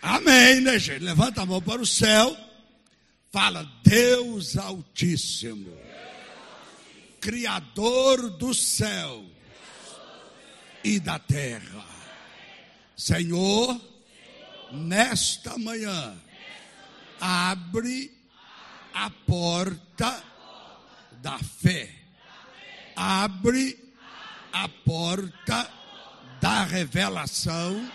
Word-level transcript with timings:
Amém, 0.00 0.60
né, 0.60 0.78
gente? 0.78 1.02
Levanta 1.02 1.42
a 1.42 1.46
mão 1.46 1.60
para 1.60 1.82
o 1.82 1.86
céu. 1.86 2.36
Fala, 3.30 3.68
Deus 3.82 4.56
Altíssimo, 4.56 5.76
Criador 7.20 8.30
do 8.30 8.54
céu 8.54 9.24
e 10.82 10.98
da 10.98 11.18
terra. 11.18 11.84
Senhor, 12.96 13.80
nesta 14.72 15.58
manhã, 15.58 16.16
abre 17.20 18.10
a 18.94 19.10
porta 19.10 20.24
da 21.20 21.38
fé. 21.38 21.94
Abre 22.96 23.78
a 24.52 24.68
porta 24.68 25.70
da 26.40 26.64
revelação 26.64 27.90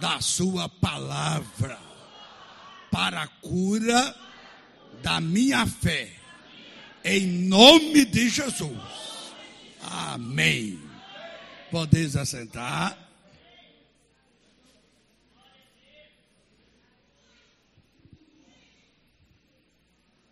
da 0.00 0.20
sua 0.20 0.68
palavra 0.68 1.78
para 2.90 3.22
a 3.22 3.28
cura 3.28 4.14
da 5.02 5.20
minha 5.20 5.66
fé. 5.66 6.12
Em 7.04 7.26
nome 7.26 8.04
de 8.04 8.28
Jesus. 8.28 8.78
Amém. 9.82 10.80
Podeis 11.70 12.16
assentar. 12.16 13.08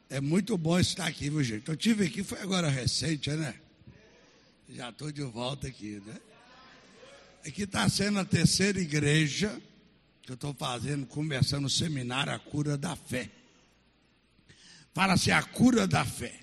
É 0.09 0.21
muito 0.21 0.57
bom 0.57 0.79
estar 0.79 1.07
aqui, 1.07 1.29
viu, 1.29 1.43
gente? 1.43 1.69
Eu 1.69 1.77
tive 1.77 2.07
aqui, 2.07 2.23
foi 2.23 2.41
agora 2.41 2.69
recente, 2.69 3.31
né? 3.31 3.55
Já 4.69 4.91
estou 4.91 5.11
de 5.11 5.23
volta 5.23 5.67
aqui, 5.67 6.01
né? 6.07 6.17
Aqui 7.47 7.63
está 7.63 7.89
sendo 7.89 8.19
a 8.19 8.25
terceira 8.25 8.81
igreja 8.81 9.63
que 10.23 10.33
eu 10.33 10.35
estou 10.35 10.53
fazendo, 10.53 11.07
começando 11.07 11.67
o 11.67 11.71
seminário 11.71 12.33
A 12.33 12.39
Cura 12.41 12.77
da 12.77 12.97
Fé. 12.97 13.31
Fala 14.93 15.13
assim, 15.13 15.31
a 15.31 15.43
cura 15.43 15.87
da 15.87 16.05
fé. 16.05 16.41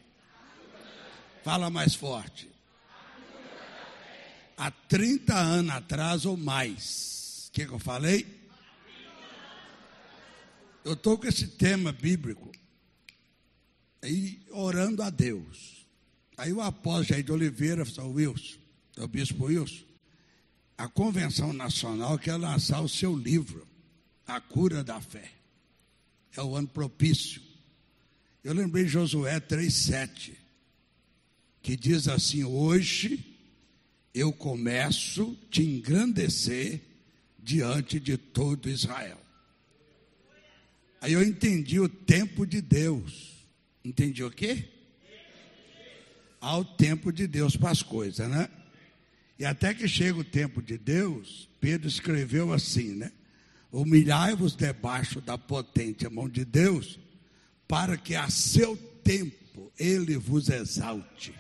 Fala 1.44 1.70
mais 1.70 1.96
forte. 1.96 2.48
Há 4.56 4.70
30 4.70 5.36
anos 5.36 5.72
atrás 5.72 6.24
ou 6.24 6.38
mais. 6.38 7.48
O 7.50 7.52
que, 7.52 7.66
que 7.66 7.74
eu 7.74 7.80
falei? 7.80 8.26
Eu 10.86 10.94
estou 10.94 11.18
com 11.18 11.28
esse 11.28 11.48
tema 11.48 11.92
bíblico. 11.92 12.52
E 14.04 14.46
orando 14.52 15.02
a 15.02 15.10
Deus. 15.10 15.86
Aí 16.38 16.54
o 16.54 16.62
apóstolo 16.62 17.06
Jair 17.06 17.24
de 17.24 17.32
Oliveira 17.32 17.84
falou, 17.86 18.14
Wilson, 18.14 18.60
o 19.00 19.08
bispo 19.08 19.46
Wilson, 19.46 19.93
a 20.78 20.88
Convenção 20.88 21.54
Nacional 21.54 22.18
quer 22.18 22.36
lançar 22.36 22.82
o 22.82 22.90
seu 22.90 23.16
livro, 23.16 23.68
A 24.26 24.42
Cura 24.42 24.84
da 24.84 25.00
Fé. 25.00 25.32
É 26.36 26.42
o 26.42 26.56
ano 26.56 26.68
propício. 26.68 27.42
Eu 28.44 28.54
lembrei 28.54 28.88
Josué 28.88 29.40
3,7, 29.40 30.34
que 31.62 31.78
diz 31.78 32.08
assim: 32.08 32.44
Hoje 32.44 33.24
eu 34.14 34.34
começo 34.34 35.38
te 35.50 35.64
engrandecer 35.64 36.82
diante 37.40 38.00
de 38.00 38.18
todo 38.18 38.70
Israel. 38.70 39.20
Aí 41.00 41.14
eu 41.14 41.24
entendi 41.24 41.80
o 41.80 41.90
tempo 41.90 42.46
de 42.46 42.62
Deus. 42.62 43.34
Entendi 43.84 44.24
o 44.24 44.32
quê? 44.32 44.70
Há 46.40 46.58
o 46.58 46.66
tempo 46.66 47.12
de 47.12 47.28
Deus 47.28 47.56
para 47.56 47.72
as 47.72 47.84
coisas, 47.84 48.30
né? 48.30 48.50
E 49.38 49.46
até 49.46 49.74
que 49.74 49.88
chega 49.88 50.20
o 50.20 50.24
tempo 50.24 50.62
de 50.62 50.78
Deus, 50.78 51.50
Pedro 51.60 51.88
escreveu 51.88 52.54
assim, 52.54 52.96
né? 52.96 53.12
Humilhai-vos 53.72 54.56
debaixo 54.56 55.20
da 55.20 55.38
potente 55.38 56.08
mão 56.08 56.30
de 56.30 56.46
Deus, 56.46 57.00
para 57.68 57.98
que 57.98 58.16
a 58.16 58.30
seu 58.30 58.78
tempo 59.04 59.72
ele 59.80 60.16
vos 60.18 60.50
exalte. 60.50 61.34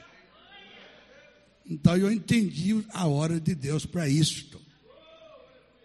Então 1.65 1.95
eu 1.95 2.11
entendi 2.11 2.83
a 2.89 3.07
hora 3.07 3.39
de 3.39 3.53
Deus 3.53 3.85
para 3.85 4.09
isto. 4.09 4.59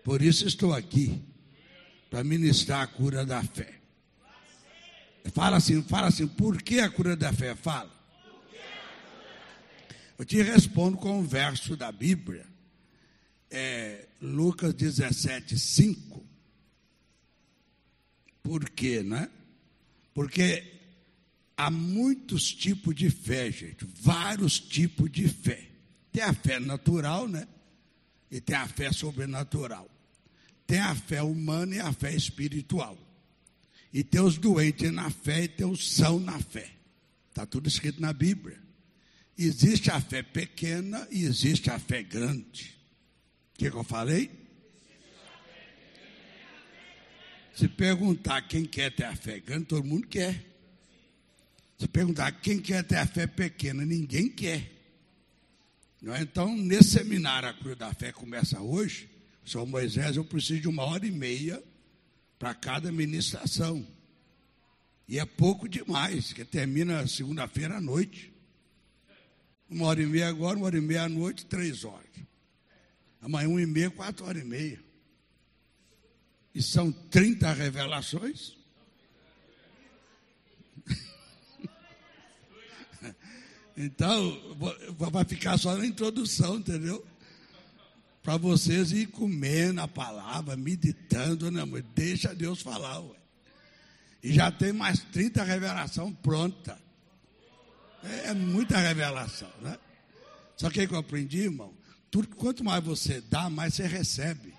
Por 0.03 0.23
isso 0.23 0.47
estou 0.47 0.73
aqui, 0.73 1.23
para 2.09 2.25
ministrar 2.25 2.83
a 2.83 2.87
cura 2.87 3.27
da 3.27 3.43
fé. 3.43 3.75
Fala 5.35 5.59
assim, 5.59 5.83
fala 5.83 6.07
assim, 6.07 6.27
por 6.27 6.63
que 6.63 6.81
a 6.81 6.89
cura 6.89 7.15
da 7.15 7.33
fé? 7.33 7.55
Fala. 7.55 7.98
Eu 10.19 10.25
te 10.25 10.43
respondo 10.43 10.97
com 10.99 11.21
um 11.21 11.25
verso 11.25 11.77
da 11.77 11.93
Bíblia, 11.93 12.45
é, 13.49 14.09
Lucas 14.21 14.75
17, 14.75 15.57
5. 15.57 16.27
Por 18.43 18.69
quê, 18.71 19.01
né? 19.05 19.31
Porque 20.13 20.81
há 21.57 21.71
muitos 21.71 22.53
tipos 22.53 22.97
de 22.97 23.09
fé, 23.11 23.53
gente, 23.53 23.85
vários 23.85 24.59
tipos 24.59 25.09
de 25.09 25.29
fé. 25.29 25.69
Tem 26.11 26.25
a 26.25 26.35
fé 26.35 26.59
natural, 26.59 27.29
né? 27.29 27.47
E 28.29 28.41
tem 28.41 28.57
a 28.57 28.67
fé 28.67 28.91
sobrenatural. 28.91 29.89
Tem 30.67 30.81
a 30.81 30.97
fé 30.97 31.23
humana 31.23 31.77
e 31.77 31.81
a 31.81 31.93
fé 31.93 32.13
espiritual. 32.13 32.99
E 33.93 34.03
tem 34.03 34.21
os 34.21 34.37
doentes 34.37 34.91
na 34.93 35.11
fé 35.11 35.45
e 35.45 35.49
tem 35.49 35.65
os 35.65 35.93
são 35.93 36.19
na 36.19 36.41
fé. 36.41 36.73
Está 37.29 37.47
tudo 37.47 37.69
escrito 37.69 38.03
na 38.03 38.13
Bíblia. 38.13 38.68
Existe 39.39 39.91
a 39.91 40.01
fé 40.01 40.23
pequena 40.23 41.07
e 41.13 41.25
existe 41.25 41.71
a 41.71 41.79
fé 41.79 42.03
grande. 42.03 42.77
O 43.55 43.59
que, 43.59 43.71
que 43.71 43.77
eu 43.77 43.85
falei? 43.85 44.31
Se 47.55 47.69
perguntar 47.69 48.43
quem 48.43 48.65
quer 48.65 48.91
ter 48.91 49.05
a 49.05 49.15
fé 49.15 49.39
grande, 49.39 49.67
todo 49.67 49.85
mundo 49.85 50.09
quer. 50.09 50.45
Se 51.79 51.87
perguntar 51.87 52.33
quem 52.33 52.59
quer 52.59 52.83
ter 52.83 52.97
a 52.97 53.07
fé 53.07 53.29
pequena, 53.29 53.85
ninguém 53.85 54.29
quer. 54.29 54.73
É? 56.05 56.21
Então, 56.21 56.57
nesse 56.57 56.91
seminário, 56.91 57.49
a 57.49 57.55
Cruz 57.55 57.77
da 57.77 57.93
Fé 57.93 58.13
começa 58.13 58.61
hoje. 58.61 59.09
São 59.45 59.65
Moisés, 59.67 60.17
eu 60.17 60.25
preciso 60.25 60.61
de 60.61 60.69
uma 60.69 60.85
hora 60.85 61.07
e 61.07 61.11
meia 61.11 61.63
para 62.39 62.55
cada 62.55 62.91
ministração. 62.93 63.87
E 65.09 65.19
é 65.19 65.25
pouco 65.25 65.69
demais, 65.69 66.33
que 66.33 66.45
termina 66.45 67.07
segunda-feira 67.07 67.77
à 67.77 67.81
noite. 67.81 68.33
Uma 69.69 69.87
hora 69.87 70.03
e 70.03 70.07
meia 70.07 70.29
agora, 70.29 70.57
uma 70.57 70.67
hora 70.67 70.79
e 70.79 70.81
meia 70.81 71.03
à 71.03 71.09
noite, 71.09 71.45
três 71.45 71.85
horas. 71.85 72.07
Amanhã, 73.21 73.49
uma 73.49 73.61
e 73.61 73.67
meia, 73.67 73.91
quatro 73.91 74.25
horas 74.25 74.43
e 74.43 74.45
meia. 74.45 74.83
E 76.55 76.63
são 76.63 76.91
30 76.91 77.53
revelações. 77.53 78.57
então, 83.77 84.57
vai 84.97 85.25
ficar 85.25 85.59
só 85.59 85.77
na 85.77 85.85
introdução, 85.85 86.57
entendeu? 86.57 87.07
Para 88.23 88.39
vocês 88.39 88.91
ir 88.93 89.09
comendo 89.09 89.83
a 89.83 89.89
palavra, 89.89 90.57
meditando, 90.57 91.51
né, 91.51 91.61
amor? 91.61 91.83
Deixa 91.95 92.35
Deus 92.35 92.63
falar, 92.63 93.01
ué. 93.01 93.19
E 94.23 94.33
já 94.33 94.51
tem 94.51 94.73
mais 94.73 95.01
30 95.01 95.45
revelações 95.45 96.17
prontas. 96.23 96.88
É, 98.09 98.35
muita 98.35 98.79
revelação, 98.79 99.51
né? 99.61 99.79
Só 100.57 100.71
que 100.71 100.81
aí 100.81 100.89
que 100.89 100.95
eu 100.95 100.99
aprendi, 100.99 101.43
irmão, 101.43 101.73
tudo, 102.11 102.29
quanto 102.29 102.65
mais 102.65 102.83
você 102.83 103.21
dá, 103.21 103.49
mais 103.49 103.75
você 103.75 103.87
recebe. 103.87 104.55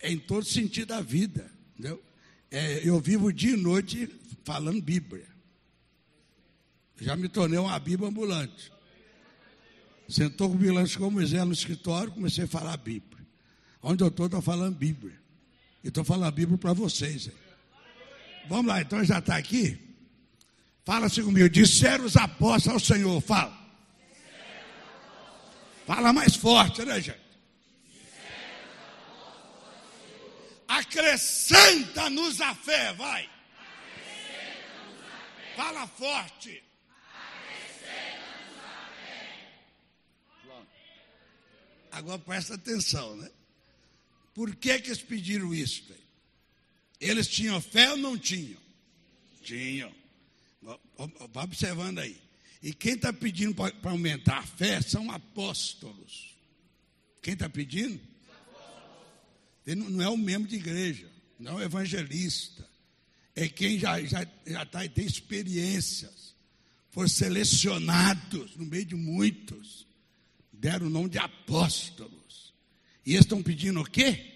É 0.00 0.10
em 0.10 0.18
todo 0.18 0.44
sentido 0.44 0.88
da 0.88 1.00
vida, 1.00 1.50
entendeu? 1.72 2.02
É, 2.50 2.88
eu 2.88 3.00
vivo 3.00 3.32
dia 3.32 3.54
e 3.54 3.56
noite 3.56 4.08
falando 4.44 4.80
Bíblia. 4.80 5.26
Já 7.00 7.16
me 7.16 7.28
tornei 7.28 7.58
uma 7.58 7.78
Bíblia 7.78 8.08
ambulante. 8.08 8.72
Sentou 10.08 10.48
com 10.48 10.54
o 10.54 10.58
bilhante 10.58 10.96
como 10.96 11.12
Moisés 11.12 11.44
no 11.44 11.52
escritório, 11.52 12.12
comecei 12.12 12.44
a 12.44 12.48
falar 12.48 12.76
Bíblia. 12.76 13.26
Onde 13.82 14.02
eu 14.02 14.08
estou, 14.08 14.26
estou 14.26 14.40
falando 14.40 14.76
Bíblia. 14.76 15.18
E 15.82 15.88
estou 15.88 16.04
falando 16.04 16.28
a 16.28 16.30
Bíblia 16.30 16.56
para 16.56 16.72
vocês. 16.72 17.26
Hein? 17.26 17.34
Vamos 18.48 18.66
lá, 18.66 18.80
então 18.80 19.02
já 19.04 19.18
está 19.18 19.36
aqui? 19.36 19.83
Fala 20.84 21.06
assim 21.06 21.22
comigo. 21.22 21.48
Disseram 21.48 22.04
os 22.04 22.16
apóstolos 22.16 22.82
ao 22.82 22.96
Senhor. 22.96 23.20
Fala. 23.20 23.64
Fala 25.86 26.12
mais 26.12 26.34
forte, 26.36 26.84
né, 26.84 27.00
gente? 27.00 27.24
Acrescenta-nos 30.66 32.40
a 32.40 32.54
fé, 32.54 32.92
vai. 32.94 33.28
Fala 35.56 35.86
forte. 35.86 36.62
Agora 41.92 42.18
presta 42.18 42.54
atenção, 42.54 43.14
né? 43.16 43.30
Por 44.34 44.56
que, 44.56 44.80
que 44.80 44.88
eles 44.88 45.00
pediram 45.02 45.54
isso? 45.54 45.84
Eles 47.00 47.28
tinham 47.28 47.60
fé 47.60 47.92
ou 47.92 47.96
não 47.96 48.18
tinham? 48.18 48.60
Tinham. 49.42 49.94
Vai 51.32 51.44
observando 51.44 51.98
aí. 51.98 52.16
E 52.62 52.72
quem 52.72 52.94
está 52.94 53.12
pedindo 53.12 53.54
para 53.54 53.90
aumentar 53.90 54.38
a 54.38 54.42
fé 54.42 54.80
são 54.80 55.10
apóstolos. 55.10 56.34
Quem 57.20 57.34
está 57.34 57.48
pedindo? 57.48 58.00
Ele 59.66 59.80
não 59.80 60.02
é 60.02 60.08
um 60.08 60.16
membro 60.16 60.48
de 60.48 60.56
igreja, 60.56 61.10
não 61.38 61.52
é 61.52 61.54
um 61.56 61.62
evangelista. 61.62 62.66
É 63.34 63.48
quem 63.48 63.78
já, 63.78 64.00
já, 64.02 64.26
já 64.46 64.64
tá, 64.64 64.88
tem 64.88 65.04
experiências, 65.04 66.34
foram 66.90 67.08
selecionados 67.08 68.56
no 68.56 68.64
meio 68.64 68.84
de 68.84 68.94
muitos, 68.94 69.86
deram 70.52 70.86
o 70.86 70.90
nome 70.90 71.08
de 71.08 71.18
apóstolos. 71.18 72.54
E 73.04 73.12
eles 73.12 73.24
estão 73.24 73.42
pedindo 73.42 73.80
o 73.80 73.84
quê? 73.84 74.32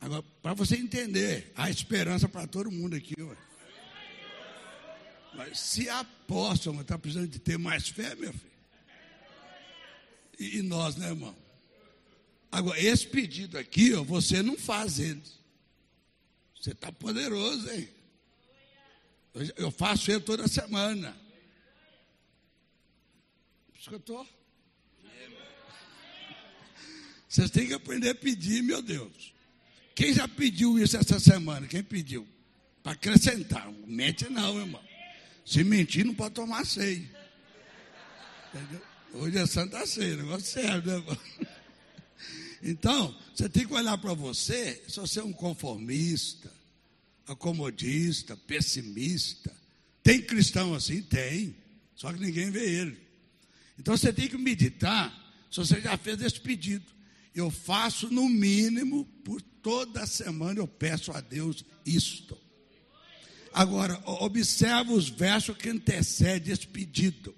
Agora, 0.00 0.22
para 0.40 0.54
você 0.54 0.76
entender, 0.76 1.52
há 1.56 1.68
esperança 1.68 2.28
para 2.28 2.46
todo 2.46 2.70
mundo 2.70 2.94
aqui. 2.94 3.14
Ué. 3.20 3.36
Mas 5.36 5.58
se 5.60 5.88
apóstolo 5.88 6.80
está 6.80 6.98
precisando 6.98 7.28
de 7.28 7.38
ter 7.38 7.58
mais 7.58 7.88
fé, 7.88 8.14
meu 8.14 8.32
filho. 8.32 8.46
E, 10.38 10.58
e 10.58 10.62
nós, 10.62 10.96
né, 10.96 11.08
irmão? 11.08 11.36
Agora, 12.50 12.80
esse 12.80 13.06
pedido 13.06 13.58
aqui, 13.58 13.92
ó, 13.94 14.02
você 14.02 14.42
não 14.42 14.56
faz 14.56 14.98
ele. 14.98 15.22
Você 16.58 16.70
está 16.70 16.90
poderoso, 16.90 17.70
hein? 17.70 17.88
Eu, 19.34 19.52
eu 19.56 19.70
faço 19.70 20.10
ele 20.10 20.20
toda 20.20 20.48
semana. 20.48 21.16
Escutou? 23.78 24.26
Vocês 27.28 27.50
têm 27.50 27.66
que 27.66 27.74
aprender 27.74 28.10
a 28.10 28.14
pedir, 28.14 28.62
meu 28.62 28.80
Deus. 28.80 29.34
Quem 29.94 30.14
já 30.14 30.26
pediu 30.26 30.78
isso 30.78 30.96
essa 30.96 31.20
semana? 31.20 31.66
Quem 31.66 31.82
pediu? 31.82 32.26
Para 32.82 32.92
acrescentar. 32.92 33.70
Mente 33.86 34.28
não, 34.28 34.58
irmão. 34.58 34.85
Se 35.46 35.62
mentir, 35.62 36.04
não 36.04 36.12
pode 36.12 36.34
tomar 36.34 36.66
ceia. 36.66 37.08
Entendeu? 38.52 38.82
Hoje 39.14 39.38
é 39.38 39.46
Santa 39.46 39.86
Ceia, 39.86 40.16
negócio 40.16 40.44
sério, 40.44 40.82
né? 40.82 41.18
Então, 42.62 43.16
você 43.32 43.48
tem 43.48 43.64
que 43.64 43.72
olhar 43.72 43.96
para 43.96 44.12
você, 44.12 44.82
se 44.88 44.98
você 44.98 45.20
é 45.20 45.24
um 45.24 45.32
conformista, 45.32 46.52
acomodista, 47.28 48.36
pessimista. 48.36 49.52
Tem 50.02 50.20
cristão 50.20 50.74
assim? 50.74 51.00
Tem. 51.00 51.54
Só 51.94 52.12
que 52.12 52.18
ninguém 52.20 52.50
vê 52.50 52.68
ele. 52.68 52.98
Então 53.78 53.96
você 53.96 54.12
tem 54.12 54.28
que 54.28 54.36
meditar 54.36 55.12
se 55.48 55.58
você 55.58 55.80
já 55.80 55.96
fez 55.96 56.20
esse 56.22 56.40
pedido. 56.40 56.84
Eu 57.34 57.50
faço 57.52 58.10
no 58.10 58.28
mínimo, 58.28 59.04
por 59.22 59.40
toda 59.40 60.06
semana 60.06 60.58
eu 60.58 60.66
peço 60.66 61.12
a 61.12 61.20
Deus 61.20 61.64
isto. 61.84 62.36
Agora, 63.56 63.98
observa 64.04 64.92
os 64.92 65.08
versos 65.08 65.56
que 65.56 65.70
antecedem 65.70 66.52
esse 66.52 66.66
pedido. 66.66 67.34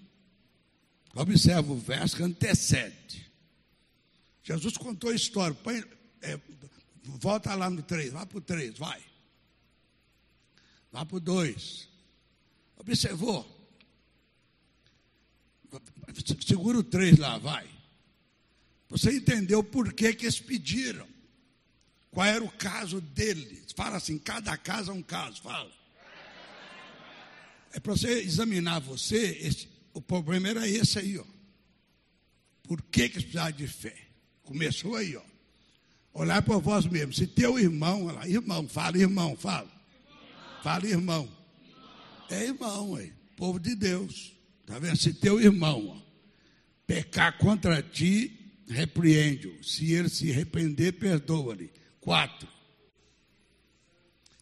Observa 1.15 1.73
o 1.73 1.79
verso 1.79 2.17
que 2.17 2.25
antecede. 2.25 3.31
Jesus 4.43 4.76
contou 4.76 5.11
a 5.11 5.15
história. 5.15 5.55
Põe, 5.55 5.85
é, 6.20 6.37
volta 7.05 7.55
lá 7.55 7.70
no 7.70 7.85
3, 7.85 8.11
vai 8.11 8.26
para 8.26 8.37
o 8.37 8.41
3, 8.41 8.76
vai. 8.76 9.00
Vai 10.91 11.06
para 11.06 11.17
o 11.17 11.20
2. 11.20 11.88
Observou? 12.79 13.71
Segura 16.44 16.79
o 16.79 16.82
3 16.82 17.17
lá, 17.17 17.38
vai. 17.38 17.71
Você 18.88 19.12
entendeu 19.12 19.62
por 19.62 19.93
que, 19.93 20.12
que 20.14 20.25
eles 20.25 20.41
pediram. 20.41 21.06
Qual 22.11 22.26
era 22.26 22.43
o 22.43 22.50
caso 22.50 23.00
deles? 23.00 23.71
Fala 23.76 23.99
assim, 23.99 24.19
cada 24.19 24.56
caso 24.56 24.91
é 24.91 24.94
um 24.94 25.03
caso, 25.03 25.41
fala. 25.43 25.79
É 27.73 27.81
para 27.81 27.93
você 27.93 28.20
examinar 28.20 28.81
você, 28.81 29.38
esse, 29.43 29.69
o 29.93 30.00
problema 30.00 30.49
era 30.49 30.69
esse 30.69 30.99
aí, 30.99 31.19
ó. 31.19 31.25
Por 32.62 32.82
que, 32.82 33.09
que 33.09 33.17
eles 33.17 33.25
precisavam 33.25 33.53
de 33.53 33.67
fé? 33.67 33.97
Começou 34.43 34.97
aí, 34.97 35.17
ó. 35.17 35.23
Olhar 36.12 36.43
para 36.43 36.59
vós 36.59 36.87
mesmo. 36.87 37.12
Se 37.12 37.26
teu 37.26 37.59
irmão, 37.59 38.06
lá, 38.06 38.29
irmão, 38.29 38.67
fala, 38.69 38.99
irmão, 38.99 39.37
fala. 39.37 39.70
Fala, 40.62 40.87
irmão. 40.87 41.29
É 42.31 42.44
irmão, 42.44 42.97
aí. 42.97 43.12
Povo 43.37 43.59
de 43.59 43.75
Deus. 43.75 44.32
Está 44.61 44.79
vendo? 44.79 44.97
Se 44.97 45.14
teu 45.14 45.41
irmão 45.41 45.88
ó, 45.88 46.09
pecar 46.87 47.38
contra 47.38 47.82
ti, 47.82 48.53
repreende-o. 48.69 49.64
Se 49.64 49.93
ele 49.93 50.09
se 50.09 50.31
arrepender, 50.31 50.93
perdoa-lhe. 50.93 51.71
Quatro. 52.00 52.49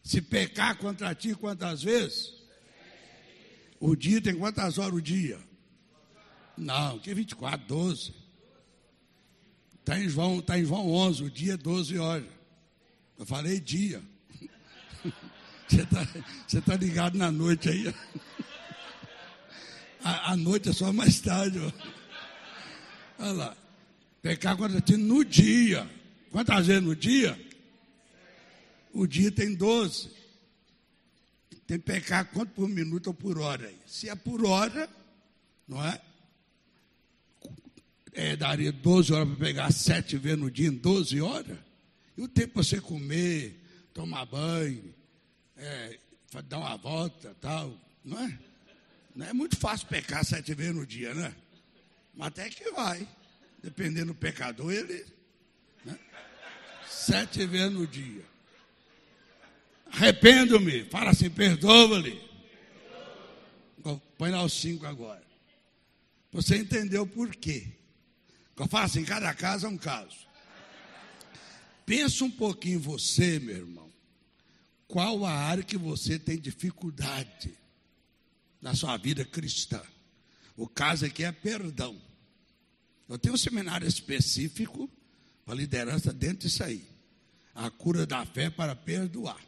Se 0.03 0.21
pecar 0.21 0.77
contra 0.79 1.15
ti, 1.15 1.35
quantas 1.35 1.83
vezes? 1.83 2.33
O 3.81 3.95
dia 3.95 4.21
tem 4.21 4.35
quantas 4.35 4.79
horas 4.79 4.95
o 4.95 5.03
dia? 5.03 5.39
Não, 6.57 6.99
que 6.99 7.13
24, 7.13 7.67
12. 7.67 8.15
Está 9.81 9.99
em, 10.01 10.09
João, 10.09 10.41
tá 10.41 10.59
em 10.59 10.65
João 10.65 10.91
11, 10.91 11.25
o 11.25 11.31
dia 11.31 11.57
12 11.57 11.99
horas. 11.99 12.27
Eu 13.19 13.27
falei 13.27 13.61
dia. 13.61 14.03
Você 15.69 15.83
está 15.83 16.07
você 16.47 16.61
tá 16.61 16.77
ligado 16.77 17.19
na 17.19 17.33
noite 17.33 17.69
aí? 17.69 17.93
A, 20.05 20.33
a 20.33 20.37
noite 20.37 20.69
é 20.69 20.73
só 20.73 20.93
mais 20.93 21.21
tarde. 21.21 21.59
Olha 23.19 23.33
lá. 23.33 23.57
Pecar 24.23 24.57
ti 24.83 24.97
no 24.97 25.25
dia. 25.25 25.91
Quantas 26.31 26.69
vezes 26.69 26.83
no 26.83 26.95
dia? 26.95 27.37
O 28.93 29.05
dia 29.05 29.33
tem 29.33 29.57
12. 29.57 30.11
Tem 31.67 31.79
que 31.79 31.85
pecar 31.85 32.27
quanto 32.27 32.53
por 32.53 32.69
minuto 32.69 33.09
ou 33.09 33.15
por 33.15 33.39
hora? 33.39 33.73
Se 33.87 34.09
é 34.09 34.15
por 34.15 34.45
hora, 34.45 34.89
não 35.67 35.85
é? 35.85 36.01
é 38.17 38.35
daria 38.35 38.73
12 38.73 39.13
horas 39.13 39.29
para 39.29 39.37
pegar 39.37 39.73
sete 39.73 40.17
vezes 40.17 40.39
no 40.39 40.51
dia 40.51 40.69
em 40.69 40.73
12 40.73 41.21
horas. 41.21 41.59
E 42.17 42.23
o 42.23 42.29
tempo 42.29 42.55
para 42.55 42.63
você 42.63 42.81
comer, 42.81 43.61
tomar 43.93 44.25
banho, 44.25 44.95
é, 45.57 45.99
dar 46.49 46.59
uma 46.59 46.77
volta 46.77 47.37
tal, 47.41 47.79
não 48.03 48.19
é? 48.19 48.39
Não 49.15 49.27
é 49.27 49.33
muito 49.33 49.57
fácil 49.57 49.87
pecar 49.89 50.25
sete 50.25 50.55
vezes 50.55 50.75
no 50.75 50.87
dia, 50.87 51.15
né? 51.15 51.35
Mas 52.15 52.29
até 52.29 52.49
que 52.49 52.71
vai. 52.71 53.07
Dependendo 53.63 54.09
do 54.09 54.15
pecador, 54.15 54.73
ele. 54.73 55.05
Né? 55.85 55.99
Sete 56.89 57.45
vezes 57.47 57.73
no 57.73 57.87
dia. 57.87 58.25
Arrependo-me. 59.93 60.85
Fala 60.85 61.11
assim, 61.11 61.31
perdoa-lhe. 61.31 62.27
Põe 64.19 64.31
lá 64.31 64.43
os 64.43 64.53
cinco 64.53 64.87
agora. 64.87 65.25
Você 66.33 66.57
entendeu 66.57 67.07
por 67.07 67.35
quê? 67.35 67.69
Eu 68.57 68.67
falo 68.67 68.85
assim, 68.85 69.05
cada 69.05 69.33
caso 69.35 69.67
é 69.67 69.69
um 69.69 69.79
caso. 69.79 70.27
Pensa 71.85 72.25
um 72.25 72.31
pouquinho 72.31 72.81
você, 72.81 73.39
meu 73.39 73.57
irmão. 73.57 73.93
Qual 74.89 75.25
a 75.25 75.33
área 75.33 75.63
que 75.63 75.77
você 75.77 76.19
tem 76.19 76.39
dificuldade 76.39 77.53
na 78.61 78.75
sua 78.75 78.97
vida 78.97 79.25
cristã? 79.25 79.83
O 80.57 80.67
caso 80.67 81.05
aqui 81.05 81.23
é 81.23 81.33
perdão. 81.33 82.01
Eu 83.09 83.19
tenho 83.19 83.35
um 83.35 83.39
seminário 83.39 83.87
específico 83.87 84.91
para 85.45 85.55
liderança 85.55 86.13
dentro 86.13 86.49
disso 86.49 86.65
aí. 86.65 86.85
A 87.55 87.71
cura 87.71 88.07
da 88.07 88.25
fé 88.25 88.51
para 88.51 88.75
perdoar. 88.75 89.41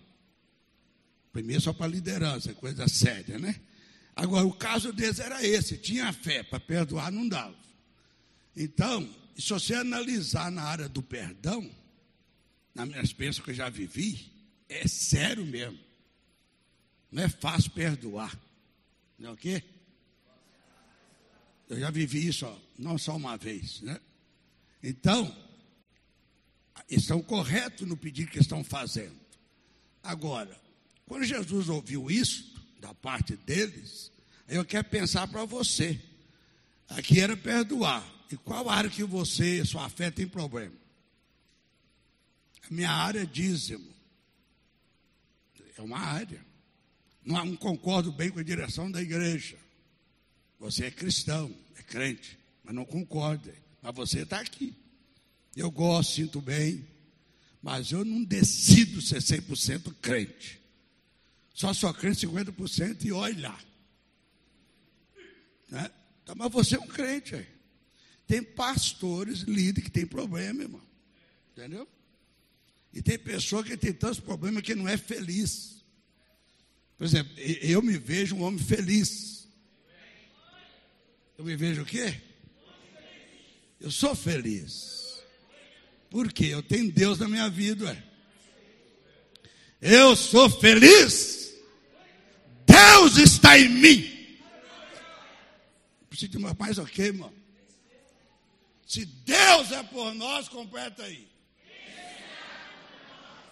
Primeiro 1.32 1.62
só 1.62 1.72
para 1.72 1.86
liderança, 1.86 2.54
coisa 2.54 2.88
séria, 2.88 3.38
né? 3.38 3.60
Agora, 4.16 4.46
o 4.46 4.52
caso 4.52 4.92
deles 4.92 5.20
era 5.20 5.46
esse: 5.46 5.76
tinha 5.78 6.12
fé, 6.12 6.42
para 6.42 6.58
perdoar 6.58 7.12
não 7.12 7.28
dava. 7.28 7.56
Então, 8.56 9.08
se 9.36 9.50
você 9.50 9.74
analisar 9.74 10.50
na 10.50 10.62
área 10.62 10.88
do 10.88 11.02
perdão, 11.02 11.70
na 12.74 12.84
minha 12.84 13.00
experiência 13.00 13.42
que 13.42 13.50
eu 13.50 13.54
já 13.54 13.68
vivi, 13.68 14.32
é 14.68 14.86
sério 14.88 15.46
mesmo. 15.46 15.78
Não 17.10 17.22
é 17.22 17.28
fácil 17.28 17.70
perdoar. 17.70 18.36
Não 19.18 19.30
é 19.30 19.32
o 19.32 19.36
quê? 19.36 19.62
Eu 21.68 21.78
já 21.78 21.90
vivi 21.90 22.26
isso, 22.26 22.46
ó, 22.46 22.58
não 22.78 22.98
só 22.98 23.16
uma 23.16 23.36
vez, 23.36 23.80
né? 23.82 24.00
Então, 24.82 25.34
estão 26.88 27.22
corretos 27.22 27.86
no 27.86 27.96
pedido 27.96 28.30
que 28.30 28.38
estão 28.38 28.64
fazendo. 28.64 29.18
Agora, 30.02 30.58
quando 31.08 31.24
Jesus 31.24 31.70
ouviu 31.70 32.10
isso, 32.10 32.54
da 32.80 32.94
parte 32.94 33.34
deles, 33.34 34.12
eu 34.46 34.64
quero 34.64 34.88
pensar 34.88 35.26
para 35.26 35.44
você. 35.44 36.00
Aqui 36.88 37.18
era 37.20 37.36
perdoar. 37.36 38.06
E 38.30 38.36
qual 38.36 38.68
área 38.68 38.90
que 38.90 39.02
você, 39.02 39.64
sua 39.64 39.88
fé 39.88 40.10
tem 40.10 40.28
problema? 40.28 40.74
A 42.70 42.74
minha 42.74 42.90
área 42.90 43.22
é 43.22 43.26
dízimo. 43.26 43.90
É 45.78 45.82
uma 45.82 45.98
área. 45.98 46.44
Não, 47.24 47.44
não 47.44 47.56
concordo 47.56 48.12
bem 48.12 48.30
com 48.30 48.38
a 48.38 48.42
direção 48.42 48.90
da 48.90 49.00
igreja. 49.00 49.56
Você 50.60 50.86
é 50.86 50.90
cristão, 50.90 51.54
é 51.76 51.82
crente, 51.82 52.38
mas 52.62 52.74
não 52.74 52.84
concorda. 52.84 53.54
Mas 53.80 53.94
você 53.94 54.20
está 54.20 54.40
aqui. 54.40 54.74
Eu 55.56 55.70
gosto, 55.70 56.14
sinto 56.14 56.40
bem, 56.40 56.86
mas 57.62 57.92
eu 57.92 58.04
não 58.04 58.22
decido 58.22 59.00
ser 59.00 59.22
100% 59.22 59.94
crente. 60.02 60.60
Só 61.58 61.74
só 61.74 61.92
crente 61.92 62.24
50% 62.24 63.04
e 63.04 63.10
olha. 63.10 63.52
Né? 65.68 65.90
Então, 66.22 66.36
mas 66.36 66.52
você 66.52 66.76
é 66.76 66.78
um 66.78 66.86
crente. 66.86 67.34
Aí. 67.34 67.46
Tem 68.28 68.40
pastores, 68.40 69.40
líderes 69.40 69.82
que 69.82 69.90
tem 69.90 70.06
problema, 70.06 70.62
irmão. 70.62 70.80
Entendeu? 71.50 71.88
E 72.92 73.02
tem 73.02 73.18
pessoa 73.18 73.64
que 73.64 73.76
tem 73.76 73.92
tantos 73.92 74.20
problemas 74.20 74.62
que 74.62 74.76
não 74.76 74.88
é 74.88 74.96
feliz. 74.96 75.82
Por 76.96 77.04
exemplo, 77.04 77.32
eu 77.36 77.82
me 77.82 77.98
vejo 77.98 78.36
um 78.36 78.42
homem 78.42 78.62
feliz. 78.62 79.48
Eu 81.36 81.44
me 81.44 81.56
vejo 81.56 81.82
o 81.82 81.86
quê? 81.86 82.20
Eu 83.80 83.90
sou 83.90 84.14
feliz. 84.14 85.24
Por 86.08 86.32
quê? 86.32 86.50
Eu 86.52 86.62
tenho 86.62 86.92
Deus 86.92 87.18
na 87.18 87.26
minha 87.26 87.50
vida. 87.50 87.86
Ué. 87.86 88.04
Eu 89.82 90.14
sou 90.14 90.48
feliz. 90.48 91.47
Deus 92.78 93.16
está 93.16 93.58
em 93.58 93.68
mim. 93.68 94.38
Preciso 96.08 96.32
de 96.32 96.38
mais 96.38 96.78
o 96.78 96.86
quê, 96.86 97.02
irmão? 97.02 97.32
Se 98.86 99.04
Deus 99.04 99.72
é 99.72 99.82
por 99.82 100.14
nós, 100.14 100.48
completa 100.48 101.02
aí. 101.02 101.28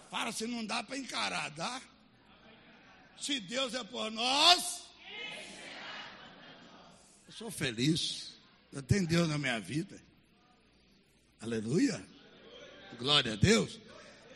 Fala 0.09 0.31
se 0.31 0.47
não 0.47 0.65
dá 0.65 0.81
para 0.81 0.97
encarar, 0.97 1.49
dá? 1.51 1.81
Se 3.19 3.39
Deus 3.39 3.73
é 3.73 3.83
por 3.83 4.09
nós, 4.09 4.83
eu 7.27 7.33
sou 7.33 7.51
feliz. 7.51 8.33
Eu 8.71 8.81
tenho 8.81 9.07
Deus 9.07 9.27
na 9.27 9.37
minha 9.37 9.59
vida. 9.59 9.99
Aleluia. 11.41 12.03
Glória 12.97 13.33
a 13.33 13.35
Deus. 13.35 13.79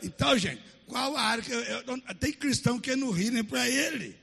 Então, 0.04 0.38
gente, 0.38 0.62
qual 0.88 1.16
a 1.16 1.22
área 1.22 1.44
que 1.44 1.52
eu, 1.52 1.62
eu, 1.62 2.16
tem 2.20 2.34
cristão 2.34 2.80
que 2.80 2.96
não 2.96 3.12
ri 3.12 3.30
nem 3.30 3.44
para 3.44 3.68
ele. 3.68 4.21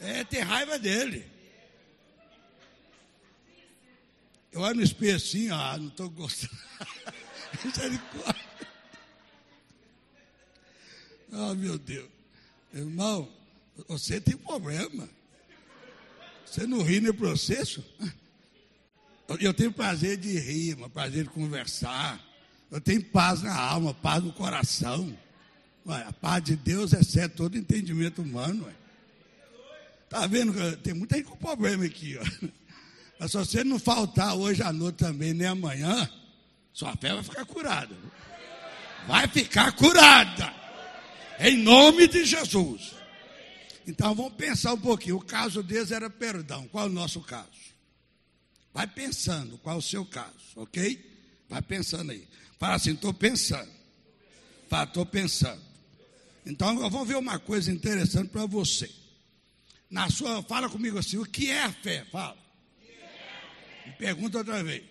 É, 0.00 0.24
tem 0.24 0.40
raiva 0.40 0.78
dele. 0.78 1.24
Eu 4.50 4.62
olho 4.62 4.76
no 4.76 4.82
espelho 4.82 5.16
assim, 5.16 5.50
ah, 5.50 5.76
não 5.78 5.88
estou 5.88 6.08
gostando. 6.08 6.56
Misericórdia. 7.64 8.50
Ah, 11.32 11.54
meu 11.54 11.78
Deus. 11.78 12.08
Irmão, 12.72 13.30
você 13.86 14.20
tem 14.20 14.36
problema. 14.36 15.08
Você 16.44 16.66
não 16.66 16.82
ri 16.82 17.00
no 17.00 17.14
processo? 17.14 17.84
Eu 19.38 19.54
tenho 19.54 19.70
prazer 19.70 20.16
de 20.16 20.36
rir, 20.38 20.76
prazer 20.88 21.24
de 21.24 21.30
conversar. 21.30 22.20
Eu 22.70 22.80
tenho 22.80 23.04
paz 23.04 23.42
na 23.42 23.56
alma, 23.56 23.94
paz 23.94 24.24
no 24.24 24.32
coração. 24.32 25.16
Ué, 25.86 26.02
a 26.02 26.12
paz 26.12 26.42
de 26.42 26.56
Deus 26.56 26.92
excede 26.92 27.34
todo 27.34 27.56
entendimento 27.56 28.22
humano. 28.22 28.68
Está 30.10 30.26
vendo? 30.26 30.76
Tem 30.78 30.92
muita 30.92 31.16
gente 31.16 31.26
com 31.26 31.36
problema 31.36 31.84
aqui. 31.84 32.18
Ó. 32.18 32.48
Mas 33.20 33.30
se 33.30 33.36
você 33.36 33.62
não 33.62 33.78
faltar 33.78 34.34
hoje 34.34 34.60
à 34.60 34.72
noite 34.72 34.96
também, 34.96 35.32
nem 35.32 35.46
amanhã, 35.46 36.10
sua 36.72 36.96
fé 36.96 37.14
vai 37.14 37.22
ficar 37.22 37.44
curada. 37.44 37.96
Vai 39.06 39.28
ficar 39.28 39.70
curada. 39.70 40.52
Em 41.38 41.56
nome 41.58 42.08
de 42.08 42.24
Jesus. 42.24 42.92
Então 43.86 44.12
vamos 44.12 44.32
pensar 44.32 44.72
um 44.72 44.80
pouquinho. 44.80 45.18
O 45.18 45.24
caso 45.24 45.62
deles 45.62 45.92
era 45.92 46.10
perdão. 46.10 46.66
Qual 46.66 46.86
é 46.86 46.88
o 46.88 46.92
nosso 46.92 47.20
caso? 47.20 47.46
Vai 48.74 48.88
pensando 48.88 49.58
qual 49.58 49.76
é 49.76 49.78
o 49.78 49.82
seu 49.82 50.04
caso, 50.04 50.34
ok? 50.56 51.08
Vai 51.48 51.62
pensando 51.62 52.10
aí. 52.10 52.26
Fala 52.58 52.74
assim, 52.74 52.94
estou 52.94 53.14
pensando. 53.14 53.70
Fala, 54.68 54.84
estou 54.84 55.06
pensando. 55.06 55.62
Então, 56.44 56.76
vamos 56.90 57.06
ver 57.06 57.16
uma 57.16 57.38
coisa 57.38 57.70
interessante 57.70 58.28
para 58.28 58.44
você. 58.44 58.90
Na 59.90 60.08
sua, 60.08 60.42
fala 60.42 60.70
comigo 60.70 60.98
assim, 60.98 61.18
o 61.18 61.26
que 61.26 61.50
é 61.50 61.64
a 61.64 61.72
fé? 61.72 62.04
Fala. 62.06 62.38
Me 63.86 63.92
pergunta 63.98 64.38
outra 64.38 64.62
vez. 64.62 64.84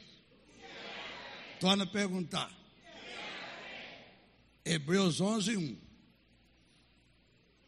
Torna 1.60 1.86
a 1.86 1.88
perguntar. 1.88 2.52
Hebreus 4.66 5.22
11, 5.22 5.58
1. 5.58 5.78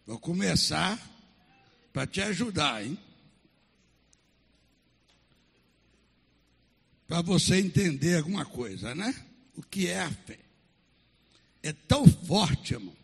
Vou 0.06 0.20
começar 0.20 1.00
para 1.94 2.06
te 2.06 2.22
ajudar, 2.22 2.86
hein? 2.86 2.98
Para 7.08 7.22
você 7.22 7.60
entender 7.60 8.18
alguma 8.18 8.46
coisa, 8.46 8.94
né? 8.94 9.28
o 9.56 9.64
que 9.64 9.88
é 9.88 10.02
a 10.02 10.12
fé. 10.12 10.40
É 11.62 11.72
tão 11.72 12.08
forte, 12.08 12.74
irmão. 12.74 12.96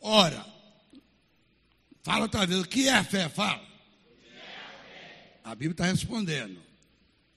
Ora, 0.00 0.44
fala 2.02 2.22
outra 2.22 2.46
vez, 2.46 2.60
o 2.60 2.68
que 2.68 2.88
é 2.88 2.92
a 2.92 3.04
fé? 3.04 3.28
Fala. 3.28 3.66
A, 5.44 5.54
Bíblia 5.54 5.72
está 5.72 5.86
respondendo. 5.86 6.62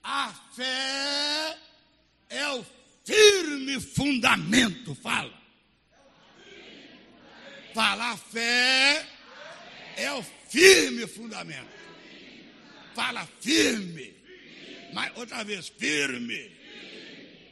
A 0.02 0.32
fé 0.54 1.58
é 2.28 2.48
o 2.52 2.64
firme 3.04 3.80
fundamento. 3.80 4.94
Fala. 4.94 5.36
Fala, 7.74 8.12
a 8.12 8.16
fé 8.16 9.06
é 9.96 10.12
o 10.12 10.22
firme 10.22 11.06
fundamento. 11.06 11.68
Fala 12.94 13.26
firme. 13.40 14.14
Mas 14.92 15.12
outra 15.16 15.44
vez, 15.44 15.68
firme 15.68 16.56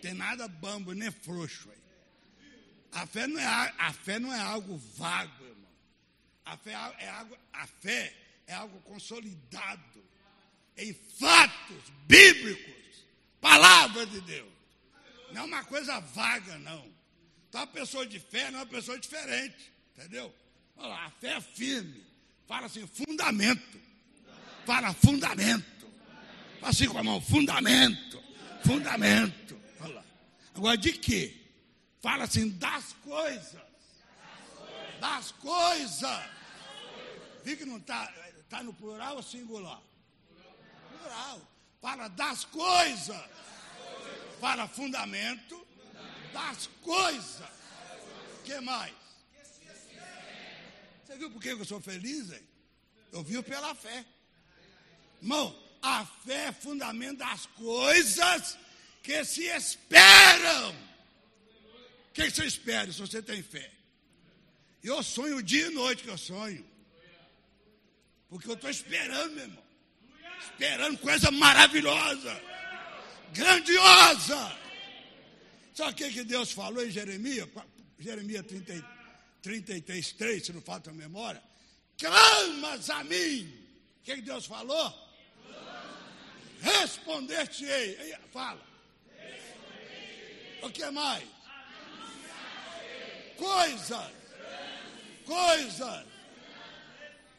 tem 0.05 0.13
nada 0.13 0.47
bambo 0.47 0.93
nem 0.93 1.11
frouxo 1.11 1.71
aí. 1.71 1.79
A 2.93 3.07
fé 3.07 3.27
não 3.27 3.41
é, 3.41 3.75
a 3.79 3.93
fé 3.93 4.19
não 4.19 4.33
é 4.33 4.39
algo 4.39 4.77
vago. 4.97 5.44
A 6.45 6.57
fé 6.57 6.73
é 6.99 7.09
algo, 7.09 7.37
a 7.53 7.67
fé 7.67 8.15
é 8.47 8.55
algo 8.55 8.81
consolidado 8.83 10.05
em 10.77 10.93
fatos 11.19 11.91
bíblicos, 12.07 13.05
palavra 13.41 14.05
de 14.07 14.21
Deus. 14.21 14.53
Não 15.33 15.43
é 15.43 15.45
uma 15.45 15.65
coisa 15.65 15.99
vaga, 16.01 16.59
não. 16.59 16.93
Então 17.49 17.63
a 17.63 17.67
pessoa 17.67 18.07
de 18.07 18.19
fé 18.19 18.51
não 18.51 18.61
é 18.61 18.63
uma 18.63 18.69
pessoa 18.69 18.99
diferente, 18.99 19.73
entendeu? 19.97 20.35
Olha 20.77 20.89
lá, 20.89 21.05
a 21.07 21.11
fé 21.11 21.35
é 21.35 21.41
firme. 21.41 22.05
Fala 22.47 22.67
assim, 22.67 22.87
fundamento. 22.87 23.81
Fala 24.67 24.93
fundamento. 24.93 25.89
Fala 26.61 26.71
assim 26.71 26.89
com 26.89 26.99
a 26.99 27.03
mão, 27.03 27.21
fundamento. 27.21 28.23
Fundamento. 28.65 29.45
Agora, 30.55 30.77
de 30.77 30.93
quê? 30.93 31.35
Fala 32.01 32.25
assim, 32.25 32.51
das 32.51 32.93
coisas. 33.05 33.63
Das 35.01 35.33
coisas. 35.33 36.34
Viu 37.45 37.57
que 37.59 37.65
não 37.67 37.77
está 37.77 38.13
tá 38.49 38.63
no 38.63 38.73
plural 38.73 39.17
ou 39.17 39.23
singular? 39.23 39.83
Plural. 40.89 41.41
Fala 41.81 42.09
das 42.09 42.47
coisas. 42.47 43.23
Fala 44.41 44.67
fundamento 44.67 45.67
das 46.33 46.67
coisas. 46.83 47.47
Que 48.45 48.59
mais? 48.61 48.95
Você 51.05 51.17
viu 51.19 51.31
por 51.31 51.41
que 51.43 51.51
eu 51.51 51.65
sou 51.65 51.81
feliz, 51.81 52.33
hein? 52.33 52.43
Eu 53.13 53.23
vivo 53.23 53.43
pela 53.43 53.75
fé. 53.75 54.05
Irmão, 55.21 55.55
a 55.83 56.05
fé 56.05 56.47
é 56.47 56.53
fundamento 56.53 57.19
das 57.19 57.45
coisas 57.47 58.59
que 59.03 59.23
se 59.25 59.45
esperam. 59.45 60.75
O 62.09 62.13
que 62.15 62.31
você 62.31 62.47
espera 62.47 62.91
se 62.91 63.01
você 63.01 63.23
tem 63.23 63.43
fé? 63.43 63.71
Eu 64.83 65.03
sonho 65.03 65.43
dia 65.43 65.67
e 65.67 65.71
noite 65.71 66.05
que 66.05 66.09
eu 66.09 66.19
sonho. 66.19 66.74
Porque 68.35 68.49
eu 68.49 68.55
estou 68.55 68.69
esperando, 68.69 69.33
meu 69.35 69.45
irmão. 69.45 69.63
Esperando 70.43 70.99
coisa 70.99 71.31
maravilhosa. 71.31 72.43
Grandiosa. 73.33 74.59
Sabe 75.73 75.93
o 75.93 75.95
que, 75.95 76.11
que 76.11 76.25
Deus 76.25 76.51
falou 76.51 76.85
em 76.85 76.91
Jeremias? 76.91 77.49
Jeremias 77.97 78.45
30, 78.45 78.85
33, 79.41 80.13
3, 80.15 80.47
se 80.47 80.53
não 80.53 80.61
falta 80.61 80.91
a 80.91 80.93
memória. 80.93 81.41
Clamas 81.97 82.91
a 82.91 83.05
mim. 83.05 83.57
O 84.01 84.03
que, 84.03 84.17
que 84.17 84.23
Deus 84.23 84.47
falou? 84.47 84.93
Responder-te-ei. 86.61 88.17
Fala. 88.33 88.67
O 90.61 90.71
que 90.71 90.91
mais? 90.91 91.29
Coisas. 93.37 94.13
Coisas. 95.25 96.14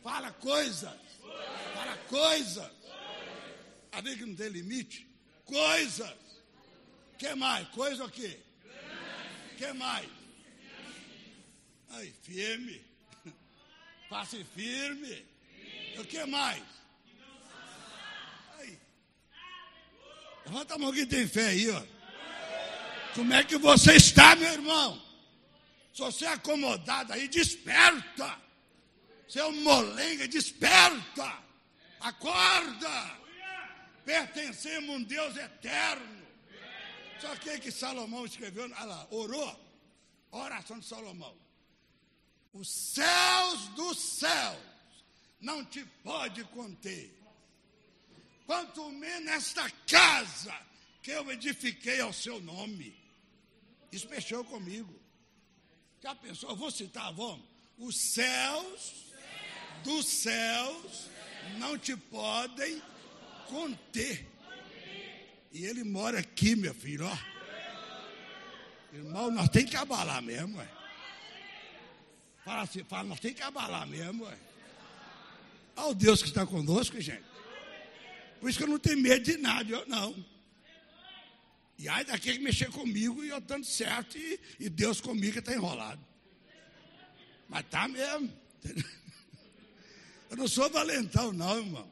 Fala 0.05 0.31
coisas. 0.33 0.99
Fala 1.73 1.97
coisas. 2.07 2.71
A 3.91 4.01
ver 4.01 4.15
que 4.15 4.25
não 4.25 4.35
tem 4.35 4.49
limite. 4.49 5.09
Coisas. 5.45 6.13
que 7.17 7.33
mais? 7.33 7.67
Coisa 7.69 8.05
o 8.05 8.09
quê? 8.11 8.39
que 9.57 9.73
mais? 9.73 10.07
Aí, 11.89 12.13
firme. 12.21 12.85
Passe 14.07 14.43
firme. 14.55 15.25
O 15.97 16.05
que 16.05 16.23
mais? 16.25 16.63
Aí. 18.59 18.77
Levanta 20.45 20.75
a 20.75 20.77
mão 20.77 20.93
que 20.93 21.07
tem 21.07 21.27
fé 21.27 21.47
aí, 21.47 21.67
ó. 21.71 21.83
Como 23.15 23.33
é 23.33 23.43
que 23.43 23.57
você 23.57 23.93
está, 23.93 24.35
meu 24.35 24.53
irmão? 24.53 25.01
Se 25.91 26.01
você 26.01 26.25
é 26.25 26.33
acomodado 26.33 27.11
aí, 27.11 27.27
desperta. 27.27 28.44
Seu 29.27 29.51
molenga, 29.51 30.27
desperta. 30.27 31.43
Acorda. 31.99 33.19
Pertencemos 34.05 34.89
a 34.89 34.93
um 34.93 35.03
Deus 35.03 35.35
eterno. 35.35 36.25
Só 37.19 37.35
que 37.37 37.59
que 37.59 37.71
Salomão 37.71 38.25
escreveu, 38.25 38.65
olha 38.65 38.83
lá, 38.83 39.07
orou, 39.09 39.59
oração 40.31 40.79
de 40.79 40.85
Salomão. 40.85 41.35
Os 42.53 42.69
céus 42.93 43.67
dos 43.69 43.97
céus 43.97 44.59
não 45.41 45.65
te 45.65 45.83
pode 46.03 46.43
conter. 46.45 47.13
Quanto 48.45 48.91
menos 48.91 49.31
esta 49.31 49.69
casa 49.87 50.55
que 51.01 51.11
eu 51.11 51.31
edifiquei 51.31 51.99
ao 51.99 52.13
seu 52.13 52.39
nome. 52.41 52.95
Isso 53.91 54.09
mexeu 54.09 54.43
comigo. 54.45 54.93
Já 56.01 56.13
pensou? 56.15 56.49
Eu 56.51 56.55
vou 56.55 56.69
citar, 56.69 57.11
vamos. 57.13 57.45
Os 57.77 57.95
céus 58.13 59.04
dos 59.85 60.05
céus 60.07 61.09
não 61.59 61.77
te 61.77 61.95
podem 61.95 62.81
conter. 63.47 64.27
E 65.53 65.65
ele 65.65 65.83
mora 65.83 66.19
aqui, 66.19 66.55
meu 66.55 66.73
filho, 66.73 67.05
ó. 67.05 67.17
Irmão, 68.91 69.31
nós 69.31 69.47
tem 69.49 69.65
que 69.65 69.75
abalar 69.77 70.21
mesmo, 70.21 70.57
ué. 70.57 70.67
Fala 72.43 72.63
assim, 72.63 72.83
fala, 72.83 73.03
nós 73.03 73.19
tem 73.19 73.33
que 73.33 73.43
abalar 73.43 73.87
mesmo, 73.87 74.25
ué. 74.25 74.37
Olha 75.77 75.87
o 75.87 75.95
Deus 75.95 76.21
que 76.21 76.29
está 76.29 76.45
conosco, 76.45 76.99
gente. 76.99 77.23
Por 78.39 78.49
isso 78.49 78.57
que 78.57 78.63
eu 78.63 78.69
não 78.69 78.79
tenho 78.79 78.99
medo 78.99 79.23
de 79.23 79.37
nada, 79.37 79.69
eu 79.69 79.85
não. 79.87 80.15
E 81.77 81.89
aí 81.89 82.05
daqui 82.05 82.33
que 82.33 82.39
mexer 82.39 82.71
comigo 82.71 83.23
e 83.23 83.29
eu 83.29 83.39
dando 83.41 83.65
certo, 83.65 84.17
e, 84.17 84.39
e 84.59 84.69
Deus 84.69 85.01
comigo 85.01 85.39
está 85.39 85.53
enrolado. 85.53 86.03
Mas 87.47 87.65
tá 87.69 87.87
mesmo. 87.87 88.31
Eu 90.35 90.39
não 90.39 90.47
sou 90.49 90.69
valentão, 90.69 91.31
não, 91.31 91.57
irmão. 91.57 91.89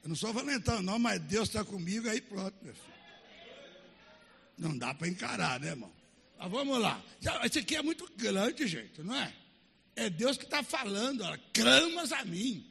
Eu 0.00 0.10
não 0.10 0.14
sou 0.14 0.32
valentão, 0.32 0.80
não, 0.80 0.96
mas 0.96 1.20
Deus 1.22 1.48
está 1.48 1.64
comigo, 1.64 2.08
aí 2.08 2.20
pronto, 2.20 2.56
meu 2.62 2.72
filho. 2.72 2.94
Não 4.56 4.78
dá 4.78 4.94
para 4.94 5.08
encarar, 5.08 5.58
né, 5.58 5.70
irmão? 5.70 5.92
Mas 6.38 6.48
vamos 6.48 6.78
lá. 6.78 7.02
Esse 7.44 7.58
aqui 7.58 7.74
é 7.74 7.82
muito 7.82 8.08
grande, 8.16 8.64
gente, 8.68 9.02
não 9.02 9.16
é? 9.16 9.34
É 9.96 10.08
Deus 10.08 10.36
que 10.36 10.44
está 10.44 10.62
falando, 10.62 11.22
ó, 11.22 11.36
clamas 11.52 12.12
a 12.12 12.24
mim. 12.24 12.64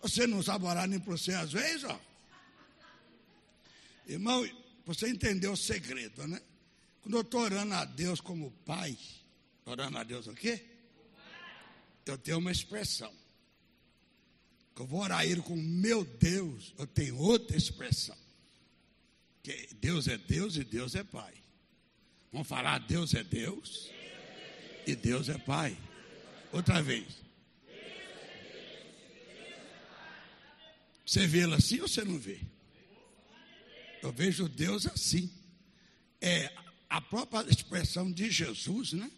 Você 0.00 0.26
não 0.26 0.42
sabe 0.42 0.64
orar 0.64 0.88
nem 0.88 0.98
para 0.98 1.12
você 1.12 1.34
às 1.34 1.52
vezes, 1.52 1.84
ó. 1.84 2.00
Irmão, 4.06 4.48
você 4.86 5.06
entendeu 5.10 5.52
o 5.52 5.56
segredo, 5.56 6.26
né? 6.26 6.40
Quando 7.02 7.18
eu 7.18 7.20
estou 7.20 7.42
orando 7.42 7.74
a 7.74 7.84
Deus 7.84 8.22
como 8.22 8.52
Pai, 8.64 8.96
orando 9.66 9.98
a 9.98 10.02
Deus 10.02 10.26
o 10.28 10.34
quê? 10.34 10.64
Eu 12.06 12.16
tenho 12.16 12.38
uma 12.38 12.50
expressão. 12.50 13.19
Eu 14.78 14.86
vou 14.86 15.00
orar 15.00 15.18
a 15.18 15.26
Ele 15.26 15.42
com 15.42 15.54
meu 15.54 16.04
Deus, 16.04 16.72
eu 16.78 16.86
tenho 16.86 17.18
outra 17.18 17.56
expressão. 17.56 18.16
Que 19.42 19.68
Deus 19.74 20.08
é 20.08 20.16
Deus 20.16 20.56
e 20.56 20.64
Deus 20.64 20.94
é 20.94 21.04
Pai. 21.04 21.34
Vamos 22.32 22.48
falar, 22.48 22.78
Deus 22.78 23.12
é 23.12 23.22
Deus 23.22 23.90
e 24.86 24.94
Deus 24.94 25.28
é 25.28 25.36
Pai. 25.36 25.76
Outra 26.52 26.82
vez. 26.82 27.06
Você 31.04 31.26
vê 31.26 31.40
ele 31.40 31.54
assim 31.54 31.80
ou 31.80 31.88
você 31.88 32.04
não 32.04 32.18
vê? 32.18 32.40
Eu 34.02 34.12
vejo 34.12 34.48
Deus 34.48 34.86
assim. 34.86 35.30
É 36.20 36.52
a 36.88 37.00
própria 37.00 37.48
expressão 37.50 38.10
de 38.10 38.30
Jesus, 38.30 38.92
né? 38.92 39.10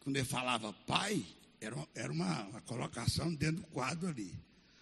Quando 0.00 0.16
ele 0.16 0.24
falava 0.24 0.72
Pai, 0.72 1.24
era, 1.60 1.88
era 1.94 2.12
uma, 2.12 2.44
uma 2.44 2.60
colocação 2.62 3.34
dentro 3.34 3.62
do 3.62 3.66
quadro 3.68 4.08
ali. 4.08 4.34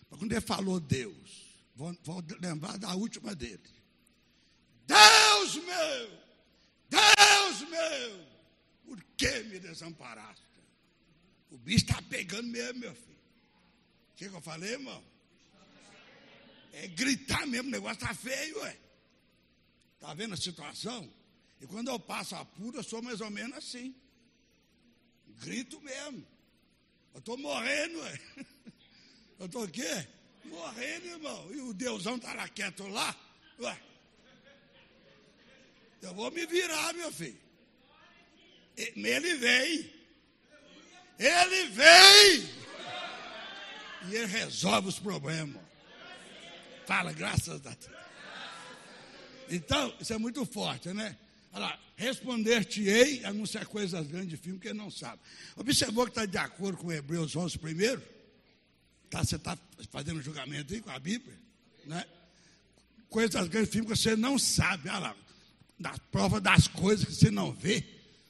Mas 0.08 0.18
quando 0.18 0.32
ele 0.32 0.40
falou 0.40 0.78
Deus, 0.78 1.60
vou, 1.74 1.96
vou 2.04 2.24
lembrar 2.40 2.78
da 2.78 2.94
última 2.94 3.34
dele. 3.34 3.60
Deus 4.86 5.56
meu, 5.56 6.20
Deus 6.88 7.68
meu, 7.68 8.26
por 8.84 9.02
que 9.16 9.42
me 9.44 9.58
desamparaste? 9.58 10.46
O 11.50 11.58
bicho 11.58 11.84
está 11.84 12.00
pegando 12.02 12.48
mesmo, 12.48 12.80
meu 12.80 12.94
filho. 12.94 13.18
O 14.12 14.16
que, 14.16 14.28
que 14.28 14.34
eu 14.34 14.40
falei, 14.40 14.72
irmão? 14.72 15.02
É 16.72 16.86
gritar 16.88 17.46
mesmo, 17.46 17.68
o 17.68 17.72
negócio 17.72 18.02
está 18.02 18.14
feio, 18.14 18.60
ué. 18.60 18.78
Está 19.94 20.14
vendo 20.14 20.34
a 20.34 20.36
situação? 20.36 21.10
E 21.60 21.66
quando 21.66 21.88
eu 21.88 21.98
passo 21.98 22.36
apuro, 22.36 22.78
eu 22.78 22.82
sou 22.82 23.02
mais 23.02 23.20
ou 23.20 23.30
menos 23.30 23.56
assim. 23.56 23.94
Grito 25.40 25.80
mesmo. 25.80 26.24
Eu 27.18 27.20
estou 27.20 27.36
morrendo, 27.36 27.98
ué. 27.98 28.20
Eu 29.40 29.46
estou 29.46 29.64
o 29.64 29.68
quê? 29.68 30.06
Morrendo, 30.44 31.06
irmão. 31.06 31.50
E 31.52 31.60
o 31.62 31.74
Deusão 31.74 32.14
está 32.14 32.32
lá 32.32 32.48
quieto 32.48 32.86
lá. 32.86 33.12
Ué. 33.58 33.76
Eu 36.00 36.14
vou 36.14 36.30
me 36.30 36.46
virar, 36.46 36.94
meu 36.94 37.10
filho. 37.10 37.36
Ele 38.76 39.34
vem. 39.34 39.92
Ele 41.18 41.64
vem. 41.70 42.48
E 44.06 44.14
ele 44.14 44.26
resolve 44.26 44.86
os 44.86 45.00
problemas. 45.00 45.60
Fala, 46.86 47.12
graças 47.12 47.48
a 47.48 47.58
Deus. 47.58 47.90
Então, 49.50 49.92
isso 49.98 50.12
é 50.12 50.18
muito 50.18 50.46
forte, 50.46 50.92
né? 50.92 51.18
Olha 51.52 51.78
responder-te-ei, 51.98 53.24
anunciar 53.24 53.66
coisas 53.66 54.06
grandes 54.06 54.40
de 54.40 54.58
que 54.58 54.72
não 54.72 54.88
sabe. 54.88 55.20
Observou 55.56 56.04
que 56.04 56.12
está 56.12 56.24
de 56.24 56.38
acordo 56.38 56.78
com 56.78 56.92
Hebreus 56.92 57.34
11 57.34 57.58
primeiro? 57.58 58.00
Tá, 59.10 59.24
você 59.24 59.34
está 59.34 59.58
fazendo 59.90 60.22
julgamento 60.22 60.72
aí 60.72 60.80
com 60.80 60.90
a 60.90 60.98
Bíblia? 60.98 61.36
Né? 61.84 62.04
Coisas 63.10 63.48
grandes 63.48 63.70
de 63.72 63.80
que 63.80 63.88
você 63.88 64.14
não 64.14 64.38
sabe. 64.38 64.88
Olha 64.88 64.98
lá, 64.98 65.16
da 65.78 65.98
prova 66.12 66.40
das 66.40 66.68
coisas 66.68 67.04
que 67.04 67.14
você 67.14 67.30
não 67.32 67.52
vê. 67.52 67.84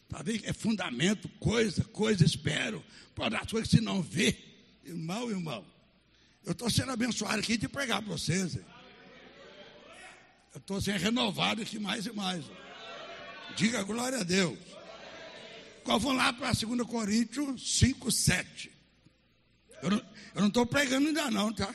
Tá 0.09 0.23
vendo? 0.23 0.47
É 0.47 0.53
fundamento, 0.55 1.29
coisa, 1.39 1.85
coisa, 1.85 2.25
espero. 2.25 2.83
Prova 3.15 3.31
das 3.31 3.51
coisas 3.51 3.69
que 3.69 3.77
você 3.77 3.83
não 3.83 4.01
vê. 4.01 4.35
Irmão, 4.83 5.29
irmão. 5.29 5.67
Eu 6.43 6.53
estou 6.53 6.71
sendo 6.71 6.93
abençoado 6.93 7.41
aqui 7.41 7.59
de 7.59 7.69
pregar 7.69 8.01
para 8.01 8.13
vocês. 8.13 8.57
Hein? 8.57 8.65
Eu 10.55 10.59
estou 10.59 10.81
sendo 10.81 10.99
renovado 10.99 11.61
aqui 11.61 11.79
mais 11.79 12.07
e 12.07 12.13
mais. 12.13 12.47
Diga 13.57 13.83
glória 13.83 14.19
a 14.21 14.23
Deus. 14.23 14.59
Qual 15.85 15.99
vamos 15.99 16.19
lá 16.19 16.33
para 16.33 16.53
2 16.53 16.83
Coríntios 16.83 17.79
5, 17.79 18.11
7. 18.11 18.71
Eu 19.83 19.91
não 20.35 20.49
estou 20.49 20.67
pregando 20.67 21.09
ainda 21.09 21.31
não, 21.31 21.53
tá? 21.53 21.73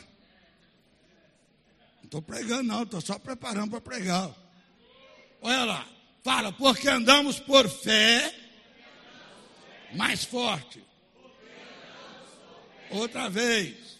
Não 1.98 2.06
estou 2.06 2.22
pregando 2.22 2.64
não, 2.64 2.84
estou 2.84 3.02
só 3.02 3.18
preparando 3.18 3.72
para 3.72 3.82
pregar. 3.82 4.30
Olha 5.42 5.64
lá, 5.66 5.88
fala, 6.24 6.54
porque 6.54 6.88
andamos 6.88 7.40
por 7.40 7.68
fé, 7.68 8.34
mais 9.94 10.24
forte. 10.24 10.84
Outra 12.92 13.30
vez. 13.30 13.98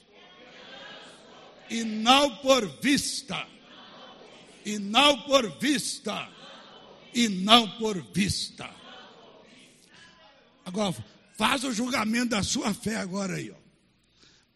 E 1.70 1.84
não 1.84 2.38
por 2.38 2.68
vista. 2.80 3.48
E 4.64 4.78
não 4.78 5.24
por 5.24 5.58
vista. 5.58 6.30
E 7.14 7.30
não 7.30 7.70
por 7.78 8.02
vista. 8.14 8.70
Agora, 10.66 10.96
faz 11.34 11.64
o 11.64 11.74
julgamento 11.74 12.30
da 12.30 12.44
sua 12.44 12.74
fé 12.74 12.96
agora 12.96 13.36
aí, 13.36 13.52
ó. 13.52 13.64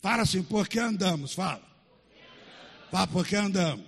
Fala 0.02 0.24
assim, 0.24 0.44
porque 0.44 0.80
andamos, 0.80 1.34
fala. 1.34 1.66
Fala, 2.92 3.08
porque 3.08 3.36
andamos. 3.36 3.86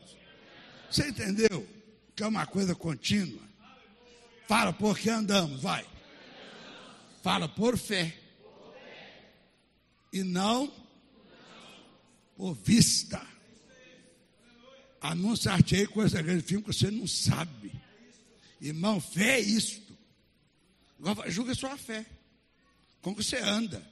Você 0.89 1.07
entendeu? 1.07 1.67
Que 2.15 2.23
é 2.23 2.27
uma 2.27 2.45
coisa 2.45 2.75
contínua. 2.75 3.41
Fala, 4.47 4.73
porque 4.73 5.09
andamos, 5.09 5.61
vai. 5.61 5.85
Fala, 7.21 7.47
por 7.47 7.77
fé. 7.77 8.15
E 10.11 10.23
não 10.23 10.71
por 12.35 12.55
vista. 12.55 13.21
Anunciar-te 15.01 15.85
coisa 15.87 16.21
grande 16.21 16.43
filme 16.43 16.63
que 16.63 16.73
você 16.73 16.89
não 16.91 17.07
sabe. 17.07 17.78
Irmão, 18.61 18.99
fé 18.99 19.37
é 19.37 19.39
isto. 19.39 19.97
Agora 20.99 21.29
julga 21.31 21.55
sua 21.55 21.77
fé. 21.77 22.05
Como 23.01 23.15
você 23.15 23.37
anda. 23.37 23.85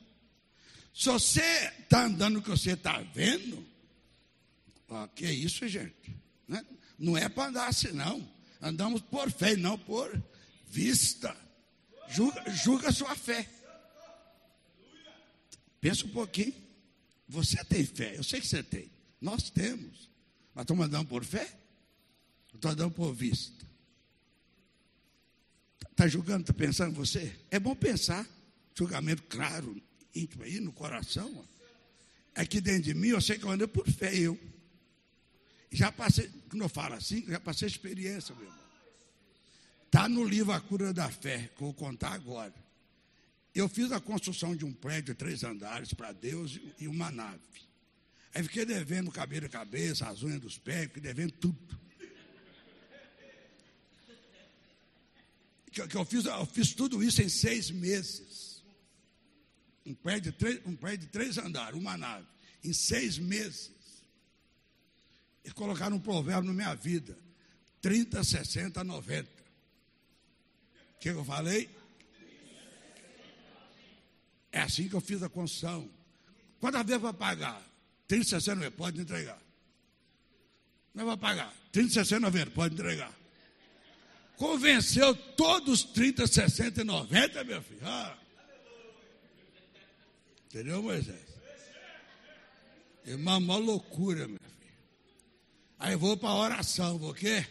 Se 0.94 1.10
você 1.10 1.42
está 1.80 2.06
andando 2.06 2.40
o 2.40 2.42
que 2.42 2.50
você 2.50 2.72
está 2.72 3.00
vendo, 3.14 3.66
ó, 4.90 5.08
que 5.08 5.26
é 5.26 5.32
isso, 5.32 5.68
gente? 5.68 6.16
Né? 6.48 6.66
Não 6.98 7.16
é 7.16 7.30
para 7.30 7.50
andar 7.50 7.68
assim, 7.68 7.92
não. 7.92 8.28
Andamos 8.62 9.02
por 9.02 9.32
fé, 9.32 9.56
não 9.56 9.78
por 9.78 10.22
vista. 10.68 11.36
Julga, 12.10 12.50
julga 12.50 12.92
sua 12.92 13.16
fé. 13.16 13.48
Pensa 15.80 16.06
um 16.06 16.10
pouquinho. 16.10 16.56
Você 17.30 17.64
tem 17.66 17.86
fé, 17.86 18.18
eu 18.18 18.24
sei 18.24 18.42
que 18.42 18.48
você 18.48 18.64
tem. 18.64 18.90
Nós 19.22 19.50
temos. 19.50 20.10
Mas 20.56 20.64
estamos 20.64 20.86
andando 20.86 21.08
por 21.08 21.24
fé? 21.24 21.48
Estou 22.54 22.72
andando 22.72 22.92
por 22.92 23.14
vista. 23.14 23.67
Está 25.98 26.08
julgando, 26.08 26.42
está 26.42 26.54
pensando 26.54 26.92
em 26.92 26.94
você? 26.94 27.36
É 27.50 27.60
bom 27.60 27.76
pensar. 27.76 28.24
Julgamento 28.76 29.24
claro, 29.24 29.82
íntimo 30.14 30.44
aí 30.44 30.60
no 30.60 30.72
coração. 30.72 31.44
Aqui 32.36 32.62
dentro 32.62 32.84
de 32.84 32.94
mim, 32.94 33.08
eu 33.08 33.20
sei 33.20 33.40
que 33.40 33.46
eu 33.46 33.50
ando 33.50 33.68
por 33.68 33.90
fé, 33.90 34.16
eu. 34.16 34.40
Já 35.72 35.92
passei, 35.92 36.30
quando 36.52 36.62
eu 36.62 36.70
falo 36.70 36.94
assim, 36.94 37.26
já 37.28 37.40
passei 37.40 37.68
experiência, 37.68 38.36
meu 38.36 38.46
irmão. 38.46 38.60
Está 39.88 40.08
no 40.08 40.24
livro 40.24 40.52
A 40.54 40.62
Cura 40.62 40.94
da 40.94 41.10
Fé, 41.10 41.50
que 41.58 41.64
eu 41.64 41.66
vou 41.66 41.74
contar 41.74 42.12
agora. 42.14 42.54
Eu 43.56 43.68
fiz 43.68 43.92
a 43.92 44.00
construção 44.00 44.56
de 44.56 44.66
um 44.66 44.72
prédio 44.72 45.16
de 45.16 45.18
três 45.18 45.44
andares 45.44 45.96
para 45.96 46.12
Deus 46.12 46.60
e 46.80 46.88
uma 46.88 47.10
nave. 47.10 47.42
Aí 48.36 48.44
fiquei 48.44 48.68
devendo 48.68 49.10
cabelo 49.10 49.48
e 49.48 49.50
cabeça, 49.50 50.08
as 50.08 50.22
unhas 50.22 50.42
dos 50.42 50.60
pés, 50.60 50.90
fiquei 50.90 51.02
devendo 51.02 51.32
tudo. 51.32 51.87
Que, 55.72 55.88
que 55.88 55.96
eu, 55.96 56.06
fiz, 56.06 56.26
eu 56.26 56.46
fiz 56.46 56.74
tudo 56.74 57.04
isso 57.04 57.22
em 57.22 57.30
seis 57.30 57.70
meses. 57.70 58.64
Um 59.86 59.94
prédio, 59.94 60.32
de 60.32 60.38
três, 60.38 60.62
um 60.66 60.76
prédio 60.76 61.06
de 61.06 61.12
três 61.12 61.38
andares, 61.38 61.80
uma 61.80 61.98
nave. 61.98 62.26
Em 62.64 62.74
seis 62.74 63.18
meses. 63.18 63.72
E 65.44 65.52
colocaram 65.52 65.96
um 65.96 66.00
provérbio 66.00 66.52
na 66.52 66.54
minha 66.54 66.76
vida: 66.76 67.18
30, 67.82 68.24
60, 68.24 68.84
90. 68.84 69.30
O 70.96 71.00
que 71.00 71.10
eu 71.10 71.24
falei? 71.24 71.70
É 74.52 74.62
assim 74.62 74.90
que 74.90 74.96
eu 74.96 75.02
fiz 75.02 75.22
a 75.22 75.30
construção. 75.30 75.90
Quantas 76.60 76.86
vezes 76.86 77.02
vai 77.02 77.14
pagar? 77.14 77.62
30, 78.08 78.26
60, 78.26 78.56
90, 78.56 78.72
pode 78.76 79.00
entregar. 79.00 79.42
Não 80.94 81.06
vai 81.06 81.18
pagar. 81.18 81.54
30, 81.72 81.94
60, 81.94 82.20
90, 82.22 82.52
pode 82.52 82.74
entregar. 82.74 83.14
Convenceu 84.38 85.16
todos 85.16 85.82
os 85.82 85.84
30, 85.84 86.28
60 86.28 86.82
e 86.82 86.84
90, 86.84 87.44
meu 87.44 87.62
filho. 87.62 87.82
Ah. 87.84 88.16
Entendeu, 90.46 90.82
Moisés? 90.82 91.28
Irmã, 93.04 93.38
uma 93.38 93.58
loucura, 93.58 94.28
meu 94.28 94.40
filho. 94.40 94.74
Aí 95.80 95.96
vou 95.96 96.16
para 96.16 96.30
a 96.30 96.36
oração, 96.36 97.00
vou 97.00 97.12
o 97.12 97.14
quê? 97.16 97.48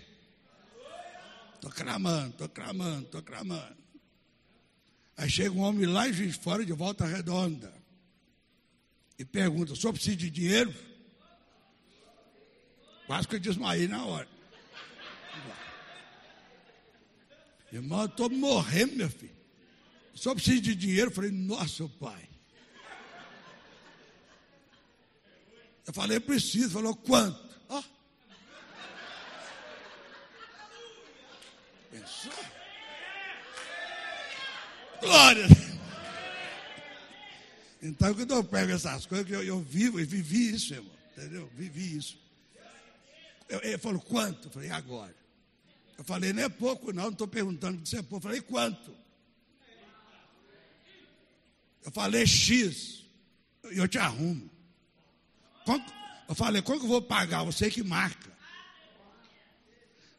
Estou 1.56 1.70
clamando, 1.70 2.30
estou 2.30 2.48
clamando, 2.48 3.04
estou 3.06 3.22
clamando. 3.22 3.76
Aí 5.16 5.28
chega 5.28 5.50
um 5.50 5.62
homem 5.62 5.86
lá 5.86 6.08
em 6.08 6.12
Juiz 6.12 6.36
Fora, 6.36 6.64
de 6.64 6.72
volta 6.72 7.04
redonda, 7.04 7.72
e 9.18 9.24
pergunta: 9.24 9.72
o 9.72 9.76
senhor 9.76 9.92
precisa 9.92 10.16
de 10.16 10.30
dinheiro? 10.30 10.72
Quase 13.06 13.26
que 13.26 13.36
eu 13.36 13.40
desmaiei 13.40 13.88
na 13.88 14.04
hora. 14.04 14.35
Irmão, 17.76 18.00
eu 18.00 18.06
estou 18.06 18.30
morrendo, 18.30 18.96
meu 18.96 19.10
filho. 19.10 19.36
O 20.14 20.18
senhor 20.18 20.34
precisa 20.34 20.62
de 20.62 20.74
dinheiro? 20.74 21.10
Eu 21.10 21.14
falei, 21.14 21.30
nossa, 21.30 21.86
pai. 22.00 22.26
Eu 25.86 25.92
falei, 25.92 26.18
preciso. 26.18 26.70
Falou, 26.70 26.96
quanto? 26.96 27.38
Oh. 27.68 27.82
Pensou? 31.90 32.32
Glória! 35.00 35.46
Então, 37.82 38.14
quando 38.14 38.34
eu 38.34 38.42
pego 38.42 38.72
essas 38.72 39.04
coisas, 39.04 39.30
eu, 39.30 39.44
eu 39.44 39.60
vivo, 39.60 40.00
eu 40.00 40.06
vivi 40.06 40.54
isso, 40.54 40.72
irmão. 40.72 40.96
Entendeu? 41.14 41.50
Vivi 41.54 41.98
isso. 41.98 42.18
Eu, 43.50 43.60
ele 43.62 43.76
falou, 43.76 44.00
quanto? 44.00 44.48
Eu 44.48 44.50
falei, 44.50 44.70
agora? 44.70 45.14
Eu 45.98 46.04
falei, 46.04 46.32
não 46.32 46.42
é 46.42 46.48
pouco, 46.48 46.92
não, 46.92 47.04
não 47.04 47.10
estou 47.10 47.26
perguntando 47.26 47.86
se 47.86 47.96
é 47.96 48.02
pouco. 48.02 48.16
Eu 48.16 48.30
falei, 48.30 48.40
quanto? 48.40 48.94
Eu 51.84 51.90
falei, 51.90 52.26
X. 52.26 53.04
E 53.70 53.78
eu 53.78 53.88
te 53.88 53.98
arrumo. 53.98 54.50
Eu 56.28 56.34
falei, 56.34 56.62
quando 56.62 56.80
que 56.80 56.84
eu 56.86 56.90
vou 56.90 57.02
pagar? 57.02 57.44
Você 57.44 57.70
que 57.70 57.82
marca. 57.82 58.30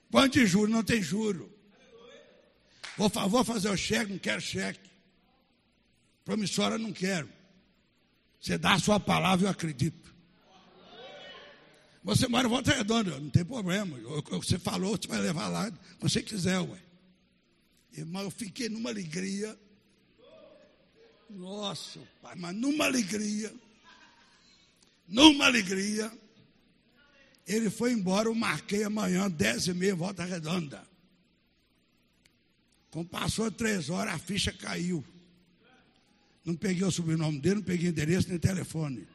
Quanto 0.10 0.34
de 0.34 0.46
juro? 0.46 0.72
Não 0.72 0.84
tem 0.84 1.02
juro. 1.02 1.54
Vou, 2.98 3.10
vou 3.10 3.44
fazer 3.44 3.70
o 3.70 3.78
cheque, 3.78 4.12
não 4.12 4.20
quero 4.20 4.42
cheque. 4.42 4.90
Promissória, 6.26 6.78
não 6.78 6.92
quero. 6.92 7.30
Você 8.40 8.58
dá 8.58 8.74
a 8.74 8.80
sua 8.80 9.00
palavra, 9.00 9.48
eu 9.48 9.52
acredito. 9.52 10.14
Você 12.08 12.26
mora 12.26 12.48
em 12.48 12.50
Volta 12.50 12.74
Redonda, 12.74 13.20
não 13.20 13.30
tem 13.30 13.44
problema. 13.44 14.00
Você 14.32 14.58
falou, 14.58 14.96
você 14.96 15.10
vai 15.10 15.20
levar 15.20 15.50
lá, 15.50 15.70
você 16.00 16.24
quiser, 16.24 16.58
ué. 16.62 16.80
Irmão, 17.92 18.22
eu 18.22 18.32
fiquei 18.32 18.70
numa 18.70 18.90
alegria. 18.90 19.60
Nossa, 21.30 22.00
pai, 22.22 22.34
mas 22.38 22.56
numa 22.56 22.86
alegria. 22.86 23.54
Numa 25.06 25.48
alegria. 25.48 26.10
Ele 27.46 27.70
foi 27.70 27.92
embora, 27.92 28.30
eu 28.30 28.36
marquei 28.36 28.86
amanhã, 28.86 29.30
dez 29.30 29.68
e 29.68 29.74
meia, 29.74 29.94
Volta 29.94 30.24
Redonda. 30.24 30.88
Quando 32.90 33.10
passou 33.10 33.52
três 33.52 33.90
horas, 33.90 34.14
a 34.14 34.18
ficha 34.18 34.54
caiu. 34.54 35.04
Não 36.46 36.56
peguei 36.56 36.86
o 36.86 36.92
sobrenome 36.92 37.38
dele, 37.42 37.56
não 37.56 37.64
peguei 37.64 37.90
endereço 37.90 38.30
nem 38.30 38.40
telefone. 38.40 39.06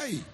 E 0.00 0.02
aí? 0.02 0.24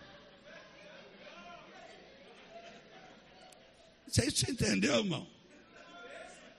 Você, 4.07 4.50
entendeu, 4.50 4.98
irmão? 4.98 5.27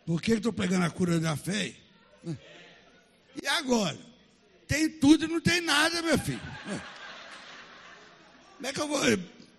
Por 0.05 0.21
que 0.21 0.33
estou 0.33 0.51
pegando 0.51 0.85
a 0.85 0.89
cura 0.89 1.19
da 1.19 1.35
fé? 1.35 1.73
E 3.41 3.47
agora? 3.47 3.97
Tem 4.67 4.89
tudo 4.89 5.25
e 5.25 5.27
não 5.27 5.39
tem 5.39 5.61
nada, 5.61 6.01
meu 6.01 6.17
filho. 6.17 6.41
Como 8.55 8.67
é 8.67 8.73
que 8.73 8.81
eu 8.81 8.87
vou 8.87 9.01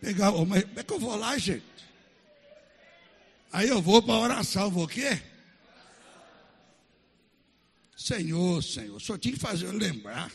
pegar? 0.00 0.32
Como 0.32 0.54
é 0.54 0.62
que 0.62 0.92
eu 0.92 1.00
vou 1.00 1.16
lá, 1.16 1.38
gente? 1.38 1.64
Aí 3.52 3.68
eu 3.68 3.80
vou 3.80 4.02
para 4.02 4.14
a 4.14 4.20
oração, 4.20 4.70
vou 4.70 4.84
o 4.84 4.88
quê? 4.88 5.22
Senhor, 7.96 8.62
Senhor, 8.62 9.00
só 9.00 9.16
tinha 9.16 9.34
que 9.34 9.40
fazer 9.40 9.66
eu 9.66 9.72
lembrar. 9.72 10.30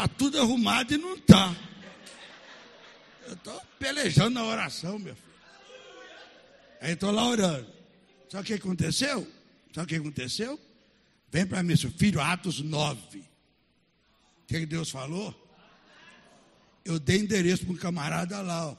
Está 0.00 0.08
tudo 0.16 0.40
arrumado 0.40 0.94
e 0.94 0.96
não 0.96 1.14
está. 1.14 1.54
Eu 3.26 3.34
estou 3.34 3.60
pelejando 3.78 4.30
na 4.30 4.44
oração, 4.44 4.98
meu 4.98 5.14
filho. 5.14 5.34
Aí 6.80 6.92
estou 6.92 7.10
lá 7.10 7.26
orando. 7.26 7.70
O 8.32 8.42
que 8.42 8.54
aconteceu? 8.54 9.30
O 9.76 9.86
que 9.86 9.96
aconteceu? 9.96 10.58
Vem 11.30 11.46
para 11.46 11.62
mim, 11.62 11.76
seu 11.76 11.90
filho, 11.90 12.18
Atos 12.18 12.60
9. 12.60 13.18
O 13.18 13.24
que 14.46 14.64
Deus 14.64 14.88
falou? 14.88 15.34
Eu 16.82 16.98
dei 16.98 17.18
endereço 17.18 17.66
para 17.66 17.74
um 17.74 17.76
camarada 17.76 18.40
lá, 18.40 18.68
ó. 18.68 18.76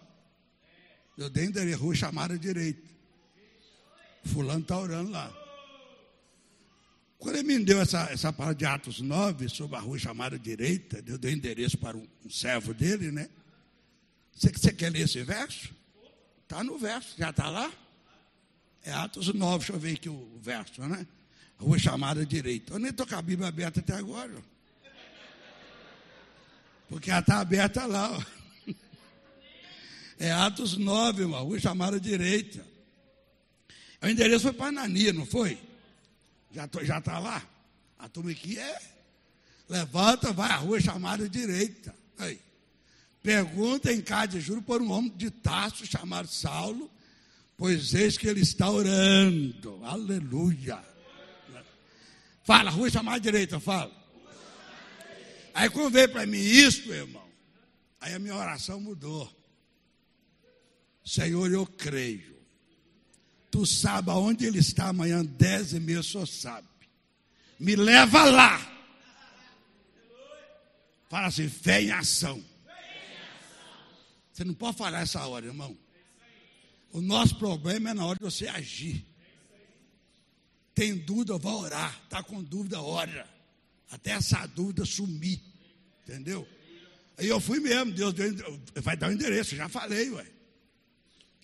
Eu 1.15 1.29
dei 1.29 1.45
endereço, 1.45 1.83
rua 1.83 1.93
chamada 1.93 2.35
direita. 2.35 2.81
Fulano 4.23 4.61
está 4.61 4.75
orando 4.75 5.11
lá. 5.11 5.31
Quando 7.21 7.35
ele 7.35 7.43
me 7.43 7.63
deu 7.63 7.79
essa, 7.79 8.09
essa 8.11 8.33
palavra 8.33 8.55
de 8.55 8.65
Atos 8.65 8.99
9, 8.99 9.47
sobre 9.47 9.75
a 9.75 9.79
rua 9.79 9.99
chamada 9.99 10.39
direita, 10.39 11.03
eu 11.05 11.19
dei 11.19 11.33
endereço 11.33 11.77
para 11.77 11.95
um, 11.95 12.07
um 12.25 12.29
servo 12.31 12.73
dele, 12.73 13.11
né? 13.11 13.29
Você, 14.33 14.49
você 14.49 14.73
quer 14.73 14.91
ler 14.91 15.01
esse 15.01 15.21
verso? 15.21 15.69
Está 16.41 16.63
no 16.63 16.79
verso, 16.79 17.13
já 17.19 17.29
está 17.29 17.47
lá? 17.47 17.71
É 18.83 18.91
Atos 18.91 19.31
9, 19.31 19.57
deixa 19.59 19.73
eu 19.73 19.79
ver 19.79 19.93
aqui 19.93 20.09
o, 20.09 20.39
verso, 20.41 20.81
né? 20.81 21.05
A 21.59 21.63
rua 21.63 21.77
chamada 21.77 22.25
direita. 22.25 22.73
Eu 22.73 22.79
nem 22.79 22.89
estou 22.89 23.05
com 23.05 23.13
a 23.13 23.21
Bíblia 23.21 23.49
aberta 23.49 23.81
até 23.81 23.93
agora. 23.93 24.33
Porque 26.89 27.11
ela 27.11 27.19
está 27.19 27.39
aberta 27.39 27.85
lá, 27.85 28.17
ó. 28.17 28.23
É 30.17 30.31
Atos 30.31 30.75
9, 30.75 31.25
uma 31.25 31.37
rua 31.37 31.59
chamada 31.59 31.99
direita. 31.99 32.65
O 34.01 34.07
endereço 34.07 34.45
foi 34.45 34.53
para 34.53 34.69
Anania, 34.69 35.13
não 35.13 35.25
foi? 35.27 35.69
Já 36.53 36.65
está 36.65 36.83
já 36.83 37.01
tá 37.01 37.19
lá? 37.19 37.41
A 37.97 38.09
turma 38.09 38.31
aqui 38.31 38.57
é. 38.57 38.81
Levanta, 39.69 40.33
vai 40.33 40.49
à 40.49 40.57
rua 40.57 40.81
chamada 40.81 41.29
direita. 41.29 41.95
Aí. 42.17 42.39
Pergunta 43.23 43.93
em 43.93 44.01
casa 44.01 44.27
de 44.29 44.41
juro 44.41 44.61
por 44.61 44.81
um 44.81 44.91
homem 44.91 45.11
de 45.15 45.29
Tarso 45.29 45.85
chamado 45.85 46.27
Saulo, 46.27 46.89
pois 47.55 47.93
eis 47.93 48.17
que 48.17 48.27
ele 48.27 48.41
está 48.41 48.69
orando. 48.69 49.79
Aleluia. 49.85 50.83
Fala, 52.43 52.71
rua 52.71 52.89
chamada 52.89 53.19
direita, 53.19 53.59
fala. 53.59 53.91
Aí 55.53 55.69
quando 55.69 55.93
veio 55.93 56.09
para 56.09 56.25
mim 56.25 56.39
isso, 56.39 56.91
irmão, 56.91 57.27
aí 57.99 58.13
a 58.13 58.19
minha 58.19 58.35
oração 58.35 58.79
mudou. 58.79 59.31
Senhor, 61.05 61.51
eu 61.51 61.65
creio. 61.65 62.40
Tu 63.51 63.65
sabe 63.65 64.09
aonde 64.09 64.45
ele 64.45 64.59
está 64.59 64.87
amanhã, 64.87 65.25
dez 65.25 65.73
e 65.73 65.79
meia, 65.79 66.01
só 66.01 66.25
sabe. 66.25 66.67
Me 67.59 67.75
leva 67.75 68.23
lá. 68.23 68.71
Fala 71.09 71.27
assim, 71.27 71.49
fé 71.49 71.81
em 71.81 71.91
ação. 71.91 72.41
Você 74.31 74.45
não 74.45 74.53
pode 74.53 74.77
falar 74.77 75.01
essa 75.01 75.27
hora, 75.27 75.45
irmão. 75.45 75.77
O 76.93 77.01
nosso 77.01 77.35
problema 77.35 77.89
é 77.89 77.93
na 77.93 78.05
hora 78.05 78.17
de 78.17 78.23
você 78.23 78.47
agir. 78.47 79.05
Tem 80.73 80.95
dúvida, 80.95 81.37
vá 81.37 81.51
orar. 81.51 82.01
Está 82.05 82.23
com 82.23 82.41
dúvida, 82.41 82.81
ora. 82.81 83.29
Até 83.89 84.11
essa 84.11 84.45
dúvida 84.47 84.85
sumir. 84.85 85.41
Entendeu? 86.03 86.47
Aí 87.17 87.27
eu 87.27 87.39
fui 87.39 87.59
mesmo, 87.59 87.91
Deus 87.91 88.13
deu, 88.13 88.59
vai 88.75 88.95
dar 88.95 89.09
o 89.09 89.13
endereço, 89.13 89.55
já 89.55 89.67
falei, 89.67 90.09
ué. 90.09 90.25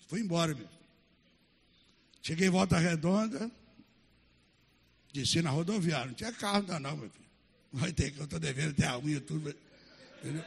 Fui 0.08 0.20
embora 0.20 0.54
mesmo. 0.54 0.77
Cheguei 2.28 2.48
em 2.48 2.50
volta 2.50 2.76
redonda, 2.76 3.50
desci 5.14 5.40
na 5.40 5.48
rodoviária. 5.48 6.08
Não 6.08 6.12
tinha 6.12 6.30
carro 6.30 6.58
ainda 6.58 6.78
não, 6.78 6.94
meu 6.94 7.08
filho. 7.08 7.24
Vai 7.72 7.90
ter 7.90 8.10
que 8.10 8.18
eu 8.18 8.24
estou 8.24 8.38
devendo 8.38 8.72
até 8.72 8.86
a 8.86 8.98
unha 8.98 9.16
e 9.16 9.20
tudo. 9.20 9.56
Entendeu? 10.18 10.44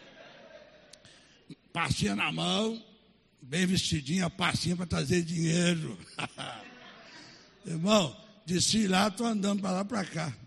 Passinha 1.73 2.15
na 2.15 2.31
mão, 2.31 2.79
bem 3.41 3.65
vestidinha, 3.65 4.29
passinha 4.29 4.77
para 4.77 4.85
trazer 4.85 5.23
dinheiro. 5.23 5.97
Irmão, 7.65 8.15
desci 8.45 8.85
lá, 8.85 9.07
estou 9.07 9.25
andando 9.25 9.63
para 9.63 9.71
lá 9.71 9.83
para 9.83 10.05
cá. 10.05 10.37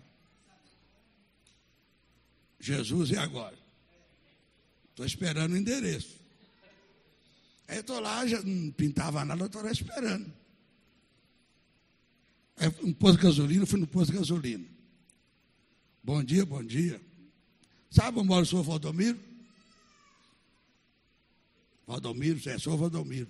Jesus, 2.61 3.09
e 3.09 3.17
agora? 3.17 3.57
Estou 4.91 5.05
esperando 5.05 5.51
o 5.51 5.57
endereço. 5.57 6.15
Aí 7.67 7.79
estou 7.79 7.99
lá, 7.99 8.25
já 8.25 8.41
não 8.41 8.71
pintava 8.71 9.25
nada, 9.25 9.47
estou 9.47 9.61
lá 9.61 9.71
esperando. 9.71 10.44
Aí, 12.57 12.67
um 12.83 12.93
posto 12.93 13.17
de 13.17 13.23
gasolina, 13.23 13.65
fui 13.65 13.79
no 13.79 13.87
posto 13.87 14.11
de 14.11 14.17
gasolina. 14.17 14.65
Bom 16.03 16.23
dia, 16.23 16.45
bom 16.45 16.63
dia. 16.63 17.01
Sabe 17.89 18.19
onde 18.19 18.27
mora 18.27 18.43
o 18.43 18.45
senhor 18.45 18.63
Valdomiro? 18.63 19.19
Valdomiro, 21.87 22.37
é, 22.49 22.59
senhor 22.59 22.77
Valdomiro. 22.77 23.29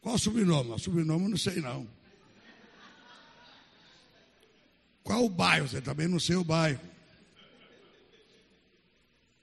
Qual 0.00 0.14
o 0.14 0.18
sobrenome? 0.18 0.70
O 0.70 0.78
sobrenome 0.78 1.24
eu 1.24 1.30
não 1.30 1.36
sei 1.36 1.60
não. 1.60 1.88
Qual 5.02 5.24
o 5.24 5.30
bairro? 5.30 5.68
Você 5.68 5.80
também 5.80 6.08
não 6.08 6.18
sei 6.18 6.36
o 6.36 6.44
bairro. 6.44 6.80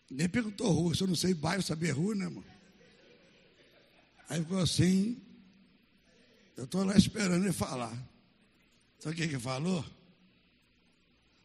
Nem 0.10 0.30
perguntou 0.30 0.72
rua, 0.72 0.94
se 0.94 1.02
eu 1.02 1.08
não 1.08 1.16
sei 1.16 1.34
bairro, 1.34 1.64
saber 1.64 1.92
rua, 1.92 2.14
né, 2.14 2.26
irmão? 2.26 2.44
Aí 4.30 4.40
ficou 4.42 4.60
assim, 4.60 5.22
eu 6.56 6.66
estou 6.66 6.84
lá 6.84 6.96
esperando 6.96 7.44
ele 7.44 7.54
falar. 7.54 7.94
Sabe 9.04 9.16
o 9.16 9.18
que 9.18 9.24
ele 9.24 9.38
falou? 9.38 9.82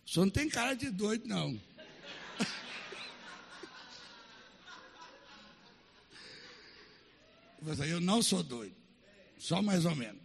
O 0.06 0.08
senhor 0.08 0.26
não 0.26 0.30
tem 0.30 0.48
cara 0.48 0.74
de 0.74 0.90
doido, 0.90 1.26
não. 1.26 1.60
Eu 7.84 8.00
não 8.00 8.22
sou 8.22 8.44
doido, 8.44 8.76
só 9.36 9.60
mais 9.60 9.84
ou 9.84 9.96
menos. 9.96 10.22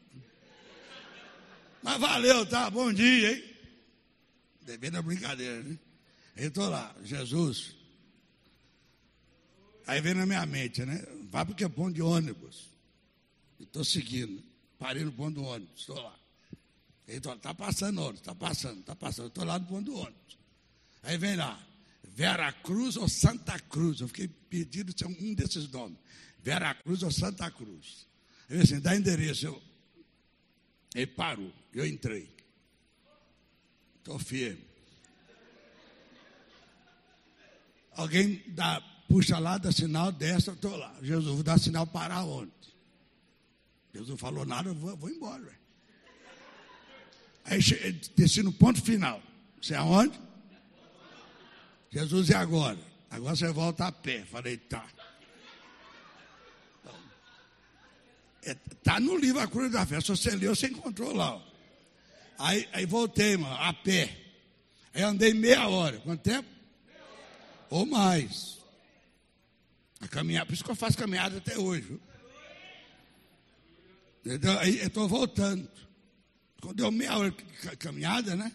Mas 1.81 1.99
valeu, 1.99 2.45
tá? 2.45 2.69
Bom 2.69 2.93
dia, 2.93 3.33
hein? 3.35 3.55
Devendo 4.61 4.97
a 4.97 5.01
brincadeira, 5.01 5.63
né? 5.63 5.79
Eu 6.35 6.49
estou 6.49 6.69
lá, 6.69 6.95
Jesus, 7.03 7.75
Aí 9.87 9.99
vem 10.01 10.13
na 10.13 10.27
minha 10.27 10.45
mente, 10.45 10.85
né? 10.85 11.03
Vai 11.31 11.47
porque 11.47 11.63
é 11.63 11.67
ponto 11.67 11.95
de 11.95 12.01
ônibus. 12.03 12.69
Estou 13.59 13.83
seguindo. 13.83 14.41
Parei 14.77 15.03
no 15.03 15.11
ponto 15.11 15.41
do 15.41 15.43
ônibus, 15.43 15.79
estou 15.79 15.99
lá. 15.99 16.22
Então, 17.07 17.33
está 17.33 17.53
passando 17.53 18.01
ônibus, 18.01 18.21
está 18.21 18.33
passando, 18.33 18.79
está 18.79 18.95
passando. 18.95 19.27
Estou 19.27 19.43
lá 19.43 19.59
no 19.59 19.65
ponto 19.65 19.91
do 19.91 19.97
ônibus. 19.97 20.37
Aí 21.03 21.17
vem 21.17 21.35
lá, 21.35 21.61
Vera 22.03 22.51
Cruz 22.51 22.95
ou 22.95 23.09
Santa 23.09 23.59
Cruz. 23.59 23.99
Eu 23.99 24.07
fiquei 24.07 24.27
pedindo 24.27 24.97
se 24.97 25.03
é 25.03 25.07
um 25.07 25.33
desses 25.33 25.69
nomes. 25.69 25.97
Vera 26.41 26.73
Cruz 26.75 27.03
ou 27.03 27.11
Santa 27.11 27.49
Cruz. 27.51 28.07
Aí 28.49 28.61
assim, 28.61 28.79
dá 28.79 28.95
endereço. 28.95 29.47
Eu... 29.47 29.61
Ele 30.95 31.07
parou, 31.07 31.51
eu 31.73 31.85
entrei. 31.85 32.33
Estou 33.97 34.19
firme. 34.19 34.63
Alguém 37.95 38.43
dá 38.47 38.81
puxa 39.07 39.37
lá, 39.37 39.57
dá 39.57 39.71
sinal, 39.71 40.11
desce, 40.11 40.47
eu 40.47 40.55
estou 40.55 40.75
lá. 40.75 40.95
Jesus, 41.01 41.43
dar 41.43 41.59
sinal 41.59 41.85
parar 41.85 42.23
onde? 42.23 42.51
Jesus 43.93 44.19
falou 44.19 44.43
nada, 44.45 44.69
eu 44.69 44.75
vou, 44.75 44.95
vou 44.97 45.09
embora. 45.09 45.43
Véio. 45.43 45.62
Aí 47.45 47.59
desci 48.15 48.41
no 48.41 48.51
ponto 48.53 48.81
final. 48.81 49.21
Você 49.61 49.75
aonde? 49.75 50.19
Jesus, 51.91 52.29
e 52.29 52.33
agora? 52.33 52.79
Agora 53.09 53.35
você 53.35 53.51
volta 53.51 53.87
a 53.87 53.91
pé. 53.91 54.23
Falei, 54.25 54.57
tá. 54.57 54.85
Está 58.41 58.97
é, 58.97 58.99
no 58.99 59.15
livro 59.17 59.39
A 59.39 59.47
Cruz 59.47 59.71
da 59.71 59.85
Fé. 59.85 60.01
Se 60.01 60.07
você 60.07 60.31
leu, 60.31 60.55
você 60.55 60.67
encontrou 60.67 61.13
lá. 61.13 61.35
Ó. 61.35 61.41
Aí, 62.39 62.67
aí 62.73 62.85
voltei, 62.85 63.37
mano, 63.37 63.55
a 63.55 63.73
pé. 63.73 64.17
Aí 64.93 65.01
andei 65.01 65.33
meia 65.33 65.67
hora. 65.67 65.99
Quanto 65.99 66.21
tempo? 66.21 66.49
Ou 67.69 67.85
mais. 67.85 68.57
A 70.01 70.07
caminhar, 70.07 70.45
por 70.45 70.53
isso 70.53 70.63
que 70.63 70.71
eu 70.71 70.75
faço 70.75 70.97
caminhada 70.97 71.37
até 71.37 71.57
hoje. 71.57 71.81
Viu? 71.83 72.01
Então, 74.25 74.57
aí 74.59 74.79
eu 74.79 74.87
estou 74.87 75.07
voltando. 75.07 75.69
Quando 76.63 76.77
deu 76.77 76.89
meia 76.89 77.17
hora 77.17 77.29
de 77.29 77.77
caminhada, 77.77 78.37
né? 78.37 78.49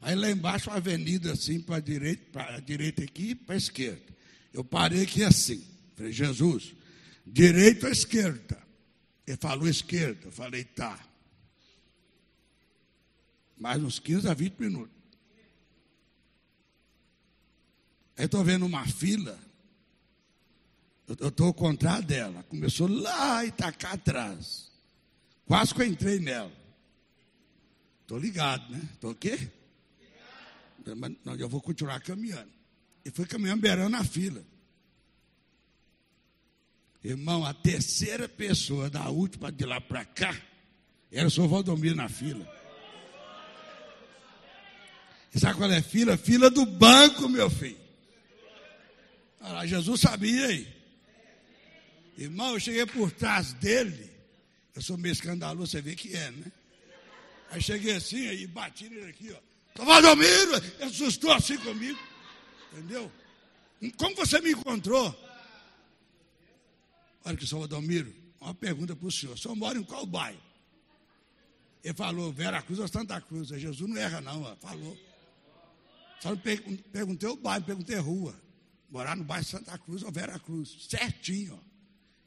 Aí 0.00 0.16
lá 0.16 0.28
embaixo 0.28 0.68
a 0.68 0.74
avenida 0.74 1.32
assim 1.32 1.60
para 1.60 1.76
a 1.76 1.80
direita, 1.80 2.24
para 2.32 2.58
direita 2.58 3.04
aqui 3.04 3.30
e 3.30 3.34
para 3.36 3.54
a 3.54 3.58
esquerda. 3.58 4.12
Eu 4.52 4.64
parei 4.64 5.02
aqui 5.02 5.22
assim. 5.22 5.64
Falei, 5.94 6.12
Jesus, 6.12 6.74
direita 7.24 7.86
ou 7.86 7.92
esquerda? 7.92 8.60
Ele 9.24 9.36
falou 9.36 9.68
esquerda. 9.68 10.26
Eu 10.26 10.32
falei, 10.32 10.64
tá. 10.64 10.98
Mais 13.56 13.80
uns 13.80 14.00
15 14.00 14.28
a 14.28 14.34
20 14.34 14.58
minutos. 14.58 14.96
Aí 18.16 18.24
estou 18.24 18.42
vendo 18.42 18.66
uma 18.66 18.84
fila 18.88 19.38
eu 21.20 21.28
estou 21.28 21.48
ao 21.48 21.54
contrário 21.54 22.06
dela. 22.06 22.42
Começou 22.44 22.88
lá 22.88 23.44
e 23.44 23.50
tá 23.50 23.70
cá 23.70 23.92
atrás. 23.92 24.70
Quase 25.44 25.74
que 25.74 25.82
eu 25.82 25.86
entrei 25.86 26.18
nela. 26.18 26.61
Estou 28.12 28.20
ligado, 28.20 28.70
né? 28.70 28.78
Estou 28.92 29.12
o 29.12 29.14
quê? 29.14 29.48
Não, 31.24 31.34
eu 31.34 31.48
vou 31.48 31.62
continuar 31.62 31.98
caminhando. 32.00 32.50
E 33.02 33.10
fui 33.10 33.24
caminhando 33.24 33.62
beirando 33.62 33.96
a 33.96 34.04
fila. 34.04 34.44
Irmão, 37.02 37.42
a 37.42 37.54
terceira 37.54 38.28
pessoa 38.28 38.90
da 38.90 39.08
última 39.08 39.50
de 39.50 39.64
lá 39.64 39.80
para 39.80 40.04
cá 40.04 40.38
era 41.10 41.26
o 41.26 41.30
senhor 41.30 41.48
Valdomiro 41.48 41.96
na 41.96 42.06
fila. 42.06 42.46
E 45.34 45.40
sabe 45.40 45.56
qual 45.56 45.72
é 45.72 45.80
fila? 45.80 46.18
Fila 46.18 46.50
do 46.50 46.66
banco, 46.66 47.30
meu 47.30 47.48
filho. 47.48 47.80
Ah, 49.40 49.66
Jesus 49.66 50.02
sabia 50.02 50.48
aí. 50.48 50.68
Irmão, 52.18 52.52
eu 52.52 52.60
cheguei 52.60 52.84
por 52.84 53.10
trás 53.10 53.54
dele. 53.54 54.10
Eu 54.74 54.82
sou 54.82 54.98
meio 54.98 55.12
escandaloso, 55.12 55.70
você 55.70 55.80
vê 55.80 55.94
que 55.94 56.14
é, 56.14 56.30
né? 56.30 56.52
Aí 57.52 57.60
cheguei 57.60 57.96
assim 57.96 58.30
e 58.30 58.46
bati 58.46 58.88
nele 58.88 59.10
aqui, 59.10 59.30
ó. 59.30 59.84
Valdomiro, 59.84 60.56
ele 60.56 60.84
assustou 60.84 61.30
assim 61.32 61.58
comigo. 61.58 61.98
Entendeu? 62.72 63.12
Como 63.98 64.16
você 64.16 64.40
me 64.40 64.52
encontrou? 64.52 65.14
Olha 67.26 67.36
que, 67.36 67.46
senhor 67.46 67.60
Valdomiro, 67.60 68.14
uma 68.40 68.54
pergunta 68.54 68.96
para 68.96 69.06
o 69.06 69.12
senhor. 69.12 69.34
O 69.34 69.38
senhor 69.38 69.54
mora 69.54 69.78
em 69.78 69.82
qual 69.82 70.06
bairro? 70.06 70.40
Ele 71.84 71.92
falou, 71.92 72.32
Vera 72.32 72.62
Cruz 72.62 72.78
ou 72.78 72.88
Santa 72.88 73.20
Cruz. 73.20 73.48
Jesus 73.48 73.86
não 73.86 73.98
erra, 73.98 74.22
não, 74.22 74.42
ó. 74.42 74.56
falou. 74.56 74.98
Só 76.20 76.30
não 76.30 76.38
perguntei 76.38 77.28
o 77.28 77.36
bairro, 77.36 77.66
perguntei 77.66 77.96
rua. 77.96 78.34
Morar 78.88 79.14
no 79.14 79.24
bairro 79.24 79.44
Santa 79.44 79.76
Cruz 79.76 80.02
ou 80.02 80.10
Vera 80.10 80.38
Cruz. 80.38 80.86
Certinho, 80.88 81.60
ó. 81.62 81.72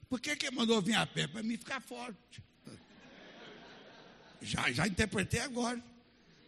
Por 0.07 0.21
que, 0.21 0.35
que 0.35 0.51
mandou 0.51 0.79
vir 0.83 0.93
a 0.93 1.07
pé? 1.07 1.25
Para 1.25 1.41
mim 1.41 1.57
ficar 1.57 1.81
forte. 1.81 2.43
Já, 4.45 4.71
já 4.71 4.87
interpretei 4.87 5.39
agora. 5.39 5.81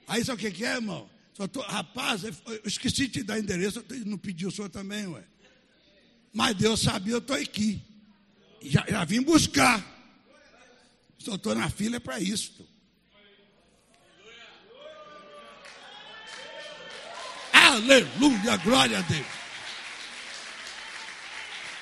Aí 0.08 0.24
sabe 0.24 0.38
o 0.38 0.46
que, 0.46 0.58
que 0.58 0.66
é, 0.66 0.76
irmão? 0.76 1.10
Tô, 1.52 1.62
rapaz, 1.62 2.24
eu 2.24 2.34
esqueci 2.66 3.08
de 3.08 3.10
te 3.10 3.24
dar 3.24 3.38
endereço, 3.38 3.84
não 4.06 4.18
pedi 4.18 4.46
o 4.46 4.52
senhor 4.52 4.70
também, 4.70 5.06
ué. 5.08 5.24
Mas 6.34 6.56
Deus 6.56 6.80
sabia, 6.82 7.14
eu 7.14 7.20
estou 7.20 7.36
aqui. 7.36 7.82
Já, 8.62 8.86
já 8.88 9.06
vim 9.06 9.22
buscar. 9.22 9.86
Só 11.18 11.36
estou 11.36 11.54
na 11.54 11.70
fila 11.70 12.00
para 12.00 12.20
isso. 12.20 12.68
Aleluia, 17.54 18.58
glória 18.58 19.00
a 19.00 19.02
Deus. 19.02 19.28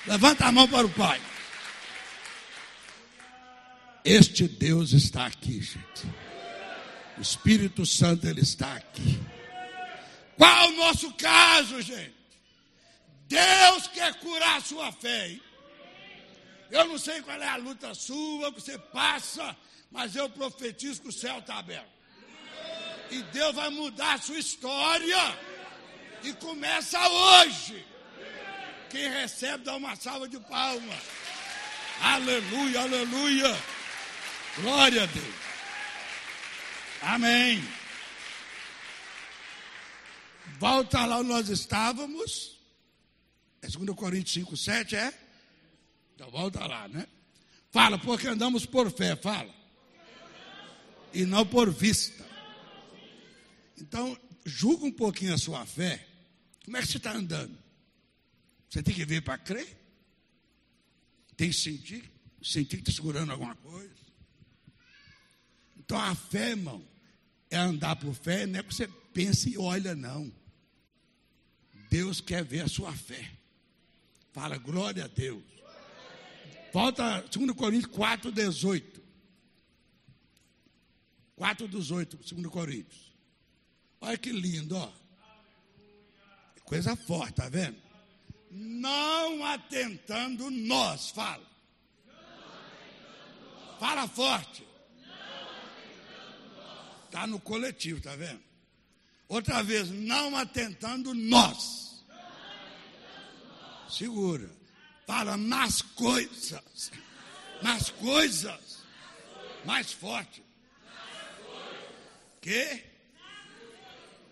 Levanta 0.07 0.45
a 0.45 0.51
mão 0.51 0.67
para 0.67 0.85
o 0.85 0.89
Pai. 0.89 1.21
Este 4.05 4.47
Deus 4.47 4.93
está 4.93 5.25
aqui, 5.25 5.59
gente. 5.59 6.05
O 7.17 7.21
Espírito 7.21 7.87
Santo, 7.87 8.27
ele 8.27 8.41
está 8.41 8.75
aqui. 8.75 9.19
Qual 10.37 10.67
o 10.69 10.73
nosso 10.73 11.11
caso, 11.13 11.81
gente? 11.81 12.13
Deus 13.27 13.87
quer 13.87 14.13
curar 14.19 14.57
a 14.57 14.61
sua 14.61 14.91
fé. 14.91 15.29
Hein? 15.29 15.41
Eu 16.69 16.85
não 16.85 16.99
sei 16.99 17.19
qual 17.23 17.41
é 17.41 17.47
a 17.47 17.55
luta 17.55 17.95
sua 17.95 18.53
que 18.53 18.61
você 18.61 18.77
passa, 18.77 19.57
mas 19.89 20.15
eu 20.15 20.29
profetizo 20.29 21.01
que 21.01 21.07
o 21.07 21.11
céu 21.11 21.39
está 21.39 21.57
aberto. 21.57 21.89
E 23.09 23.23
Deus 23.23 23.55
vai 23.55 23.71
mudar 23.71 24.13
a 24.13 24.21
sua 24.21 24.37
história. 24.37 25.39
E 26.23 26.31
começa 26.33 26.99
hoje. 27.09 27.83
Quem 28.91 29.09
recebe, 29.09 29.63
dá 29.63 29.75
uma 29.75 29.95
salva 29.95 30.27
de 30.27 30.39
palmas. 30.41 31.01
Aleluia, 32.01 32.81
aleluia. 32.81 33.74
Glória 34.61 35.03
a 35.03 35.05
Deus. 35.05 35.35
Amém. 37.01 37.61
Volta 40.57 41.05
lá 41.05 41.19
onde 41.19 41.29
nós 41.29 41.49
estávamos. 41.49 42.57
É 43.61 43.67
2 43.67 43.95
Coríntios 43.95 44.33
5, 44.33 44.55
7, 44.55 44.95
é? 44.95 45.13
Então 46.15 46.29
volta 46.29 46.65
lá, 46.65 46.87
né? 46.87 47.05
Fala, 47.71 47.97
porque 47.97 48.27
andamos 48.27 48.65
por 48.65 48.89
fé, 48.89 49.15
fala. 49.15 49.53
E 51.13 51.25
não 51.25 51.45
por 51.45 51.69
vista. 51.69 52.25
Então, 53.77 54.17
julga 54.45 54.85
um 54.85 54.91
pouquinho 54.91 55.33
a 55.33 55.37
sua 55.37 55.65
fé. 55.65 56.07
Como 56.63 56.77
é 56.77 56.81
que 56.81 56.87
você 56.87 56.97
está 56.97 57.11
andando? 57.11 57.57
Você 58.69 58.81
tem 58.81 58.93
que 58.93 59.05
ver 59.05 59.21
para 59.21 59.37
crer? 59.37 59.67
Tem 61.35 61.49
que 61.49 61.55
sentir? 61.55 62.09
Sentir 62.41 62.77
que 62.77 62.89
está 62.89 62.93
segurando 62.93 63.31
alguma 63.31 63.55
coisa? 63.55 64.04
Então 65.85 65.99
a 65.99 66.15
fé, 66.15 66.49
irmão, 66.49 66.83
é 67.49 67.57
andar 67.57 67.95
por 67.95 68.13
fé, 68.15 68.47
não 68.47 68.59
é 68.59 68.63
que 68.63 68.73
você 68.73 68.87
pensa 69.13 69.47
e 69.47 69.57
olha, 69.57 69.95
não. 69.95 70.33
Deus 71.89 72.19
quer 72.19 72.43
ver 72.43 72.61
a 72.61 72.67
sua 72.67 72.91
fé. 72.91 73.31
Fala, 74.33 74.57
glória 74.57 75.05
a 75.05 75.07
Deus. 75.07 75.43
Volta 76.73 77.21
2 77.21 77.51
Coríntios 77.51 77.93
4, 77.93 78.31
18. 78.31 79.01
4, 81.35 81.67
18, 81.67 82.17
2 82.17 82.47
Coríntios. 82.47 83.13
Olha 84.01 84.17
que 84.17 84.31
lindo, 84.31 84.75
ó. 84.75 84.91
Coisa 86.65 86.95
forte, 86.95 87.35
tá 87.35 87.47
vendo? 87.47 87.77
Não 88.49 89.45
atentando 89.45 90.49
nós, 90.49 91.11
fala. 91.11 91.45
Fala 93.79 94.07
forte. 94.07 94.65
Está 97.15 97.25
no 97.25 97.39
coletivo, 97.39 98.01
tá 98.01 98.13
vendo? 98.13 98.41
Outra 99.29 99.63
vez, 99.63 99.89
não 99.89 100.35
atentando 100.35 101.13
nós. 101.13 102.03
Segura. 103.89 104.51
Fala 105.07 105.37
nas 105.37 105.81
coisas. 105.81 106.91
Nas 107.61 107.89
coisas. 107.89 108.83
Mais 109.63 109.93
forte. 109.93 110.43
Que? 112.41 112.83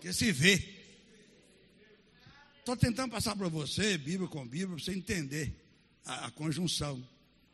Que 0.02 0.12
se 0.12 0.30
vê. 0.30 0.84
Estou 2.58 2.76
tentando 2.76 3.12
passar 3.12 3.34
para 3.34 3.48
você, 3.48 3.96
Bíblia 3.96 4.28
com 4.28 4.46
Bíblia, 4.46 4.76
para 4.76 4.84
você 4.84 4.92
entender 4.92 5.56
a, 6.04 6.26
a 6.26 6.30
conjunção. 6.32 7.02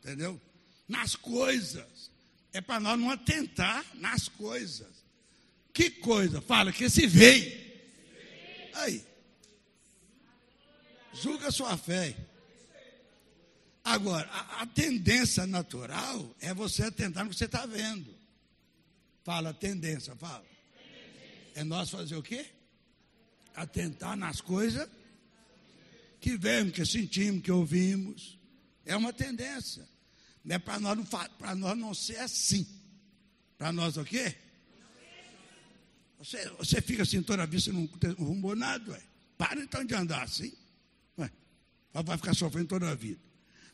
Entendeu? 0.03 0.41
Nas 0.89 1.15
coisas. 1.15 2.11
É 2.51 2.59
para 2.59 2.81
nós 2.81 2.99
não 2.99 3.09
atentar 3.09 3.85
nas 3.93 4.27
coisas. 4.27 5.00
Que 5.73 5.89
coisa? 5.89 6.41
Fala 6.41 6.71
que 6.71 6.89
se 6.89 7.07
veio. 7.07 7.59
Aí. 8.73 9.05
Julga 11.13 11.47
a 11.47 11.51
sua 11.51 11.77
fé. 11.77 12.15
Agora, 13.83 14.27
a, 14.29 14.61
a, 14.61 14.67
tendência 14.67 15.45
natural 15.47 16.35
é 16.39 16.53
você 16.53 16.83
atentar 16.83 17.23
no 17.23 17.31
que 17.31 17.35
você 17.35 17.45
está 17.45 17.65
vendo. 17.65 18.15
Fala, 19.23 19.53
tendência, 19.53 20.15
fala. 20.15 20.45
É 21.55 21.63
nós 21.63 21.89
fazer 21.89 22.15
o 22.15 22.23
quê? 22.23 22.45
Atentar 23.55 24.15
nas 24.15 24.39
coisas 24.39 24.87
que 26.19 26.37
vemos, 26.37 26.73
que 26.73 26.85
sentimos, 26.85 27.41
que 27.41 27.51
ouvimos. 27.51 28.39
É 28.85 28.95
uma 28.95 29.11
tendência. 29.11 29.87
Não 30.43 30.55
é 30.55 30.59
para 30.59 30.79
nós, 30.79 30.97
não, 30.97 31.55
nós 31.55 31.77
não 31.77 31.93
ser 31.93 32.17
assim. 32.17 32.67
Para 33.57 33.71
nós 33.71 33.97
o 33.97 34.05
quê? 34.05 34.35
Você, 36.21 36.47
você 36.49 36.81
fica 36.81 37.01
assim 37.01 37.23
toda 37.23 37.41
a 37.41 37.45
vida, 37.47 37.59
você 37.59 37.71
não 37.71 37.89
arrumou 38.19 38.55
nada, 38.55 38.91
ué. 38.91 39.01
Para 39.39 39.59
então 39.59 39.83
de 39.83 39.95
andar 39.95 40.21
assim. 40.21 40.53
Ué, 41.17 41.31
vai 41.91 42.15
ficar 42.15 42.35
sofrendo 42.35 42.67
toda 42.67 42.87
a 42.91 42.93
vida. 42.93 43.19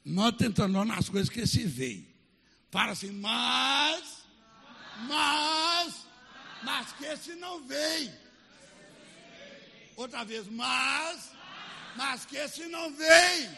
Nós 0.06 0.34
tentando 0.38 0.86
nas 0.86 1.10
coisas 1.10 1.30
que 1.30 1.46
se 1.46 1.66
vê. 1.66 2.06
Fala 2.72 2.94
assim, 2.94 3.12
mas, 3.12 4.24
mas, 5.10 6.06
mas 6.64 6.94
que 6.94 7.04
esse 7.04 7.36
não 7.36 7.68
veio. 7.68 8.14
Outra 9.98 10.24
vez, 10.24 10.48
mas, 10.48 11.32
mas 11.98 12.26
que 12.26 12.38
esse 12.38 12.66
não 12.68 12.94
veio. 12.94 13.58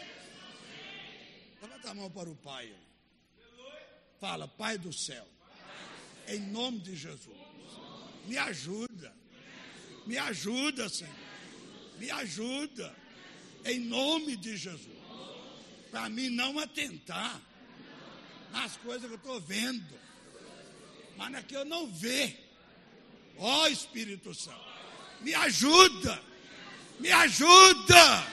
Levanta 1.62 1.90
a 1.90 1.94
mão 1.94 2.10
para 2.10 2.28
o 2.28 2.34
Pai. 2.34 2.74
Fala, 4.18 4.48
Pai 4.48 4.78
do 4.78 4.92
céu, 4.92 5.28
em 6.26 6.40
nome 6.40 6.80
de 6.80 6.96
Jesus. 6.96 7.39
Me 8.30 8.38
ajuda. 8.38 9.12
Me 10.06 10.16
ajuda, 10.16 10.88
Senhor. 10.88 11.12
Me 11.98 12.08
ajuda. 12.12 12.94
Em 13.64 13.80
nome 13.80 14.36
de 14.36 14.56
Jesus. 14.56 15.00
Para 15.90 16.08
mim 16.08 16.28
não 16.28 16.56
atentar 16.60 17.40
nas 18.52 18.76
coisas 18.76 19.08
que 19.08 19.14
eu 19.14 19.16
estou 19.16 19.40
vendo. 19.40 19.98
Mas 21.16 21.30
na 21.32 21.42
que 21.42 21.56
eu 21.56 21.64
não 21.64 21.88
vê. 21.88 22.36
Ó 23.36 23.62
oh, 23.62 23.66
Espírito 23.66 24.32
Santo. 24.32 24.64
Me 25.22 25.34
ajuda. 25.34 26.22
Me 27.00 27.10
ajuda. 27.10 28.26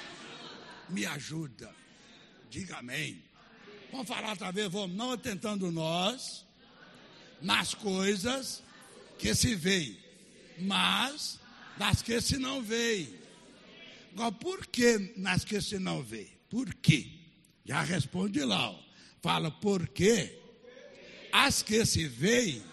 Me 0.89 1.07
ajuda. 1.07 1.75
Diga 2.51 2.77
amém. 2.77 3.23
Vamos 3.91 4.07
falar 4.07 4.29
outra 4.29 4.51
vez, 4.51 4.71
vamos 4.71 4.95
não 4.95 5.13
atentando 5.13 5.71
nós 5.71 6.45
nas 7.41 7.73
coisas 7.73 8.61
que 9.17 9.33
se 9.35 9.55
veem, 9.55 9.97
mas 10.59 11.39
nas 11.77 12.01
que 12.01 12.19
se 12.21 12.37
não 12.37 12.61
veem. 12.61 13.17
Agora, 14.13 14.31
por 14.31 14.65
que 14.65 15.13
nas 15.17 15.45
que 15.45 15.61
se 15.61 15.77
não 15.77 16.01
vê? 16.03 16.27
Por 16.49 16.73
quê? 16.75 17.07
Já 17.65 17.81
responde 17.81 18.43
lá. 18.43 18.71
Ó. 18.71 18.79
Fala, 19.21 19.51
porque 19.51 20.39
as 21.31 21.61
que 21.61 21.85
se 21.85 22.07
veem 22.07 22.63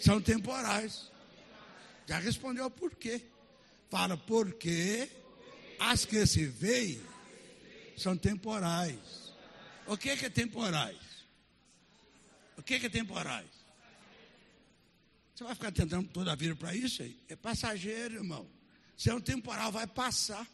são 0.00 0.20
temporais. 0.20 1.10
Já 2.06 2.18
respondeu 2.18 2.70
por 2.70 2.94
quê. 2.96 3.22
Fala, 3.90 4.16
porque 4.16 5.08
as 5.78 6.04
que 6.04 6.26
se 6.26 6.46
veem 6.46 7.00
são 7.96 8.16
temporais. 8.16 9.32
O 9.86 9.96
que 9.96 10.10
é, 10.10 10.16
que 10.16 10.26
é 10.26 10.30
temporais? 10.30 10.96
O 12.56 12.62
que 12.62 12.74
é, 12.74 12.80
que 12.80 12.86
é 12.86 12.90
temporais? 12.90 13.63
Você 15.34 15.42
vai 15.42 15.54
ficar 15.54 15.72
tentando 15.72 16.08
toda 16.08 16.30
a 16.30 16.36
vida 16.36 16.54
para 16.54 16.74
isso 16.76 17.02
aí? 17.02 17.18
É 17.28 17.34
passageiro, 17.34 18.14
irmão. 18.14 18.48
Se 18.96 19.10
é 19.10 19.14
um 19.14 19.20
temporal, 19.20 19.72
vai 19.72 19.86
passar. 19.86 20.46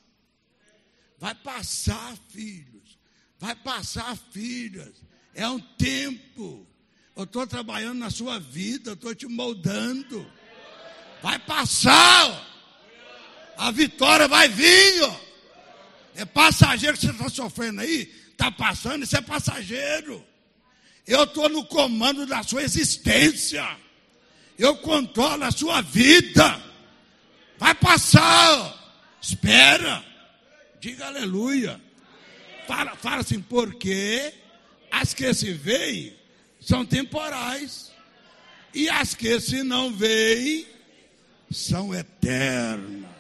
Vai 1.19 1.35
passar, 1.35 2.17
filhos. 2.31 2.99
Vai 3.39 3.55
passar, 3.55 4.17
filhas. 4.33 4.95
É 5.35 5.47
um 5.47 5.61
tempo. 5.61 6.67
Eu 7.15 7.25
estou 7.25 7.47
trabalhando 7.47 7.99
na 7.99 8.09
sua 8.09 8.39
vida, 8.39 8.91
eu 8.91 8.95
estou 8.95 9.15
te 9.15 9.27
moldando. 9.27 10.27
Vai 11.23 11.39
passar. 11.39 12.47
A 13.59 13.71
vitória 13.71 14.27
vai 14.27 14.49
vir. 14.49 15.03
É 16.15 16.25
passageiro 16.25 16.97
que 16.97 17.05
você 17.05 17.13
está 17.13 17.29
sofrendo 17.29 17.83
aí. 17.83 18.11
Está 18.31 18.51
passando, 18.51 19.05
isso 19.05 19.15
é 19.15 19.21
passageiro. 19.21 20.25
Eu 21.07 21.25
estou 21.25 21.51
no 21.51 21.67
comando 21.67 22.25
da 22.25 22.43
sua 22.43 22.63
existência 22.63 23.79
eu 24.61 24.77
controlo 24.77 25.45
a 25.45 25.51
sua 25.51 25.81
vida. 25.81 26.61
Vai 27.59 27.75
passar. 27.75 28.79
Espera. 29.21 30.05
Diga 30.81 31.07
aleluia. 31.07 31.81
Fala, 32.67 32.95
fala 32.97 33.23
assim, 33.23 33.41
porque 33.41 34.33
as 34.91 35.15
que 35.15 35.33
se 35.33 35.53
veem 35.53 36.15
são 36.61 36.85
temporais. 36.85 37.91
E 38.75 38.89
as 38.89 39.15
que 39.15 39.41
se 39.41 39.63
não 39.63 39.93
veem 39.93 40.67
são 41.51 41.95
eternas. 41.95 43.11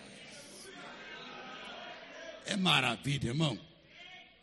É 2.44 2.56
maravilha, 2.56 3.28
irmão. 3.28 3.58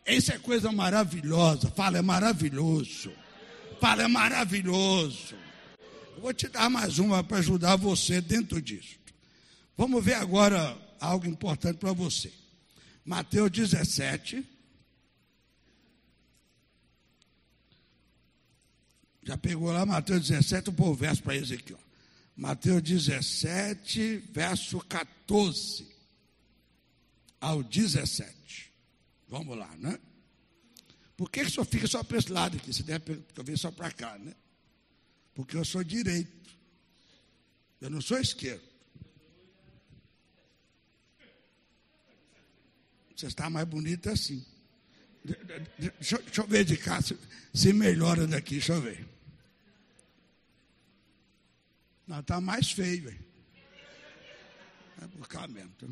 Isso 0.06 0.32
é 0.32 0.38
coisa 0.38 0.72
maravilhosa. 0.72 1.72
Fala, 1.76 1.98
é 1.98 2.02
maravilhoso. 2.02 3.12
Fala, 3.80 4.04
é 4.04 4.08
maravilhoso. 4.08 5.36
Vou 6.20 6.34
te 6.34 6.48
dar 6.48 6.70
mais 6.70 6.98
uma 6.98 7.24
para 7.24 7.38
ajudar 7.38 7.76
você 7.76 8.20
dentro 8.20 8.62
disso. 8.62 8.98
Vamos 9.78 10.04
ver 10.04 10.16
agora 10.16 10.76
algo 11.00 11.28
importante 11.28 11.78
para 11.78 11.94
você. 11.94 12.32
Mateus 13.06 13.52
17. 13.52 14.44
Já 19.24 19.38
pegou 19.38 19.72
lá 19.72 19.86
Mateus 19.86 20.28
17, 20.28 20.72
vou 20.72 20.92
o 20.92 20.96
verso 20.96 21.22
para 21.22 21.36
eles 21.36 21.52
aqui. 21.52 21.74
Ó. 21.74 21.78
Mateus 22.36 22.82
17, 22.82 24.18
verso 24.32 24.80
14. 24.80 25.86
ao 27.40 27.62
17. 27.62 28.72
Vamos 29.28 29.58
lá, 29.58 29.70
né? 29.78 30.00
Por 31.16 31.30
que, 31.30 31.44
que 31.44 31.52
senhor 31.52 31.66
fica 31.66 31.88
só 31.88 32.04
para 32.04 32.18
esse 32.18 32.32
lado 32.32 32.58
aqui? 32.58 32.74
Você 32.74 32.84
deve 32.84 33.22
venho 33.44 33.58
só 33.58 33.70
para 33.70 33.92
cá, 33.92 34.18
né? 34.18 34.34
Porque 35.38 35.56
eu 35.56 35.64
sou 35.64 35.84
direito. 35.84 36.50
Eu 37.80 37.92
não 37.92 38.02
sou 38.02 38.18
esquerdo. 38.18 38.64
Você 43.16 43.28
está 43.28 43.48
mais 43.48 43.68
bonita 43.68 44.14
assim. 44.14 44.44
Deixa, 45.78 46.18
deixa, 46.18 46.42
eu 46.42 46.48
ver 46.48 46.66
de 46.66 46.76
cá 46.76 47.00
se, 47.04 47.16
se 47.54 47.72
melhora 47.72 48.26
daqui, 48.26 48.56
deixa 48.56 48.74
eu 48.74 48.82
ver. 48.82 49.08
Não, 52.08 52.20
está 52.20 52.42
mais 52.42 52.72
feio, 52.72 53.04
velho. 53.04 53.26
É 55.04 55.08
por 55.08 55.28
cá 55.28 55.48
mesmo. 55.48 55.72
Tá? 55.78 55.88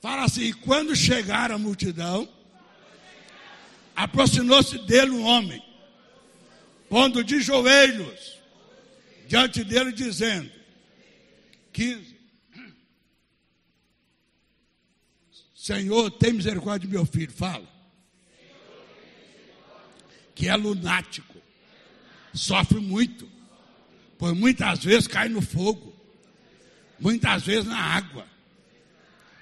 Fala 0.00 0.24
assim: 0.24 0.54
quando 0.54 0.96
chegar 0.96 1.52
a 1.52 1.58
multidão, 1.58 2.39
aproximou-se 4.04 4.78
dele 4.78 5.10
um 5.10 5.24
homem, 5.24 5.62
pondo 6.88 7.22
de 7.22 7.40
joelhos 7.40 8.38
diante 9.26 9.62
dele, 9.62 9.92
dizendo: 9.92 10.50
15. 11.72 12.18
Senhor, 15.54 16.10
tem 16.12 16.32
misericórdia 16.32 16.88
de 16.88 16.94
meu 16.94 17.04
filho. 17.04 17.30
Fala. 17.30 17.68
Que 20.34 20.48
é 20.48 20.56
lunático. 20.56 21.36
Sofre 22.32 22.80
muito. 22.80 23.30
Pois 24.18 24.34
muitas 24.34 24.82
vezes 24.82 25.06
cai 25.06 25.28
no 25.28 25.42
fogo. 25.42 25.94
Muitas 26.98 27.42
vezes 27.42 27.66
na 27.66 27.78
água. 27.78 28.26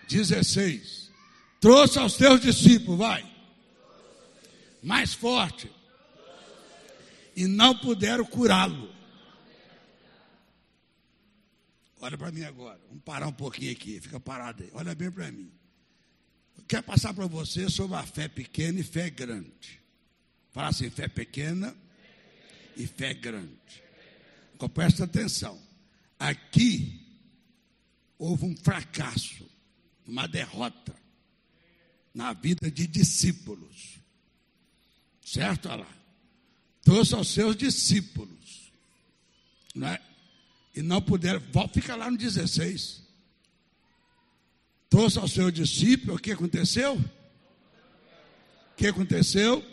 16. 0.08 1.10
Trouxe 1.60 1.98
aos 1.98 2.16
teus 2.16 2.40
discípulos, 2.40 2.98
vai. 2.98 3.37
Mais 4.82 5.14
forte. 5.14 5.70
E 7.34 7.46
não 7.46 7.76
puderam 7.78 8.24
curá-lo. 8.24 8.92
Olha 12.00 12.16
para 12.16 12.30
mim 12.30 12.42
agora. 12.42 12.80
Vamos 12.88 13.02
parar 13.04 13.28
um 13.28 13.32
pouquinho 13.32 13.72
aqui. 13.72 14.00
Fica 14.00 14.18
parado 14.18 14.62
aí. 14.62 14.70
Olha 14.74 14.94
bem 14.94 15.10
para 15.10 15.30
mim 15.30 15.58
quero 16.68 16.82
passar 16.82 17.14
para 17.14 17.26
você 17.26 17.70
sobre 17.70 17.96
a 17.96 18.02
fé 18.02 18.28
pequena 18.28 18.78
e 18.78 18.82
fé 18.82 19.08
grande. 19.08 19.80
Fala 20.52 20.68
assim, 20.68 20.90
fé 20.90 21.08
pequena 21.08 21.74
e 22.76 22.86
fé 22.86 23.14
grande. 23.14 23.82
Então, 24.54 24.68
presta 24.68 25.04
atenção. 25.04 25.58
Aqui 26.18 27.00
houve 28.18 28.44
um 28.44 28.56
fracasso, 28.56 29.48
uma 30.06 30.26
derrota 30.26 30.94
na 32.12 32.34
vida 32.34 32.70
de 32.70 32.86
discípulos. 32.86 33.98
Certo? 35.32 35.68
Olha 35.68 35.82
lá. 35.82 35.96
Trouxe 36.82 37.14
aos 37.14 37.28
seus 37.28 37.56
discípulos. 37.56 38.72
Né? 39.74 39.98
E 40.74 40.82
não 40.82 41.02
puderam. 41.02 41.40
Fica 41.72 41.94
lá 41.96 42.10
no 42.10 42.16
16 42.16 43.08
trouxe 44.88 45.18
ao 45.18 45.28
seu 45.28 45.50
discípulo, 45.50 46.16
o 46.16 46.18
que 46.18 46.32
aconteceu? 46.32 46.96
O 46.96 47.04
que 48.76 48.86
aconteceu? 48.86 49.64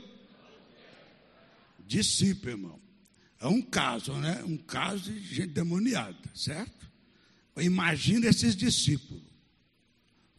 Discípulo, 1.80 2.52
irmão. 2.52 2.80
É 3.40 3.48
um 3.48 3.62
caso, 3.62 4.14
né? 4.14 4.44
Um 4.44 4.58
caso 4.58 5.12
de 5.12 5.36
gente 5.36 5.54
demoniada, 5.54 6.18
certo? 6.34 6.90
Imagina 7.58 8.28
esses 8.28 8.56
discípulos. 8.56 9.24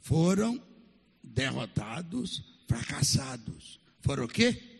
Foram 0.00 0.62
derrotados, 1.22 2.42
fracassados. 2.66 3.80
Foram 4.00 4.24
o 4.24 4.28
quê? 4.28 4.75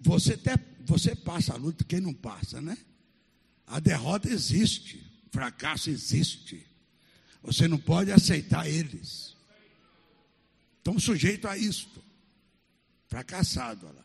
Você, 0.00 0.34
até, 0.34 0.56
você 0.84 1.14
passa 1.14 1.52
a 1.52 1.56
luta, 1.56 1.84
quem 1.84 2.00
não 2.00 2.14
passa, 2.14 2.60
né? 2.60 2.76
A 3.66 3.78
derrota 3.78 4.28
existe, 4.28 5.04
fracasso 5.30 5.90
existe. 5.90 6.66
Você 7.42 7.68
não 7.68 7.78
pode 7.78 8.10
aceitar 8.10 8.68
eles. 8.68 9.36
Estão 10.78 10.98
sujeitos 10.98 11.50
a 11.50 11.56
isto. 11.56 12.02
Fracassado, 13.06 13.86
olha 13.86 13.96
lá. 13.96 14.04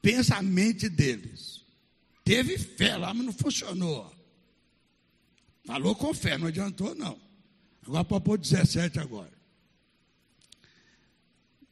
Pensa 0.00 0.36
a 0.36 0.42
mente 0.42 0.88
deles. 0.88 1.62
Teve 2.24 2.58
fé 2.58 2.96
lá, 2.96 3.12
mas 3.12 3.24
não 3.24 3.32
funcionou. 3.32 4.14
Falou 5.64 5.94
com 5.94 6.14
fé, 6.14 6.38
não 6.38 6.46
adiantou, 6.46 6.94
não. 6.94 7.18
Agora 7.86 8.04
para 8.04 8.20
pôr 8.20 8.38
17 8.38 8.98
agora. 8.98 9.32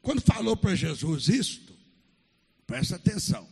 Quando 0.02 0.20
falou 0.20 0.56
para 0.56 0.74
Jesus 0.74 1.28
isto, 1.28 1.65
presta 2.66 2.96
atenção. 2.96 3.46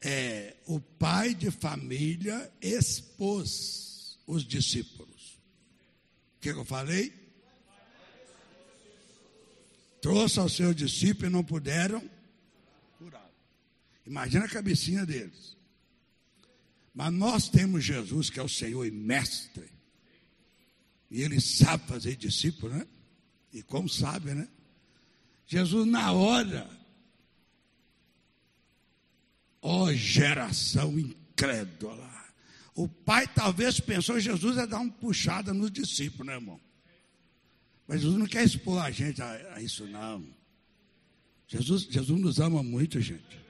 É, 0.00 0.56
o 0.66 0.78
pai 0.80 1.34
de 1.34 1.50
família 1.50 2.52
expôs 2.60 4.18
os 4.26 4.44
discípulos 4.44 5.06
que, 6.46 6.52
que 6.52 6.60
eu 6.60 6.64
falei? 6.64 7.12
Trouxe 10.00 10.38
aos 10.38 10.54
seus 10.54 10.76
discípulos 10.76 11.28
e 11.28 11.32
não 11.32 11.42
puderam 11.42 12.08
curar. 12.98 13.28
Imagina 14.06 14.44
a 14.44 14.48
cabecinha 14.48 15.04
deles. 15.04 15.56
Mas 16.94 17.12
nós 17.12 17.48
temos 17.48 17.84
Jesus, 17.84 18.30
que 18.30 18.38
é 18.38 18.42
o 18.42 18.48
Senhor 18.48 18.86
e 18.86 18.90
Mestre. 18.92 19.68
E 21.10 21.22
ele 21.22 21.40
sabe 21.40 21.86
fazer 21.88 22.14
discípulo, 22.16 22.72
né? 22.72 22.86
E 23.52 23.62
como 23.62 23.88
sabe, 23.88 24.32
né? 24.32 24.48
Jesus, 25.46 25.86
na 25.86 26.12
hora, 26.12 26.68
ó 29.66 29.86
oh, 29.86 29.92
geração 29.92 30.96
incrédula, 30.96 32.08
o 32.72 32.86
pai 32.86 33.26
talvez 33.26 33.80
pensou 33.80 34.14
que 34.14 34.20
Jesus 34.20 34.56
ia 34.56 34.66
dar 34.66 34.78
uma 34.78 34.92
puxada 34.92 35.52
nos 35.52 35.72
discípulos, 35.72 36.24
né, 36.24 36.34
irmão? 36.34 36.60
Mas 37.88 38.00
Jesus 38.00 38.16
não 38.16 38.26
quer 38.26 38.44
expor 38.44 38.80
a 38.80 38.92
gente 38.92 39.20
a, 39.20 39.54
a 39.56 39.60
isso, 39.60 39.84
não. 39.88 40.24
Jesus, 41.48 41.82
Jesus 41.82 42.20
nos 42.20 42.38
ama 42.38 42.62
muito, 42.62 43.00
gente. 43.00 43.40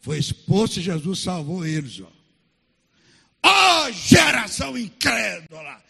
Foi 0.00 0.18
exposto 0.18 0.80
e 0.80 0.82
Jesus 0.82 1.20
salvou 1.20 1.64
eles, 1.64 2.00
ó. 2.00 2.12
Ó 3.44 3.86
oh, 3.86 3.92
geração 3.92 4.76
incrédula, 4.76 5.84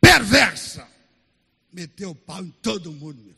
perversa. 0.00 0.88
Meteu 1.72 2.10
o 2.10 2.14
pau 2.14 2.42
em 2.42 2.50
todo 2.50 2.90
mundo. 2.90 3.36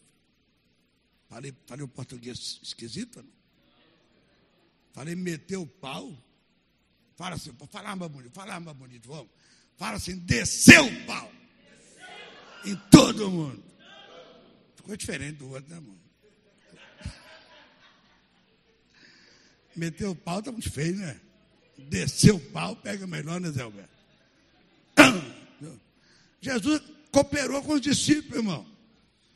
Falei, 1.28 1.52
falei 1.66 1.84
o 1.84 1.88
português 1.88 2.58
esquisito, 2.62 3.22
não? 3.22 3.37
Falei, 4.98 5.14
meteu 5.14 5.62
o 5.62 5.66
pau 5.66 6.12
Fala 7.18 7.34
assim, 7.34 7.52
fala 7.72 7.96
mais 7.96 8.12
bonito, 8.12 8.32
fala 8.32 8.60
mais 8.60 8.76
bonito, 8.76 9.08
vamos. 9.08 9.28
Fala 9.76 9.96
assim, 9.96 10.16
desceu 10.18 10.86
o 10.86 11.04
pau. 11.04 11.32
Em 12.64 12.76
todo 12.92 13.28
mundo. 13.28 13.60
Ficou 14.76 14.96
diferente 14.96 15.38
do 15.38 15.50
outro, 15.50 15.68
né, 15.68 15.80
mano? 15.80 15.98
Meteu 19.74 20.12
o 20.12 20.14
pau, 20.14 20.40
tá 20.40 20.52
muito 20.52 20.70
feio, 20.70 20.94
né? 20.94 21.20
Desceu 21.76 22.36
o 22.36 22.40
pau, 22.40 22.76
pega 22.76 23.04
melhor, 23.04 23.40
né, 23.40 23.50
Zé 23.50 23.62
Alberto? 23.62 23.98
Jesus 26.40 26.80
cooperou 27.10 27.64
com 27.64 27.72
os 27.72 27.80
discípulos, 27.80 28.36
irmão. 28.36 28.64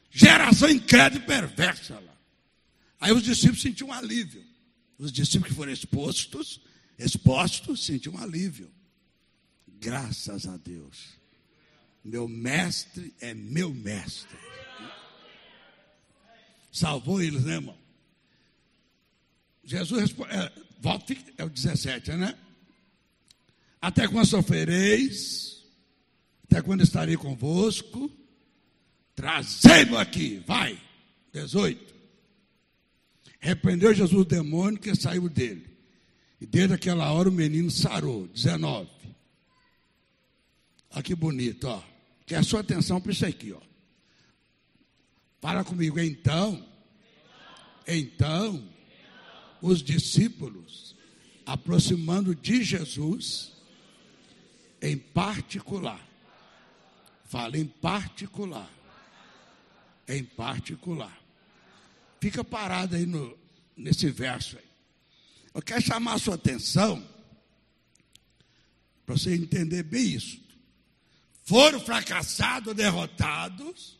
Geração 0.09 0.69
incrédula 0.69 1.21
e 1.21 1.27
perversa 1.27 1.99
lá. 1.99 2.15
Aí 3.01 3.13
os 3.13 3.25
discípulos 3.25 3.61
sentiam 3.61 3.89
um 3.89 3.93
alívio. 3.93 4.52
Os 4.99 5.13
discípulos 5.13 5.49
que 5.49 5.57
foram 5.57 5.73
expostos 5.73 6.61
exposto, 6.99 7.77
senti 7.77 8.09
um 8.09 8.19
alívio. 8.19 8.71
Graças 9.67 10.47
a 10.47 10.57
Deus. 10.57 11.21
Meu 12.05 12.29
mestre 12.29 13.15
é 13.21 13.35
meu 13.35 13.73
mestre. 13.73 14.39
Salvou 16.71 17.21
eles, 17.23 17.45
né, 17.45 17.55
irmão? 17.55 17.79
Jesus 19.65 20.01
responde, 20.01 20.33
é, 20.33 20.53
é 21.39 21.45
o 21.45 21.51
17, 21.51 22.13
né? 22.13 22.37
Até 23.81 24.09
quando 24.09 24.27
sofrereis, 24.27 25.65
até 26.45 26.63
quando 26.63 26.83
estarei 26.83 27.17
convosco, 27.17 28.11
trazei-mo 29.15 29.97
aqui, 29.97 30.43
vai. 30.47 30.81
18. 31.33 31.93
Repreendeu 33.43 33.93
Jesus 33.93 34.21
o 34.21 34.25
demônio 34.25 34.79
que 34.79 34.95
saiu 34.95 35.29
dele. 35.29 35.67
E 36.41 36.47
desde 36.47 36.75
aquela 36.75 37.11
hora 37.13 37.29
o 37.29 37.33
menino 37.33 37.73
sarou. 37.73 38.29
19. 38.29 38.89
Olha 40.93 41.03
que 41.03 41.13
bonito, 41.13 41.65
ó. 41.67 41.83
Quer 42.25 42.45
sua 42.45 42.61
atenção 42.61 43.01
para 43.01 43.11
isso 43.11 43.27
aqui, 43.27 43.53
ó. 43.53 43.61
Fala 45.41 45.65
comigo, 45.65 45.99
então. 45.99 46.65
Então, 47.85 48.65
os 49.61 49.83
discípulos, 49.83 50.95
aproximando 51.45 52.37
de 52.37 52.63
Jesus, 52.63 53.51
Em 54.81 54.97
particular. 54.97 56.01
Fala 57.25 57.57
em 57.57 57.67
particular. 57.67 58.71
Em 60.09 60.25
particular. 60.25 61.22
Fica 62.23 62.45
parado 62.45 62.95
aí 62.95 63.05
no, 63.05 63.37
nesse 63.77 64.09
verso 64.09 64.57
aí. 64.57 64.71
Eu 65.53 65.61
quero 65.61 65.83
chamar 65.83 66.13
a 66.13 66.19
sua 66.21 66.37
atenção 66.37 67.05
para 69.05 69.17
você 69.17 69.35
entender 69.35 69.83
bem 69.83 70.05
isso. 70.05 70.41
Foram 71.43 71.81
fracassados, 71.81 72.77
derrotados. 72.77 73.99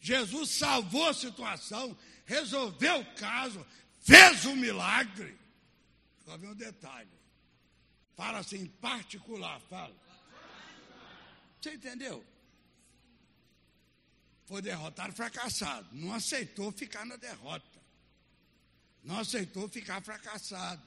Jesus 0.00 0.48
salvou 0.48 1.10
a 1.10 1.12
situação, 1.12 1.94
resolveu 2.24 3.00
o 3.00 3.14
caso, 3.16 3.66
fez 3.98 4.46
um 4.46 4.56
milagre. 4.56 5.36
Só 6.24 6.38
vem 6.38 6.48
um 6.48 6.54
detalhe. 6.54 7.10
Fala 8.16 8.38
assim, 8.38 8.62
em 8.62 8.66
particular, 8.66 9.60
fala. 9.68 9.94
Você 11.60 11.74
entendeu? 11.74 12.24
Foi 14.50 14.60
derrotado, 14.60 15.12
fracassado. 15.12 15.88
Não 15.92 16.12
aceitou 16.12 16.72
ficar 16.72 17.06
na 17.06 17.14
derrota. 17.14 17.80
Não 19.04 19.20
aceitou 19.20 19.68
ficar 19.68 20.02
fracassado. 20.02 20.82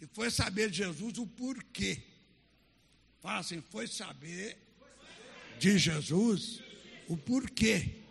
E 0.00 0.06
foi 0.08 0.32
saber 0.32 0.68
de 0.68 0.78
Jesus 0.78 1.16
o 1.18 1.28
porquê. 1.28 2.02
Fala 3.20 3.38
assim, 3.38 3.62
foi 3.70 3.86
saber 3.86 4.58
de 5.60 5.78
Jesus 5.78 6.60
o 7.06 7.16
porquê. 7.16 8.02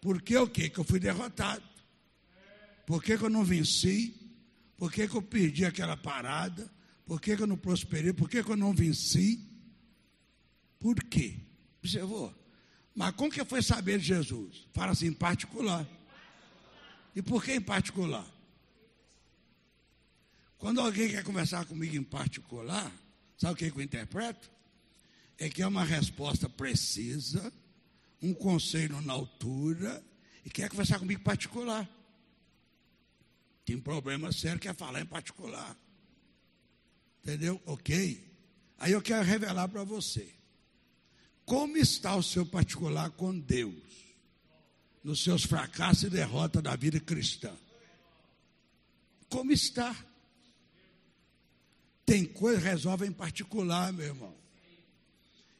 Porquê 0.00 0.36
o 0.36 0.48
quê? 0.48 0.70
Que 0.70 0.78
eu 0.78 0.84
fui 0.84 1.00
derrotado. 1.00 1.68
Por 2.86 3.02
que, 3.02 3.18
que 3.18 3.24
eu 3.24 3.30
não 3.30 3.44
venci? 3.44 4.14
Por 4.76 4.92
que, 4.92 5.08
que 5.08 5.16
eu 5.16 5.22
perdi 5.22 5.64
aquela 5.64 5.96
parada? 5.96 6.72
Por 7.04 7.20
que, 7.20 7.36
que 7.36 7.42
eu 7.42 7.48
não 7.48 7.56
prosperei? 7.56 8.12
Por 8.12 8.30
que, 8.30 8.44
que 8.44 8.52
eu 8.52 8.56
não 8.56 8.72
venci? 8.72 9.44
Por 10.78 10.94
quê? 11.02 11.40
Observou? 11.80 12.41
Mas 12.94 13.14
como 13.14 13.30
que 13.30 13.44
foi 13.44 13.62
saber 13.62 13.98
de 13.98 14.06
Jesus? 14.06 14.66
Fala 14.72 14.92
assim, 14.92 15.06
em 15.06 15.12
particular. 15.12 15.86
E 17.14 17.22
por 17.22 17.42
que 17.42 17.52
em 17.52 17.60
particular? 17.60 18.26
Quando 20.58 20.80
alguém 20.80 21.10
quer 21.10 21.24
conversar 21.24 21.64
comigo 21.66 21.96
em 21.96 22.02
particular, 22.02 22.92
sabe 23.36 23.54
o 23.54 23.56
que 23.56 23.78
eu 23.78 23.82
interpreto? 23.82 24.50
É 25.38 25.48
que 25.48 25.62
é 25.62 25.66
uma 25.66 25.84
resposta 25.84 26.48
precisa, 26.48 27.52
um 28.20 28.32
conselho 28.32 29.00
na 29.00 29.12
altura, 29.12 30.04
e 30.44 30.50
quer 30.50 30.68
conversar 30.68 30.98
comigo 30.98 31.20
em 31.20 31.24
particular. 31.24 31.88
Tem 33.64 33.78
problema 33.78 34.32
sério, 34.32 34.60
quer 34.60 34.74
falar 34.74 35.00
em 35.00 35.06
particular. 35.06 35.76
Entendeu? 37.22 37.60
Ok? 37.66 38.30
Aí 38.78 38.92
eu 38.92 39.00
quero 39.00 39.24
revelar 39.24 39.68
para 39.68 39.84
você. 39.84 40.32
Como 41.44 41.76
está 41.76 42.14
o 42.16 42.22
seu 42.22 42.46
particular 42.46 43.10
com 43.10 43.38
Deus? 43.38 43.74
Nos 45.02 45.22
seus 45.22 45.44
fracassos 45.44 46.04
e 46.04 46.10
derrotas 46.10 46.62
da 46.62 46.76
vida 46.76 47.00
cristã. 47.00 47.52
Como 49.28 49.50
está? 49.50 49.96
Tem 52.04 52.24
coisa 52.24 52.60
resolve 52.60 53.06
em 53.06 53.12
particular, 53.12 53.92
meu 53.92 54.06
irmão. 54.06 54.36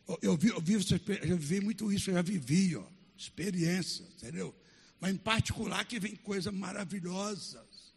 Eu, 0.06 0.18
eu, 0.22 0.36
vi, 0.36 0.48
eu, 0.48 0.60
vi, 0.60 0.74
eu 0.74 1.36
vivi 1.38 1.60
muito 1.60 1.92
isso, 1.92 2.10
eu 2.10 2.14
já 2.14 2.22
vivi, 2.22 2.76
ó, 2.76 2.84
experiência, 3.16 4.04
entendeu? 4.16 4.54
Mas 5.00 5.14
em 5.14 5.18
particular 5.18 5.84
que 5.84 5.98
vem 5.98 6.14
coisas 6.16 6.52
maravilhosas, 6.52 7.94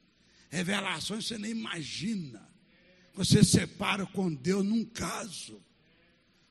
revelações 0.49 1.23
que 1.23 1.29
você 1.29 1.37
nem 1.37 1.51
imagina. 1.51 2.47
Você 3.13 3.43
separa 3.43 4.05
com 4.05 4.33
Deus 4.33 4.65
num 4.65 4.85
caso. 4.85 5.61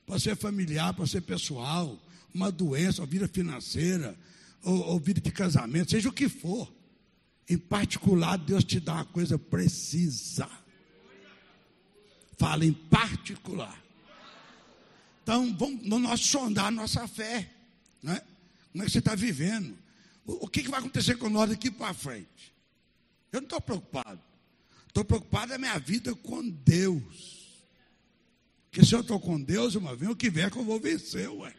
Pode 0.07 0.23
ser 0.23 0.37
familiar, 0.37 0.93
pode 0.95 1.11
ser 1.11 1.23
pessoal, 1.23 1.99
uma 2.33 2.51
doença, 2.51 3.01
uma 3.01 3.07
vida 3.07 3.27
financeira, 3.29 4.17
ou, 4.63 4.79
ou 4.89 4.99
vida 4.99 5.21
de 5.21 5.31
casamento, 5.31 5.91
seja 5.91 6.09
o 6.09 6.13
que 6.13 6.29
for. 6.29 6.73
Em 7.49 7.59
particular, 7.59 8.39
Deus 8.39 8.65
te 8.65 8.81
dá 8.81 8.95
uma 8.95 9.05
coisa 9.05 9.39
precisa. 9.39 10.49
Fala 12.39 12.65
em 12.65 12.73
particular. 12.73 13.83
Então, 15.23 15.55
vamos 15.57 15.87
nós 15.87 16.21
sondar 16.21 16.67
a 16.67 16.71
nossa 16.71 17.07
fé. 17.07 17.51
Né? 18.03 18.21
Como 18.73 18.83
é 18.83 18.87
que 18.87 18.93
você 18.93 18.99
está 18.99 19.15
vivendo? 19.15 19.77
O, 20.27 20.47
o 20.47 20.49
que, 20.49 20.63
que 20.63 20.71
vai 20.71 20.81
acontecer 20.81 21.17
com 21.17 21.29
nós 21.29 21.49
daqui 21.49 21.71
para 21.71 21.95
frente? 21.95 22.55
Eu 23.31 23.41
não 23.41 23.47
estou 23.47 23.61
preocupado. 23.61 24.21
Estou 24.89 25.05
preocupado 25.05 25.53
é 25.53 25.59
minha 25.59 25.79
vida 25.79 26.15
com 26.15 26.49
Deus. 26.49 27.44
Porque 28.75 28.85
se 28.85 28.93
eu 28.93 29.03
estou 29.03 29.21
com 29.21 29.41
Deus, 29.41 29.77
uma 29.77 29.95
vez 29.95 30.11
o 30.11 30.17
que 30.17 30.29
vier 30.29 30.51
que 30.51 30.59
eu 30.59 30.65
vou 30.65 30.81
vencer, 30.81 31.31
ué. 31.31 31.55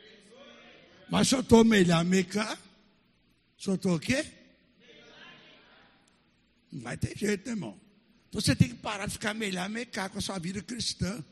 Mas 1.09 1.29
se 1.29 1.35
eu 1.35 1.39
estou 1.39 1.63
melhor 1.63 2.03
mecar, 2.03 2.59
se 3.57 3.69
eu 3.69 3.75
estou 3.75 3.95
o 3.95 3.99
quê? 4.01 4.25
Não 6.69 6.81
vai 6.81 6.97
ter 6.97 7.17
jeito, 7.17 7.49
irmão. 7.49 7.79
Então 8.27 8.41
você 8.41 8.53
tem 8.53 8.67
que 8.67 8.75
parar 8.75 9.05
de 9.05 9.13
ficar 9.13 9.33
melhor 9.33 9.69
mecar 9.69 10.09
com 10.09 10.17
a 10.17 10.21
sua 10.21 10.37
vida 10.39 10.61
cristã. 10.61 11.23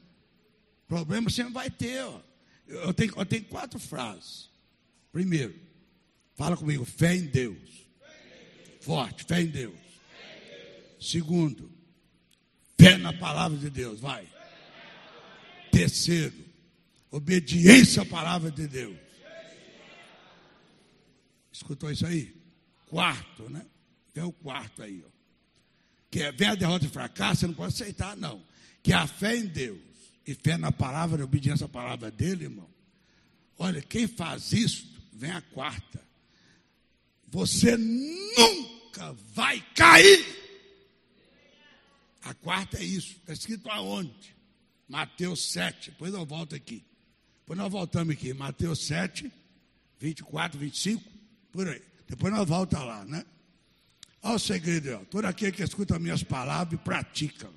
Problema 0.87 1.29
sempre 1.29 1.51
vai 1.51 1.69
ter, 1.69 2.01
ó. 2.05 2.21
Eu 2.65 2.93
tenho, 2.93 3.13
eu 3.17 3.25
tenho 3.25 3.43
quatro 3.43 3.77
frases. 3.77 4.49
Primeiro, 5.11 5.53
fala 6.33 6.55
comigo, 6.55 6.85
fé 6.85 7.13
em 7.13 7.25
Deus. 7.25 7.89
Forte, 8.79 9.25
fé 9.25 9.41
em 9.41 9.47
Deus. 9.47 9.75
Segundo, 10.97 11.69
fé 12.79 12.97
na 12.97 13.11
palavra 13.11 13.57
de 13.57 13.69
Deus, 13.69 13.99
vai. 13.99 14.31
Terceiro, 15.73 16.35
obediência 17.09 18.03
à 18.03 18.05
palavra 18.05 18.51
de 18.51 18.67
Deus. 18.67 18.95
Escutou 21.51 21.89
isso 21.89 22.05
aí? 22.05 22.31
Quarto, 22.85 23.49
né? 23.49 23.65
Vem 24.13 24.23
o 24.23 24.31
quarto 24.31 24.83
aí, 24.83 25.03
ó. 25.03 25.09
Que 26.11 26.21
é, 26.21 26.31
vem 26.31 26.47
a 26.47 26.53
derrota 26.53 26.85
e 26.85 26.89
fracasso, 26.89 27.41
você 27.41 27.47
não 27.47 27.55
pode 27.55 27.73
aceitar, 27.73 28.15
não. 28.15 28.45
Que 28.83 28.93
é 28.93 28.95
a 28.95 29.07
fé 29.07 29.35
em 29.35 29.47
Deus 29.47 29.79
e 30.27 30.35
fé 30.35 30.57
na 30.57 30.71
palavra, 30.71 31.23
a 31.23 31.25
obediência 31.25 31.65
à 31.65 31.69
palavra 31.69 32.11
dele, 32.11 32.43
irmão. 32.43 32.69
Olha, 33.57 33.81
quem 33.81 34.07
faz 34.07 34.53
isso, 34.53 34.87
vem 35.11 35.31
a 35.31 35.41
quarta. 35.41 35.99
Você 37.29 37.75
nunca 37.75 39.11
vai 39.33 39.59
cair. 39.73 40.23
A 42.21 42.35
quarta 42.35 42.77
é 42.77 42.83
isso. 42.83 43.13
Está 43.17 43.33
escrito 43.33 43.67
aonde? 43.71 44.32
Mateus 44.93 45.51
7, 45.51 45.89
depois 45.89 46.13
eu 46.13 46.23
volto 46.23 46.53
aqui. 46.53 46.85
Depois 47.39 47.57
nós 47.57 47.71
voltamos 47.71 48.13
aqui, 48.13 48.31
Mateus 48.31 48.85
7, 48.85 49.31
24, 49.99 50.59
25, 50.59 51.03
por 51.51 51.67
aí. 51.67 51.81
Depois 52.07 52.31
nós 52.31 52.47
voltamos 52.47 52.87
lá, 52.87 53.03
né? 53.03 53.25
Olha 54.21 54.35
o 54.35 54.39
segredo, 54.39 54.99
ó. 55.01 55.05
todo 55.05 55.25
aquele 55.25 55.51
que 55.51 55.63
escuta 55.63 55.97
minhas 55.97 56.21
palavras 56.21 56.79
e 56.79 56.83
pratica. 56.83 57.49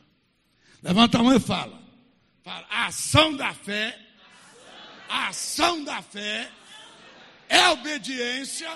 Levanta 0.82 1.18
a 1.18 1.22
mão 1.22 1.36
e 1.36 1.38
fala. 1.38 1.78
Fala, 2.42 2.66
a 2.70 2.86
ação 2.86 3.36
da 3.36 3.52
fé, 3.52 4.00
a 5.06 5.28
ação 5.28 5.84
da 5.84 6.00
fé 6.00 6.50
é 7.50 7.68
obediência 7.68 8.70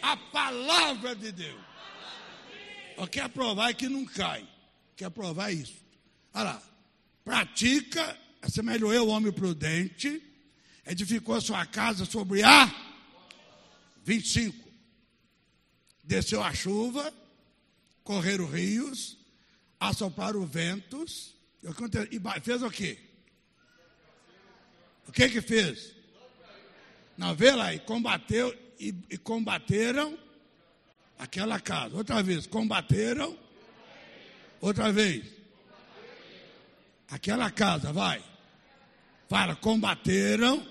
à 0.00 0.16
palavra 0.16 1.14
de 1.14 1.30
Deus. 1.30 1.60
Quer 3.10 3.28
provar 3.28 3.74
que 3.74 3.86
não 3.86 4.06
cai. 4.06 4.48
Quer 4.96 5.10
provar 5.10 5.52
isso. 5.52 5.76
Olha 6.32 6.44
lá 6.44 6.71
pratica, 7.24 8.18
assemelhou 8.40 8.92
eu, 8.92 9.08
homem 9.08 9.32
prudente, 9.32 10.22
edificou 10.86 11.36
a 11.36 11.40
sua 11.40 11.64
casa 11.66 12.04
sobre 12.04 12.42
a 12.42 12.72
25. 14.04 14.68
Desceu 16.02 16.42
a 16.42 16.52
chuva, 16.52 17.12
correram 18.02 18.46
rios, 18.46 19.16
assopraram 19.78 20.44
ventos, 20.44 21.34
e 22.10 22.40
fez 22.40 22.62
o 22.62 22.70
quê? 22.70 22.98
O 25.06 25.12
que 25.12 25.28
que 25.28 25.40
fez? 25.40 25.94
Não, 27.16 27.34
vê 27.34 27.52
lá, 27.52 27.72
e 27.72 27.78
combateu, 27.78 28.56
e, 28.78 28.94
e 29.10 29.18
combateram 29.18 30.18
aquela 31.18 31.60
casa. 31.60 31.96
Outra 31.96 32.22
vez, 32.22 32.46
combateram, 32.46 33.38
outra 34.60 34.90
vez 34.90 35.41
aquela 37.12 37.50
casa, 37.50 37.92
vai. 37.92 38.24
Fala, 39.28 39.54
combateram 39.54 40.66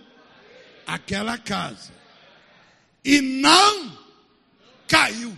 aquela 0.87 1.37
casa. 1.37 1.93
E 3.05 3.21
não 3.21 3.97
caiu. 4.87 5.37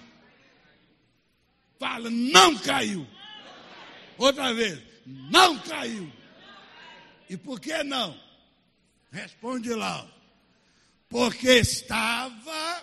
Fala, 1.78 2.10
não 2.10 2.58
caiu. 2.58 3.06
Outra 4.18 4.54
vez, 4.54 4.82
não 5.06 5.60
caiu. 5.60 6.12
E 7.30 7.36
por 7.36 7.60
que 7.60 7.84
não? 7.84 8.18
Responde 9.12 9.74
lá. 9.74 10.08
Porque 11.10 11.50
estava 11.50 12.82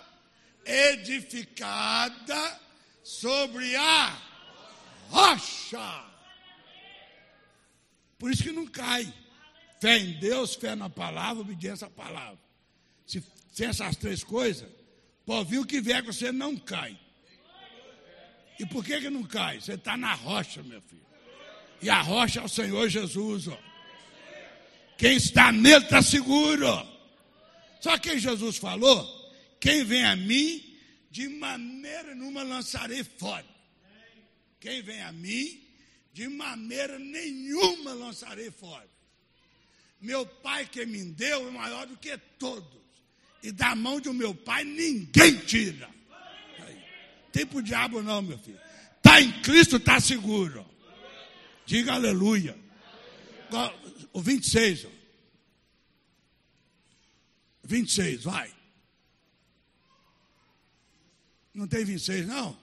edificada 0.65 2.59
sobre 3.03 3.75
a 3.75 4.15
rocha. 5.09 6.10
Por 8.21 8.29
isso 8.29 8.43
que 8.43 8.51
não 8.51 8.67
cai. 8.67 9.11
Fé 9.79 9.97
em 9.97 10.19
Deus, 10.19 10.53
fé 10.53 10.75
na 10.75 10.87
palavra, 10.87 11.41
obediência 11.41 11.87
à 11.87 11.89
palavra. 11.89 12.37
Se, 13.07 13.23
se 13.51 13.65
essas 13.65 13.95
três 13.95 14.23
coisas, 14.23 14.69
pode 15.25 15.49
vir 15.49 15.57
o 15.57 15.65
que 15.65 15.81
vier 15.81 16.03
que 16.03 16.13
você 16.13 16.31
não 16.31 16.55
cai. 16.55 16.95
E 18.59 18.65
por 18.67 18.85
que, 18.85 19.01
que 19.01 19.09
não 19.09 19.23
cai? 19.23 19.59
Você 19.59 19.73
está 19.73 19.97
na 19.97 20.13
rocha, 20.13 20.61
meu 20.61 20.79
filho. 20.83 21.01
E 21.81 21.89
a 21.89 21.99
rocha 21.99 22.41
é 22.41 22.43
o 22.43 22.47
Senhor 22.47 22.87
Jesus. 22.89 23.47
Ó. 23.47 23.57
Quem 24.99 25.15
está 25.15 25.51
nele 25.51 25.83
está 25.83 25.99
seguro. 26.03 26.67
Só 27.79 27.97
que 27.97 28.19
Jesus 28.19 28.57
falou: 28.57 29.03
quem 29.59 29.83
vem 29.83 30.05
a 30.05 30.15
mim, 30.15 30.63
de 31.09 31.27
maneira 31.27 32.13
nenhuma 32.13 32.43
lançarei 32.43 33.03
fora. 33.03 33.47
Quem 34.59 34.83
vem 34.83 35.01
a 35.01 35.11
mim, 35.11 35.59
de 36.13 36.27
maneira 36.27 36.99
nenhuma 36.99 37.93
lançarei 37.93 38.51
fora. 38.51 38.89
Meu 39.99 40.25
pai 40.25 40.65
que 40.65 40.85
me 40.85 41.03
deu 41.05 41.47
é 41.47 41.51
maior 41.51 41.85
do 41.85 41.95
que 41.95 42.17
todos. 42.39 42.81
E 43.43 43.51
da 43.51 43.75
mão 43.75 43.99
do 43.99 44.13
meu 44.13 44.33
pai 44.35 44.63
ninguém 44.63 45.37
tira. 45.45 45.89
Tem 47.31 47.45
para 47.45 47.57
o 47.57 47.63
diabo 47.63 48.01
não, 48.01 48.21
meu 48.21 48.37
filho. 48.37 48.59
Está 48.97 49.21
em 49.21 49.31
Cristo, 49.41 49.77
está 49.77 49.99
seguro. 49.99 50.65
Diga 51.65 51.93
aleluia. 51.93 52.57
O 54.11 54.21
26. 54.21 54.85
Ó. 54.85 54.89
26, 57.63 58.23
vai. 58.23 58.53
Não 61.53 61.67
tem 61.67 61.85
26, 61.85 62.27
não? 62.27 62.57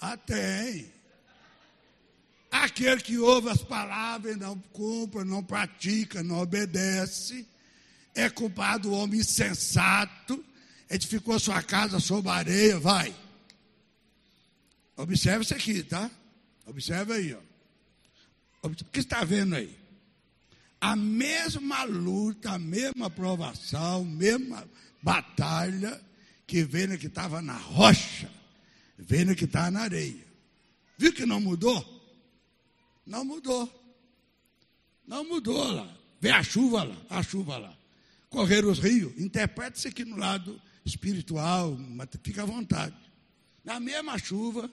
Ah, 0.00 0.16
tem. 0.16 0.92
Aquele 2.50 3.00
que 3.00 3.18
ouve 3.18 3.48
as 3.48 3.62
palavras 3.62 4.34
e 4.34 4.38
não 4.38 4.58
cumpre, 4.72 5.22
não 5.24 5.42
pratica, 5.42 6.22
não 6.22 6.40
obedece, 6.40 7.46
é 8.14 8.28
culpado 8.28 8.90
o 8.90 8.92
homem 8.92 9.20
insensato, 9.20 10.44
edificou 10.88 11.38
sua 11.38 11.62
casa 11.62 12.00
sobre 12.00 12.30
areia, 12.30 12.78
vai. 12.78 13.14
Observe 14.96 15.44
isso 15.44 15.54
aqui, 15.54 15.82
tá? 15.82 16.10
Observe 16.66 17.12
aí, 17.12 17.34
ó. 17.34 18.66
O 18.66 18.70
que 18.70 18.98
está 18.98 19.24
vendo 19.24 19.54
aí? 19.54 19.78
A 20.80 20.96
mesma 20.96 21.84
luta, 21.84 22.52
a 22.52 22.58
mesma 22.58 23.08
provação, 23.08 24.00
a 24.00 24.04
mesma 24.04 24.68
batalha 25.02 26.00
que 26.46 26.64
vendo 26.64 26.98
que 26.98 27.06
estava 27.06 27.40
na 27.40 27.56
rocha, 27.56 28.30
vendo 29.00 29.34
que 29.34 29.44
estava 29.44 29.70
na 29.70 29.80
areia. 29.80 30.26
Viu 30.98 31.12
que 31.12 31.24
não 31.24 31.40
mudou? 31.40 31.84
Não 33.06 33.24
mudou. 33.24 33.68
Não 35.06 35.24
mudou 35.24 35.72
lá. 35.72 35.96
Vê 36.20 36.30
a 36.30 36.42
chuva 36.42 36.84
lá, 36.84 36.96
a 37.08 37.22
chuva 37.22 37.56
lá. 37.56 37.76
Correr 38.28 38.64
os 38.64 38.78
rios. 38.78 39.12
Interprete-se 39.18 39.88
aqui 39.88 40.04
no 40.04 40.16
lado 40.16 40.60
espiritual, 40.84 41.76
mas 41.76 42.08
fica 42.22 42.42
à 42.42 42.46
vontade. 42.46 42.94
Na 43.64 43.80
mesma 43.80 44.18
chuva, 44.18 44.70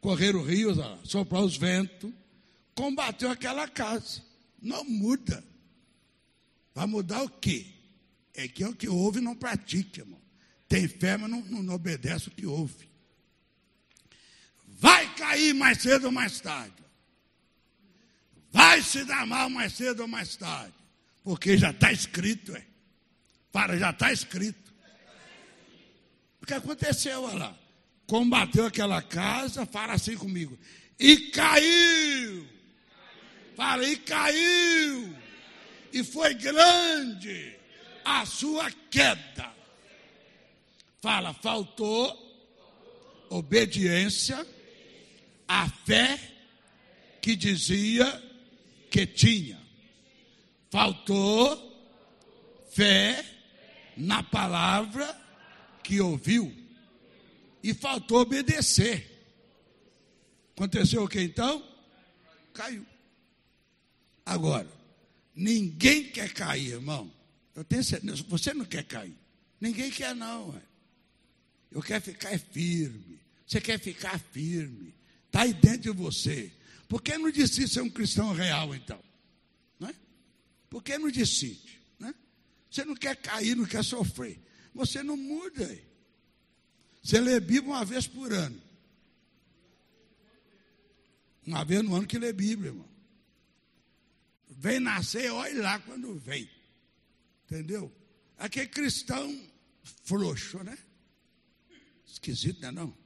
correr 0.00 0.34
os 0.34 0.46
rios, 0.46 0.78
soprar 1.04 1.42
os 1.42 1.56
ventos, 1.56 2.12
combateu 2.74 3.30
aquela 3.30 3.68
casa. 3.68 4.22
Não 4.60 4.84
muda. 4.84 5.42
Vai 6.74 6.86
mudar 6.86 7.22
o 7.22 7.28
quê? 7.28 7.66
É 8.34 8.48
que 8.48 8.62
é 8.62 8.68
o 8.68 8.74
que 8.74 8.88
ouve 8.88 9.20
não 9.20 9.34
pratica, 9.34 10.00
irmão. 10.00 10.20
Tem 10.68 10.88
fé, 10.88 11.16
mas 11.16 11.30
não, 11.30 11.42
não 11.42 11.74
obedece 11.74 12.28
o 12.28 12.30
que 12.30 12.46
ouve. 12.46 12.91
Vai 14.82 15.14
cair 15.14 15.54
mais 15.54 15.80
cedo 15.80 16.06
ou 16.06 16.10
mais 16.10 16.40
tarde. 16.40 16.74
Vai 18.50 18.82
se 18.82 19.04
dar 19.04 19.24
mal 19.24 19.48
mais 19.48 19.74
cedo 19.74 20.00
ou 20.00 20.08
mais 20.08 20.34
tarde. 20.34 20.74
Porque 21.22 21.56
já 21.56 21.70
está 21.70 21.92
escrito, 21.92 22.56
é. 22.56 22.64
Para, 23.52 23.78
já 23.78 23.90
está 23.90 24.12
escrito. 24.12 24.74
O 26.42 26.46
que 26.46 26.52
aconteceu, 26.52 27.22
olha 27.22 27.38
lá? 27.38 27.58
Combateu 28.08 28.66
aquela 28.66 29.00
casa, 29.00 29.64
fala 29.64 29.92
assim 29.92 30.16
comigo. 30.16 30.58
E 30.98 31.30
caiu. 31.30 32.44
Fala, 33.54 33.84
e 33.84 33.96
caiu. 33.98 35.16
E 35.92 36.02
foi 36.02 36.34
grande 36.34 37.56
a 38.04 38.26
sua 38.26 38.68
queda. 38.90 39.54
Fala, 41.00 41.32
faltou 41.34 42.18
obediência 43.30 44.44
à 45.46 45.68
fé 45.68 46.18
que 47.20 47.36
dizia 47.36 48.22
que 48.90 49.06
tinha. 49.06 49.60
Faltou 50.70 51.72
fé 52.70 53.24
na 53.96 54.22
palavra 54.22 55.18
que 55.82 56.00
ouviu. 56.00 56.52
E 57.62 57.72
faltou 57.72 58.20
obedecer. 58.20 59.08
Aconteceu 60.56 61.04
o 61.04 61.08
que 61.08 61.20
então? 61.20 61.64
Caiu. 62.52 62.84
Agora, 64.24 64.68
ninguém 65.34 66.04
quer 66.04 66.32
cair, 66.32 66.72
irmão. 66.72 67.12
Eu 67.54 67.64
tenho 67.64 67.84
certeza, 67.84 68.24
você 68.28 68.54
não 68.54 68.64
quer 68.64 68.84
cair. 68.84 69.16
Ninguém 69.60 69.90
quer, 69.90 70.14
não. 70.14 70.60
Eu 71.70 71.82
quero 71.82 72.02
ficar 72.02 72.36
firme. 72.38 73.20
Você 73.46 73.60
quer 73.60 73.78
ficar 73.78 74.18
firme. 74.18 74.94
Está 75.32 75.44
aí 75.44 75.54
dentro 75.54 75.80
de 75.80 75.90
você. 75.90 76.52
Por 76.86 77.00
que 77.00 77.16
não 77.16 77.30
decide 77.30 77.66
ser 77.66 77.80
um 77.80 77.88
cristão 77.88 78.34
real, 78.34 78.74
então? 78.74 79.02
Não 79.80 79.88
é? 79.88 79.94
Por 80.68 80.82
que 80.82 80.98
não 80.98 81.10
decide? 81.10 81.80
Né? 81.98 82.14
Você 82.70 82.84
não 82.84 82.94
quer 82.94 83.16
cair, 83.16 83.56
não 83.56 83.64
quer 83.64 83.82
sofrer. 83.82 84.38
Você 84.74 85.02
não 85.02 85.16
muda. 85.16 85.74
Você 87.02 87.18
lê 87.18 87.40
Bíblia 87.40 87.72
uma 87.72 87.82
vez 87.82 88.06
por 88.06 88.30
ano. 88.30 88.60
Uma 91.46 91.64
vez 91.64 91.82
no 91.82 91.96
ano 91.96 92.06
que 92.06 92.18
lê 92.18 92.30
Bíblia, 92.34 92.68
irmão. 92.68 92.88
Vem 94.50 94.80
nascer, 94.80 95.32
olha 95.32 95.62
lá 95.62 95.78
quando 95.80 96.14
vem. 96.18 96.46
Entendeu? 97.46 97.90
Aquele 98.36 98.68
cristão 98.68 99.50
frouxo, 100.04 100.62
né? 100.62 100.76
Esquisito, 102.06 102.60
não 102.60 102.68
é 102.68 102.72
não? 102.72 103.01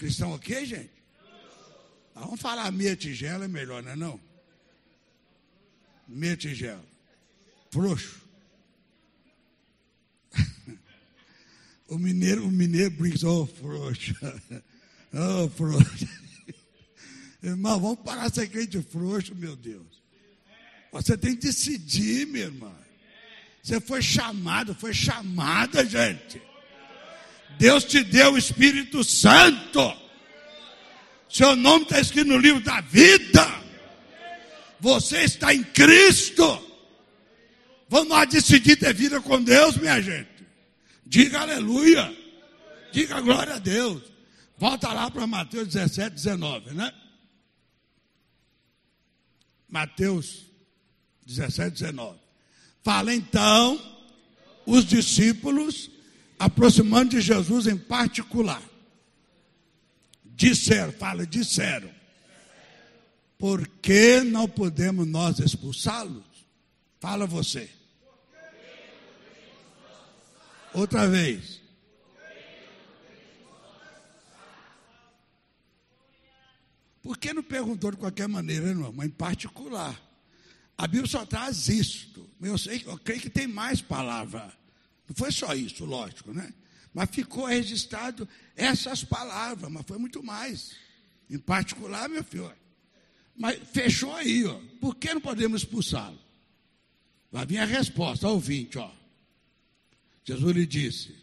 Cristão 0.00 0.32
o 0.32 0.38
quê, 0.38 0.64
gente? 0.64 0.90
Ah, 2.14 2.20
vamos 2.20 2.40
falar 2.40 2.72
meia 2.72 2.96
tigela, 2.96 3.44
é 3.44 3.48
melhor, 3.48 3.82
não 3.82 3.92
é 3.92 3.96
não? 3.96 4.18
Meia 6.08 6.34
tigela. 6.38 6.82
Frouxo. 7.70 8.22
o 11.86 11.98
mineiro, 11.98 12.46
o 12.46 12.50
mineiro 12.50 12.92
brinca, 12.92 13.28
oh, 13.28 13.46
frouxo. 13.46 14.14
oh, 15.12 15.50
frouxo. 15.50 16.08
Irmão, 17.42 17.78
vamos 17.78 17.98
parar 17.98 18.32
ser 18.32 18.48
crente 18.48 18.80
frouxo, 18.80 19.34
meu 19.34 19.54
Deus. 19.54 20.02
Você 20.92 21.14
tem 21.14 21.36
que 21.36 21.42
decidir, 21.42 22.26
minha 22.26 22.46
irmã. 22.46 22.74
Você 23.62 23.78
foi 23.78 24.00
chamado, 24.00 24.74
foi 24.74 24.94
chamada, 24.94 25.84
gente. 25.84 26.40
Deus 27.58 27.84
te 27.84 28.02
deu 28.02 28.32
o 28.32 28.38
Espírito 28.38 29.04
Santo. 29.04 29.96
Seu 31.28 31.54
nome 31.54 31.84
está 31.84 32.00
escrito 32.00 32.28
no 32.28 32.38
livro 32.38 32.62
da 32.62 32.80
vida. 32.80 33.46
Você 34.80 35.24
está 35.24 35.54
em 35.54 35.62
Cristo. 35.62 36.66
Vamos 37.88 38.10
lá 38.10 38.24
decidir 38.24 38.76
ter 38.76 38.94
vida 38.94 39.20
com 39.20 39.42
Deus, 39.42 39.76
minha 39.76 40.00
gente. 40.00 40.28
Diga 41.04 41.40
aleluia. 41.40 42.16
Diga 42.92 43.20
glória 43.20 43.54
a 43.54 43.58
Deus. 43.58 44.02
Volta 44.56 44.92
lá 44.92 45.10
para 45.10 45.26
Mateus 45.26 45.68
17, 45.68 46.10
19, 46.10 46.74
né? 46.74 46.92
Mateus 49.68 50.46
17, 51.26 51.70
19. 51.70 52.18
Fala 52.82 53.14
então 53.14 53.80
os 54.66 54.84
discípulos 54.84 55.90
aproximando 56.40 57.10
de 57.10 57.20
Jesus 57.20 57.66
em 57.66 57.76
particular. 57.76 58.62
Disseram, 60.24 60.90
fala, 60.90 61.26
disseram. 61.26 61.90
Por 63.36 63.68
que 63.68 64.22
não 64.22 64.48
podemos 64.48 65.06
nós 65.06 65.38
expulsá-los? 65.38 66.24
Fala 66.98 67.26
você. 67.26 67.68
Outra 70.72 71.06
vez. 71.06 71.60
Por 77.02 77.18
que 77.18 77.34
não 77.34 77.42
perguntou 77.42 77.90
de 77.90 77.98
qualquer 77.98 78.28
maneira, 78.28 78.68
irmão? 78.68 78.94
Em 79.04 79.10
particular. 79.10 80.00
A 80.78 80.86
Bíblia 80.86 81.06
só 81.06 81.26
traz 81.26 81.68
isto. 81.68 82.26
Eu, 82.40 82.56
sei, 82.56 82.82
eu 82.86 82.96
creio 82.98 83.20
que 83.20 83.28
tem 83.28 83.46
mais 83.46 83.82
palavra. 83.82 84.58
Não 85.10 85.16
foi 85.16 85.32
só 85.32 85.52
isso, 85.54 85.84
lógico, 85.84 86.32
né? 86.32 86.54
Mas 86.94 87.10
ficou 87.10 87.46
registrado 87.46 88.28
essas 88.54 89.02
palavras, 89.02 89.68
mas 89.68 89.84
foi 89.84 89.98
muito 89.98 90.22
mais. 90.22 90.70
Em 91.28 91.36
particular, 91.36 92.08
meu 92.08 92.22
filho, 92.22 92.52
Mas 93.36 93.58
fechou 93.72 94.14
aí, 94.14 94.46
ó. 94.46 94.60
Por 94.80 94.94
que 94.94 95.12
não 95.12 95.20
podemos 95.20 95.62
expulsá-lo? 95.62 96.16
Vai 97.32 97.44
vir 97.44 97.58
a 97.58 97.64
resposta 97.64 98.28
ouvinte, 98.28 98.78
ó. 98.78 98.88
Jesus 100.24 100.54
lhe 100.54 100.64
disse: 100.64 101.16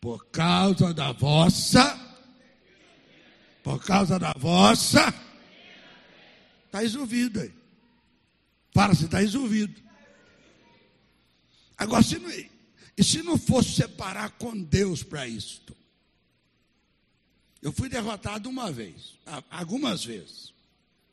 Por 0.00 0.26
causa 0.26 0.94
da 0.94 1.10
vossa, 1.10 1.98
por 3.64 3.84
causa 3.84 4.20
da 4.20 4.32
vossa, 4.38 5.12
está 6.66 6.78
resolvido 6.78 7.40
aí. 7.40 7.52
Fala 8.72 8.94
se 8.94 9.06
está 9.06 9.18
resolvido. 9.18 9.82
Agora, 11.76 12.04
se 12.04 12.20
não, 12.20 12.30
e 12.96 13.04
se 13.04 13.22
não 13.22 13.36
fosse 13.36 13.74
separar 13.74 14.30
com 14.32 14.56
Deus 14.60 15.02
para 15.02 15.28
isto? 15.28 15.76
Eu 17.60 17.72
fui 17.72 17.88
derrotado 17.88 18.48
uma 18.48 18.70
vez, 18.70 19.18
algumas 19.50 20.04
vezes. 20.04 20.54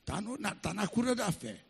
Está 0.01 0.21
na, 0.21 0.55
tá 0.55 0.73
na 0.73 0.87
cura 0.87 1.15
da 1.15 1.31
fé. 1.31 1.63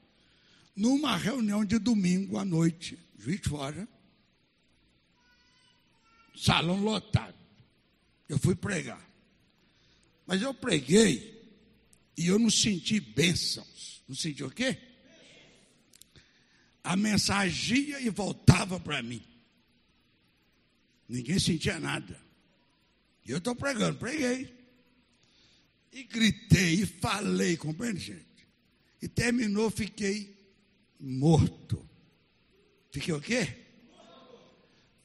Numa 0.75 1.15
reunião 1.15 1.63
de 1.63 1.79
domingo 1.79 2.37
à 2.37 2.43
noite, 2.43 2.97
juiz 3.17 3.41
fora, 3.41 3.87
salão 6.35 6.81
lotado. 6.81 7.35
Eu 8.27 8.37
fui 8.37 8.55
pregar. 8.55 9.01
Mas 10.25 10.41
eu 10.41 10.53
preguei 10.53 11.33
e 12.17 12.27
eu 12.27 12.37
não 12.37 12.49
senti 12.49 12.99
bênçãos. 12.99 14.01
Não 14.07 14.15
senti 14.15 14.43
o 14.43 14.49
quê? 14.49 14.77
A 16.83 16.95
mensagem 16.95 17.89
ia 17.89 18.01
e 18.01 18.09
voltava 18.09 18.79
para 18.79 19.01
mim. 19.01 19.23
Ninguém 21.13 21.37
sentia 21.37 21.79
nada. 21.79 22.19
E 23.23 23.29
eu 23.29 23.37
estou 23.37 23.55
pregando, 23.55 23.99
preguei. 23.99 24.51
E 25.91 26.05
gritei, 26.05 26.73
e 26.73 26.85
falei, 26.87 27.55
compreende, 27.55 27.99
gente? 27.99 28.47
E 28.99 29.07
terminou, 29.07 29.69
fiquei 29.69 30.35
morto. 30.99 31.87
Fiquei 32.91 33.13
o 33.13 33.21
quê? 33.21 33.47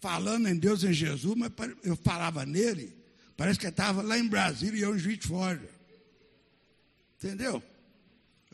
Falando 0.01 0.49
em 0.49 0.57
Deus, 0.57 0.83
em 0.83 0.95
Jesus, 0.95 1.37
mas 1.37 1.53
eu 1.83 1.95
falava 1.95 2.47
nele, 2.47 2.97
parece 3.37 3.59
que 3.59 3.67
eu 3.67 3.71
estava 3.71 4.01
lá 4.01 4.19
em 4.19 4.27
Brasília 4.27 4.79
e 4.79 4.83
eu 4.83 4.97
em 4.97 4.99
Juiz 4.99 5.19
de 5.19 5.27
Fora. 5.27 5.71
Entendeu? 7.19 7.63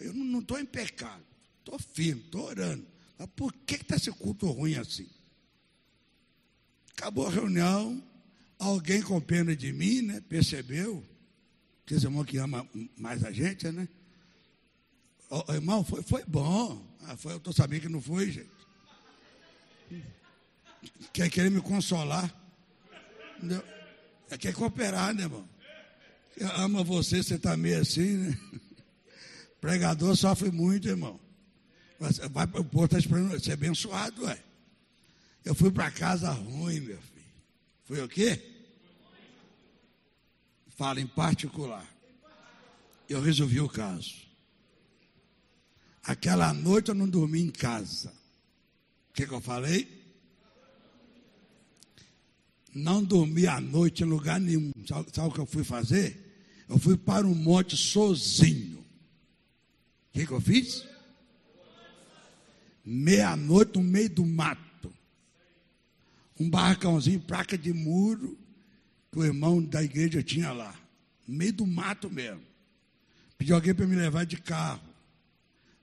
Eu 0.00 0.12
não 0.12 0.40
estou 0.40 0.58
em 0.58 0.66
pecado, 0.66 1.22
estou 1.60 1.78
firme, 1.78 2.22
estou 2.22 2.46
orando. 2.46 2.84
Mas 3.16 3.28
por 3.36 3.52
que 3.52 3.76
está 3.76 3.94
esse 3.94 4.10
culto 4.10 4.50
ruim 4.50 4.74
assim? 4.74 5.08
Acabou 6.96 7.26
a 7.26 7.30
reunião, 7.30 8.02
alguém 8.58 9.02
com 9.02 9.20
pena 9.20 9.54
de 9.54 9.72
mim, 9.72 10.02
né? 10.02 10.22
Percebeu? 10.28 11.04
Que 11.84 11.94
esse 11.94 12.06
irmão 12.06 12.24
que 12.24 12.38
ama 12.38 12.66
mais 12.96 13.24
a 13.24 13.30
gente, 13.30 13.70
né? 13.70 13.88
Irmão, 15.48 15.84
foi, 15.84 16.02
foi 16.02 16.24
bom. 16.24 16.86
Ah, 17.02 17.16
foi, 17.16 17.32
eu 17.32 17.38
estou 17.38 17.52
sabendo 17.52 17.82
que 17.82 17.88
não 17.88 18.00
foi, 18.00 18.30
gente. 18.30 18.54
Quer 21.12 21.28
querer 21.30 21.50
me 21.50 21.60
consolar? 21.60 22.32
Entendeu? 23.36 23.62
É, 24.30 24.38
quer 24.38 24.54
cooperar, 24.54 25.14
né, 25.14 25.22
irmão? 25.22 25.48
Eu 26.36 26.50
amo 26.56 26.84
você, 26.84 27.22
você 27.22 27.34
está 27.34 27.56
meio 27.56 27.80
assim, 27.80 28.16
né? 28.16 28.38
Pregador 29.60 30.16
sofre 30.16 30.50
muito, 30.50 30.88
irmão. 30.88 31.20
Vai 32.30 32.44
o 32.44 32.64
povo, 32.64 32.84
está 32.84 32.98
esperando 32.98 33.38
ser 33.42 33.52
abençoado, 33.52 34.24
ué. 34.24 34.43
Eu 35.44 35.54
fui 35.54 35.70
para 35.70 35.90
casa 35.90 36.30
ruim, 36.30 36.80
meu 36.80 36.98
filho. 36.98 37.24
Foi 37.84 38.02
o 38.02 38.08
quê? 38.08 38.42
Fala 40.68 41.00
em 41.00 41.06
particular. 41.06 41.86
Eu 43.08 43.20
resolvi 43.20 43.60
o 43.60 43.68
caso. 43.68 44.24
Aquela 46.02 46.52
noite 46.52 46.88
eu 46.88 46.94
não 46.94 47.08
dormi 47.08 47.40
em 47.40 47.50
casa. 47.50 48.12
O 49.10 49.12
que, 49.12 49.26
que 49.26 49.32
eu 49.32 49.40
falei? 49.40 49.86
Não 52.74 53.04
dormi 53.04 53.46
à 53.46 53.60
noite 53.60 54.02
em 54.02 54.06
lugar 54.06 54.40
nenhum. 54.40 54.72
Sabe, 54.86 55.08
sabe 55.12 55.28
o 55.28 55.32
que 55.32 55.40
eu 55.40 55.46
fui 55.46 55.62
fazer? 55.62 56.24
Eu 56.68 56.78
fui 56.78 56.96
para 56.96 57.26
um 57.26 57.34
monte 57.34 57.76
sozinho. 57.76 58.78
O 58.80 60.12
que, 60.12 60.26
que 60.26 60.32
eu 60.32 60.40
fiz? 60.40 60.86
Meia-noite 62.84 63.78
no 63.78 63.84
meio 63.84 64.10
do 64.10 64.26
mato. 64.26 64.73
Um 66.38 66.50
barracãozinho, 66.50 67.20
placa 67.20 67.56
de 67.56 67.72
muro, 67.72 68.38
que 69.12 69.18
o 69.18 69.24
irmão 69.24 69.62
da 69.62 69.82
igreja 69.82 70.22
tinha 70.22 70.52
lá. 70.52 70.74
No 71.26 71.36
meio 71.36 71.52
do 71.52 71.66
mato 71.66 72.10
mesmo. 72.10 72.42
Pedi 73.38 73.52
alguém 73.52 73.74
para 73.74 73.86
me 73.86 73.94
levar 73.94 74.24
de 74.26 74.36
carro. 74.36 74.82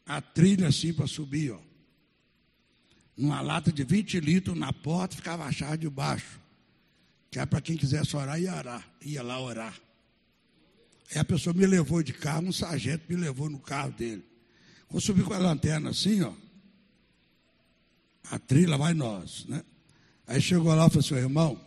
A 0.06 0.22
trilha 0.22 0.68
assim 0.68 0.94
para 0.94 1.08
subir, 1.08 1.52
ó. 1.52 1.60
Numa 3.16 3.42
lata 3.42 3.72
de 3.72 3.84
20 3.84 4.20
litros 4.20 4.58
na 4.58 4.74
porta, 4.74 5.16
ficava 5.16 5.46
a 5.46 5.52
chave 5.52 5.78
de 5.78 5.90
baixo. 5.90 6.40
Que 7.30 7.40
era 7.40 7.48
para 7.48 7.62
quem 7.62 7.78
quisesse 7.78 8.16
orar, 8.16 8.42
ia 8.42 8.56
orar. 8.56 8.90
Ia 9.02 9.24
lá 9.24 9.40
orar. 9.40 9.80
Aí 11.12 11.20
a 11.20 11.26
pessoa 11.26 11.54
me 11.54 11.66
levou 11.66 12.02
de 12.02 12.14
carro, 12.14 12.48
um 12.48 12.52
sargento 12.52 13.06
me 13.08 13.16
levou 13.16 13.50
no 13.50 13.60
carro 13.60 13.92
dele. 13.92 14.24
Quando 14.88 14.96
eu 14.96 15.02
subi 15.02 15.24
com 15.24 15.34
a 15.34 15.38
lanterna 15.38 15.92
assim, 15.92 16.22
ó. 16.22 16.34
A 18.30 18.40
trilha 18.40 18.78
vai 18.78 18.94
nós, 18.94 19.46
né? 19.46 19.64
Aí 20.28 20.42
chegou 20.42 20.74
lá 20.74 20.88
e 20.88 20.90
falou 20.90 21.00
assim, 21.06 21.16
irmão, 21.16 21.60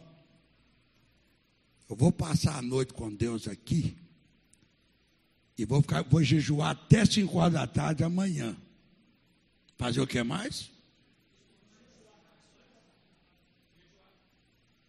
eu 1.88 1.96
vou 1.96 2.10
passar 2.10 2.56
a 2.56 2.62
noite 2.62 2.92
com 2.92 3.14
Deus 3.14 3.46
aqui 3.46 3.96
e 5.56 5.64
vou, 5.64 5.80
ficar, 5.82 6.02
vou 6.02 6.22
jejuar 6.22 6.70
até 6.70 7.04
5 7.04 7.36
horas 7.38 7.52
da 7.52 7.66
tarde 7.66 8.02
amanhã. 8.02 8.56
Fazer 9.76 10.00
o 10.00 10.06
que 10.06 10.22
mais? 10.22 10.70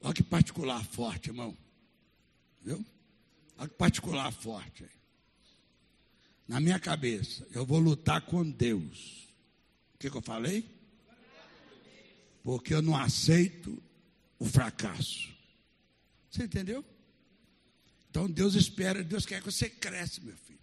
Olha 0.01 0.13
que 0.13 0.23
particular 0.23 0.83
forte, 0.85 1.29
irmão. 1.29 1.57
Viu? 2.61 2.83
Olha 3.57 3.67
que 3.67 3.75
particular 3.75 4.31
forte. 4.31 4.85
Na 6.47 6.59
minha 6.59 6.79
cabeça, 6.79 7.45
eu 7.51 7.65
vou 7.65 7.79
lutar 7.79 8.21
com 8.21 8.49
Deus. 8.49 9.27
O 9.95 9.97
que, 9.97 10.09
que 10.09 10.17
eu 10.17 10.21
falei? 10.21 10.74
Porque 12.45 12.75
eu 12.75 12.81
não 12.83 12.95
aceito 12.95 13.81
o 14.37 14.45
fracasso. 14.45 15.29
Você 16.29 16.43
entendeu? 16.43 16.85
Então 18.07 18.29
Deus 18.29 18.53
espera, 18.53 19.03
Deus 19.03 19.25
quer 19.25 19.41
que 19.41 19.51
você 19.51 19.67
cresça, 19.67 20.21
meu 20.21 20.37
filho. 20.37 20.59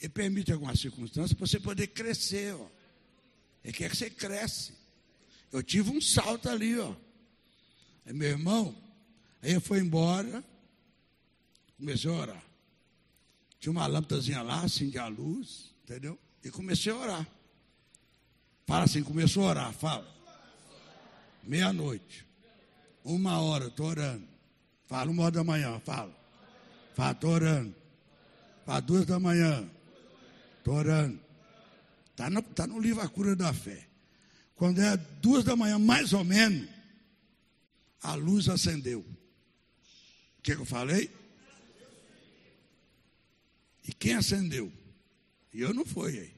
Ele 0.00 0.08
permite 0.08 0.50
algumas 0.50 0.80
circunstâncias 0.80 1.34
para 1.34 1.46
você 1.46 1.60
poder 1.60 1.88
crescer, 1.88 2.54
ó. 2.54 2.66
Ele 3.62 3.74
quer 3.74 3.90
que 3.90 3.96
você 3.96 4.08
cresce. 4.08 4.72
Eu 5.52 5.62
tive 5.62 5.90
um 5.90 6.00
salto 6.00 6.48
ali, 6.48 6.78
ó. 6.78 6.96
Aí 8.06 8.14
meu 8.14 8.30
irmão, 8.30 8.74
aí 9.42 9.52
eu 9.52 9.60
fui 9.60 9.80
embora, 9.80 10.42
comecei 11.76 12.10
a 12.10 12.14
orar. 12.14 12.44
Tinha 13.60 13.70
uma 13.70 13.86
lâmpadazinha 13.86 14.40
lá, 14.40 14.62
assim, 14.62 14.96
a 14.96 15.08
luz, 15.08 15.74
entendeu? 15.84 16.18
E 16.42 16.50
comecei 16.50 16.90
a 16.90 16.96
orar. 16.96 17.28
Fala 18.66 18.84
assim, 18.84 19.02
começou 19.02 19.44
a 19.44 19.50
orar, 19.50 19.72
fala. 19.74 20.15
Meia-noite. 21.46 22.26
Uma 23.04 23.40
hora, 23.40 23.68
estou 23.68 23.86
orando. 23.86 24.26
Fala, 24.86 25.10
uma 25.10 25.22
hora 25.22 25.32
da 25.32 25.44
manhã, 25.44 25.78
fala. 25.80 26.14
Fala, 26.94 27.12
estou 27.12 27.30
orando. 27.30 27.74
Fala, 28.64 28.80
duas 28.80 29.06
da 29.06 29.20
manhã. 29.20 29.70
Estou 30.58 30.74
orando. 30.74 31.20
Está 32.10 32.28
no, 32.28 32.42
tá 32.42 32.66
no 32.66 32.80
livro 32.80 33.02
A 33.02 33.08
Cura 33.08 33.36
da 33.36 33.52
Fé. 33.52 33.86
Quando 34.56 34.80
é 34.80 34.96
duas 34.96 35.44
da 35.44 35.54
manhã, 35.54 35.78
mais 35.78 36.12
ou 36.12 36.24
menos, 36.24 36.68
a 38.02 38.14
luz 38.14 38.48
acendeu. 38.48 39.00
O 40.38 40.42
que, 40.42 40.54
que 40.54 40.62
eu 40.62 40.66
falei? 40.66 41.10
E 43.86 43.92
quem 43.92 44.14
acendeu? 44.14 44.72
E 45.52 45.60
eu 45.60 45.72
não 45.72 45.84
fui 45.84 46.18
aí. 46.18 46.34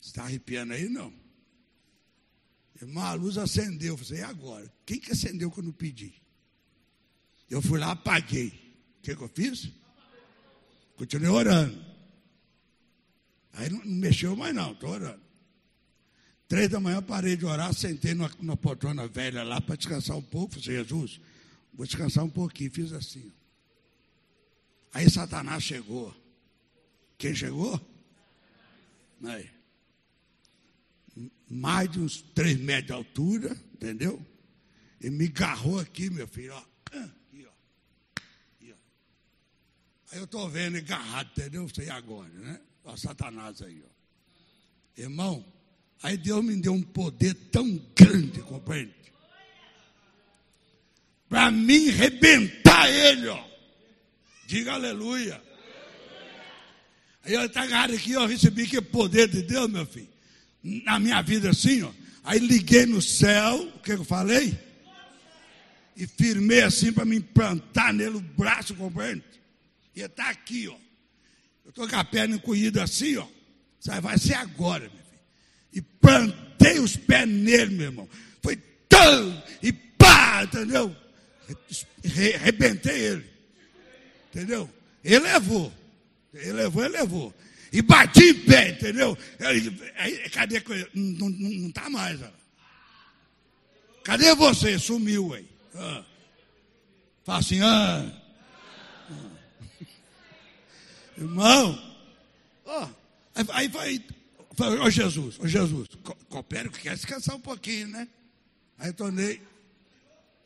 Está 0.00 0.24
arrepiando 0.24 0.74
aí? 0.74 0.88
Não. 0.88 1.21
Irmão, 2.82 3.04
a 3.04 3.14
luz 3.14 3.38
acendeu. 3.38 3.94
Eu 3.94 3.98
falei, 3.98 4.22
e 4.22 4.24
agora? 4.24 4.72
Quem 4.84 4.98
que 4.98 5.12
acendeu 5.12 5.50
quando 5.52 5.68
eu 5.68 5.72
pedi? 5.72 6.12
Eu 7.48 7.62
fui 7.62 7.78
lá, 7.78 7.92
apaguei. 7.92 8.48
O 8.98 9.02
que, 9.02 9.14
que 9.14 9.22
eu 9.22 9.28
fiz? 9.28 9.70
Continuei 10.96 11.30
orando. 11.30 11.84
Aí 13.52 13.70
não, 13.70 13.78
não 13.78 13.92
mexeu 13.92 14.34
mais 14.34 14.52
não, 14.52 14.72
estou 14.72 14.90
orando. 14.90 15.20
Três 16.48 16.68
da 16.68 16.80
manhã 16.80 17.00
parei 17.00 17.36
de 17.36 17.46
orar, 17.46 17.72
sentei 17.72 18.14
numa, 18.14 18.30
numa 18.40 18.56
poltrona 18.56 19.06
velha 19.06 19.44
lá 19.44 19.60
para 19.60 19.76
descansar 19.76 20.16
um 20.16 20.22
pouco. 20.22 20.54
Falei, 20.54 20.64
Jesus, 20.64 21.20
vou 21.72 21.86
descansar 21.86 22.24
um 22.24 22.30
pouquinho. 22.30 22.70
Fiz 22.72 22.92
assim. 22.92 23.32
Aí 24.92 25.08
Satanás 25.08 25.62
chegou. 25.62 26.14
Quem 27.16 27.32
chegou? 27.32 27.80
Aí. 29.24 29.61
Mais 31.48 31.90
de 31.90 32.00
uns 32.00 32.22
três 32.34 32.58
metros 32.58 32.86
de 32.86 32.92
altura, 32.92 33.56
entendeu? 33.74 34.24
E 35.00 35.10
me 35.10 35.26
agarrou 35.26 35.78
aqui, 35.78 36.08
meu 36.08 36.26
filho, 36.26 36.54
ó. 36.54 36.72
Aí 40.12 40.18
eu 40.18 40.24
estou 40.24 40.46
vendo 40.46 40.76
agarrado, 40.76 41.30
entendeu? 41.30 41.66
Sei 41.74 41.88
agora, 41.88 42.28
né? 42.28 42.60
Ó, 42.84 42.94
Satanás 42.96 43.62
aí, 43.62 43.82
ó. 43.82 45.00
Irmão, 45.00 45.42
aí 46.02 46.18
Deus 46.18 46.44
me 46.44 46.54
deu 46.56 46.74
um 46.74 46.82
poder 46.82 47.32
tão 47.50 47.78
grande, 47.96 48.42
compreende? 48.42 48.94
Para 51.30 51.50
mim 51.50 51.88
rebentar 51.88 52.90
ele, 52.90 53.28
ó. 53.28 53.42
Diga 54.46 54.74
aleluia. 54.74 55.42
Aí 57.24 57.32
eu 57.32 57.46
está 57.46 57.62
agarrado 57.62 57.94
aqui, 57.94 58.12
eu 58.12 58.26
recebi 58.26 58.66
que 58.66 58.82
poder 58.82 59.28
de 59.28 59.40
Deus, 59.40 59.70
meu 59.70 59.86
filho. 59.86 60.11
Na 60.62 60.98
minha 60.98 61.20
vida 61.22 61.50
assim, 61.50 61.82
ó. 61.82 61.90
Aí 62.24 62.38
liguei 62.38 62.86
no 62.86 63.02
céu, 63.02 63.62
o 63.74 63.78
que 63.80 63.92
eu 63.92 64.04
falei? 64.04 64.56
E 65.96 66.06
firmei 66.06 66.62
assim 66.62 66.92
para 66.92 67.04
me 67.04 67.16
implantar 67.16 67.92
nele 67.92 68.16
o 68.16 68.20
braço, 68.20 68.74
compreende? 68.74 69.24
E 69.94 70.00
está 70.00 70.30
aqui, 70.30 70.68
ó. 70.68 70.76
Eu 71.64 71.70
estou 71.70 71.88
com 71.88 71.96
a 71.96 72.04
perna 72.04 72.36
encolhida 72.36 72.82
assim, 72.82 73.16
ó. 73.16 73.26
Vai 74.00 74.16
ser 74.18 74.34
agora, 74.34 74.84
meu 74.84 74.90
filho. 74.90 75.20
E 75.74 75.82
plantei 75.82 76.78
os 76.78 76.96
pés 76.96 77.28
nele, 77.28 77.74
meu 77.74 77.86
irmão. 77.86 78.08
Foi 78.40 78.56
tão 78.88 79.42
e 79.62 79.72
pá, 79.72 80.44
entendeu? 80.44 80.94
Rebentei 82.04 83.00
ele. 83.00 83.26
Entendeu? 84.30 84.70
Ele 85.04 85.18
levou. 85.18 85.72
Ele 86.32 86.52
levou, 86.52 86.84
ele 86.84 86.96
levou. 86.96 87.34
E 87.72 87.80
bati 87.80 88.30
em 88.30 88.34
pé, 88.34 88.70
entendeu? 88.70 89.16
Aí, 89.96 90.28
cadê? 90.30 90.62
Não, 90.94 91.30
não, 91.30 91.50
não 91.50 91.70
tá 91.70 91.88
mais. 91.88 92.20
Ó. 92.20 92.28
Cadê 94.04 94.34
você? 94.34 94.78
Sumiu 94.78 95.32
aí. 95.32 95.48
Ah. 95.74 96.04
Fala 97.24 97.38
assim, 97.38 97.60
ah. 97.62 98.12
ah. 99.10 99.32
Irmão, 101.16 101.78
ó, 102.64 102.88
aí 103.52 103.68
vai, 103.68 104.04
ó 104.80 104.90
Jesus, 104.90 105.38
ó 105.40 105.46
Jesus, 105.46 105.88
coopera 106.28 106.68
que 106.68 106.80
quer 106.80 106.94
descansar 106.94 107.36
um 107.36 107.40
pouquinho, 107.40 107.88
né? 107.88 108.08
Aí 108.78 108.92
tornei, 108.92 109.40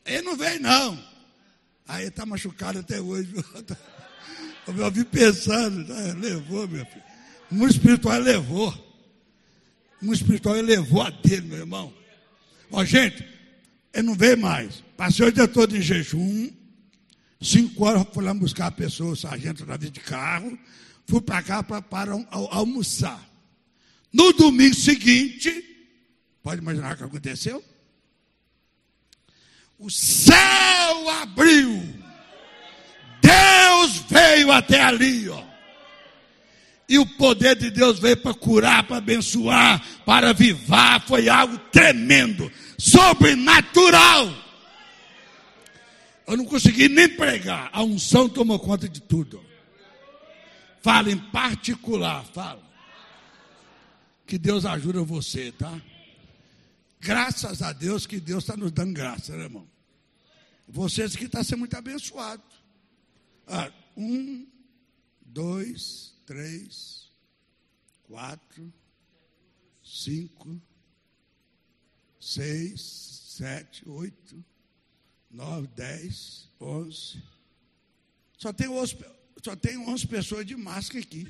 ele 0.04 0.22
não 0.22 0.36
veio 0.36 0.60
não, 0.60 1.02
aí 1.86 2.08
está 2.08 2.26
machucado 2.26 2.80
até 2.80 3.00
hoje, 3.00 3.32
eu 4.66 4.74
me 4.74 4.80
ouvi 4.82 5.04
pensando, 5.04 5.86
né? 5.86 6.14
levou, 6.14 6.66
meu 6.66 6.84
filho, 6.84 7.05
o 7.51 7.55
mundo 7.55 7.70
espiritual 7.70 8.18
levou, 8.18 8.70
o 10.01 10.05
mundo 10.05 10.14
espiritual 10.14 10.55
levou 10.57 11.03
a 11.03 11.11
dele, 11.11 11.49
meu 11.49 11.59
irmão, 11.59 11.92
ó 12.70 12.84
gente, 12.84 13.24
ele 13.92 14.07
não 14.07 14.14
veio 14.14 14.38
mais, 14.38 14.82
passei 14.97 15.26
o 15.26 15.32
dia 15.32 15.49
todo 15.49 15.76
em 15.76 15.80
jejum, 15.80 16.51
Cinco 17.40 17.84
horas 17.84 18.07
fui 18.12 18.24
lá 18.24 18.32
buscar 18.32 18.66
a 18.66 18.70
pessoa, 18.70 19.12
o 19.12 19.16
sargento 19.16 19.64
vida 19.64 19.90
de 19.90 20.01
carro. 20.01 20.59
Fui 21.07 21.20
para 21.20 21.42
cá 21.42 21.62
para, 21.62 21.82
para 21.82 22.12
almoçar. 22.51 23.24
No 24.12 24.32
domingo 24.32 24.74
seguinte, 24.74 25.51
pode 26.42 26.61
imaginar 26.61 26.94
o 26.94 26.97
que 26.97 27.05
aconteceu? 27.05 27.62
O 29.78 29.90
céu 29.90 31.11
abriu. 31.20 31.82
Deus 33.20 33.97
veio 34.09 34.51
até 34.51 34.82
ali, 34.82 35.28
ó. 35.28 35.45
E 36.89 36.99
o 36.99 37.07
poder 37.07 37.57
de 37.57 37.70
Deus 37.70 37.99
veio 37.99 38.16
para 38.16 38.32
curar, 38.32 38.87
para 38.87 38.99
abençoar, 38.99 39.84
para 40.05 40.30
avivar. 40.30 41.05
Foi 41.07 41.28
algo 41.28 41.59
tremendo, 41.72 42.51
sobrenatural. 42.78 44.32
Eu 46.26 46.37
não 46.37 46.45
consegui 46.45 46.89
nem 46.89 47.09
pregar. 47.09 47.70
A 47.72 47.82
unção 47.82 48.28
tomou 48.28 48.59
conta 48.59 48.89
de 48.89 49.01
tudo. 49.01 49.45
Fala 50.80 51.11
em 51.11 51.18
particular, 51.18 52.24
fala. 52.26 52.62
Que 54.26 54.39
Deus 54.39 54.64
ajuda 54.64 55.03
você, 55.03 55.53
tá? 55.53 55.80
Graças 57.01 57.62
a 57.62 57.72
Deus 57.72 58.07
que 58.07 58.18
Deus 58.18 58.45
está 58.45 58.57
nos 58.57 58.72
dando 58.72 58.93
graça, 58.93 59.37
né, 59.37 59.45
irmão? 59.45 59.66
Vocês 60.68 61.14
que 61.14 61.26
estão 61.26 61.45
sendo 61.45 61.61
muito 61.61 61.76
abençoados. 61.76 62.45
Ah, 63.47 63.70
um, 63.97 64.45
dois, 65.24 66.15
três, 66.26 67.10
quatro, 68.02 68.72
cinco, 69.82 70.60
seis, 72.20 72.80
sete, 72.80 73.88
oito. 73.88 74.44
9, 75.36 75.66
10, 75.68 76.50
11. 76.58 77.22
Só 78.38 78.52
tem 78.52 78.68
11, 78.68 78.96
só 79.42 79.54
tem 79.54 79.76
11 79.76 80.06
pessoas 80.06 80.46
de 80.46 80.56
máscara 80.56 81.00
aqui. 81.00 81.26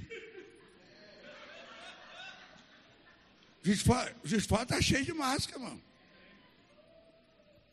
O 3.65 3.77
fora 3.77 4.63
está 4.63 4.81
cheio 4.81 5.05
de 5.05 5.13
máscara, 5.13 5.59
mano. 5.59 5.83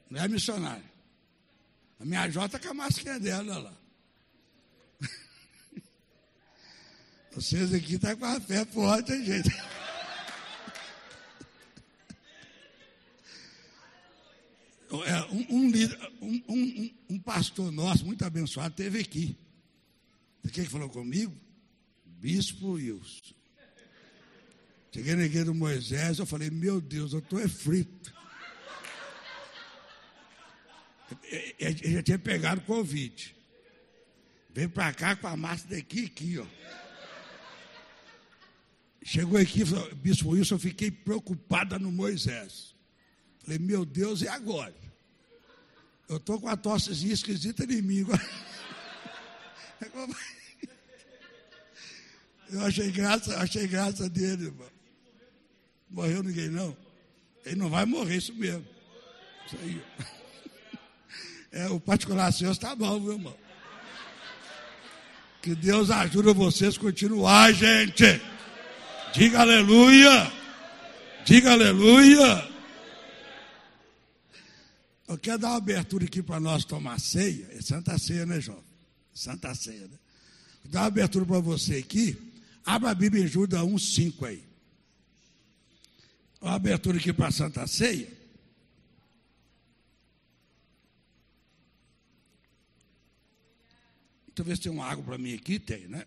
Não 0.09 0.23
é 0.23 0.27
missionário. 0.27 0.89
A 1.99 2.05
minha 2.05 2.27
Jota 2.31 2.59
com 2.59 2.69
a 2.69 2.73
máscara 2.73 3.19
dela 3.19 3.59
lá. 3.59 3.82
Vocês 7.35 7.73
aqui 7.73 7.95
estão 7.95 8.11
tá 8.11 8.15
com 8.15 8.25
a 8.25 8.39
fé 8.39 8.63
forte, 8.65 9.11
hein, 9.11 9.25
gente? 9.25 9.49
É, 15.05 15.21
um, 15.31 15.45
um, 15.49 16.43
um, 16.47 16.93
um, 17.09 17.19
pastor 17.19 17.71
nosso, 17.71 18.05
muito 18.05 18.23
abençoado, 18.23 18.75
teve 18.75 18.99
aqui. 18.99 19.35
O 20.43 20.49
que 20.49 20.63
falou 20.65 20.87
comigo? 20.87 21.35
Bispo 22.05 22.73
Wilson. 22.73 23.33
Cheguei 24.93 25.15
na 25.15 25.23
igreja 25.23 25.45
do 25.45 25.55
Moisés, 25.55 26.19
eu 26.19 26.27
falei, 26.27 26.51
meu 26.51 26.79
Deus, 26.79 27.13
eu 27.13 27.19
estou 27.19 27.39
é 27.39 27.47
frito. 27.47 28.13
Ele 31.57 31.93
já 31.93 32.03
tinha 32.03 32.19
pegado 32.19 32.61
Covid. 32.61 33.35
Veio 34.53 34.69
para 34.69 34.93
cá 34.93 35.15
com 35.15 35.27
a 35.27 35.35
massa 35.35 35.67
daqui 35.67 36.05
aqui, 36.05 36.37
ó. 36.37 36.45
Chegou 39.03 39.37
aqui, 39.37 39.63
Bispo 39.95 40.29
Wilson, 40.29 40.55
eu 40.55 40.59
fiquei 40.59 40.89
preocupada 40.89 41.77
no 41.77 41.91
Moisés. 41.91 42.73
Falei, 43.43 43.59
meu 43.59 43.83
Deus, 43.83 44.21
e 44.21 44.27
agora? 44.29 44.73
Eu 46.07 46.17
estou 46.17 46.39
com 46.39 46.47
a 46.47 46.55
tossezinha 46.55 47.13
esquisita 47.13 47.65
em 47.65 47.81
mim. 47.81 48.05
Eu 52.49 52.61
achei 52.61 52.91
graça, 52.91 53.35
achei 53.39 53.67
graça 53.67 54.07
dele, 54.07 54.45
irmão. 54.45 54.69
Morreu 55.89 56.21
ninguém, 56.21 56.49
não. 56.49 56.77
Ele 57.43 57.55
não 57.55 57.69
vai 57.69 57.83
morrer, 57.83 58.17
isso 58.17 58.33
mesmo. 58.33 58.65
Isso 59.45 59.57
aí. 59.61 59.83
É, 61.55 61.67
o 61.69 61.79
particular 61.79 62.33
seu 62.33 62.51
está 62.51 62.75
bom, 62.75 62.99
viu, 62.99 63.11
irmão? 63.11 63.37
Que 65.39 65.53
Deus 65.53 65.91
ajude 65.91 66.33
vocês 66.33 66.75
a 66.75 66.79
continuar, 66.79 67.53
gente. 67.53 68.19
Diga 69.13 69.41
aleluia. 69.41 70.31
Diga 71.23 71.51
aleluia. 71.51 72.49
Eu 75.07 75.17
quero 75.19 75.37
dar 75.37 75.49
uma 75.49 75.57
abertura 75.57 76.05
aqui 76.05 76.23
para 76.23 76.39
nós 76.39 76.65
tomar 76.65 76.99
ceia. 76.99 77.47
É 77.51 77.61
Santa 77.61 77.95
Ceia, 77.99 78.25
né, 78.25 78.41
jovem? 78.41 78.63
Santa 79.13 79.53
Ceia, 79.53 79.87
né? 79.87 79.99
Vou 80.63 80.71
dar 80.71 80.81
uma 80.81 80.87
abertura 80.87 81.23
para 81.25 81.39
você 81.39 81.75
aqui. 81.75 82.17
Abra 82.65 82.89
a 82.89 82.95
Bíblia 82.95 83.23
em 83.23 83.27
Judas 83.27 83.61
1,5 83.61 84.25
aí. 84.25 84.43
Uma 86.41 86.55
abertura 86.55 86.97
aqui 86.97 87.13
para 87.13 87.29
Santa 87.29 87.67
Ceia. 87.67 88.09
Se 94.35 94.57
tem 94.57 94.71
uma 94.71 94.87
água 94.87 95.03
para 95.03 95.17
mim 95.19 95.35
aqui. 95.35 95.59
Tem, 95.59 95.87
né? 95.87 96.03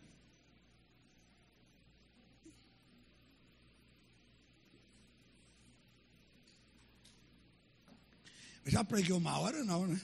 Já 8.67 8.85
preguei 8.85 9.15
uma 9.15 9.39
hora, 9.39 9.65
não, 9.65 9.87
né? 9.87 10.01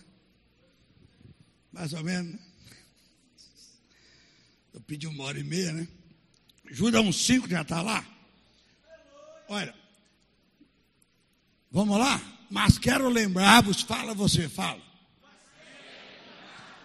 Mais 1.72 1.92
ou 1.92 2.02
menos. 2.02 2.40
Eu 4.72 4.80
pedi 4.80 5.06
uma 5.06 5.24
hora 5.24 5.38
e 5.38 5.44
meia, 5.44 5.72
né? 5.72 5.88
Judas 6.70 7.02
uns 7.02 7.24
cinco 7.24 7.48
já 7.48 7.62
está 7.62 7.82
lá. 7.82 8.04
Olha, 9.48 9.74
vamos 11.70 11.98
lá? 11.98 12.20
Mas 12.50 12.78
quero 12.78 13.08
lembrar-vos, 13.08 13.82
fala 13.82 14.14
você, 14.14 14.48
fala. 14.48 14.80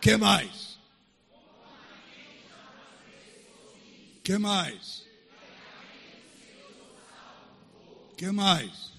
que 0.02 0.18
mais? 0.18 0.68
que 4.24 4.38
mais? 4.38 5.06
que 8.18 8.32
mais? 8.32 8.97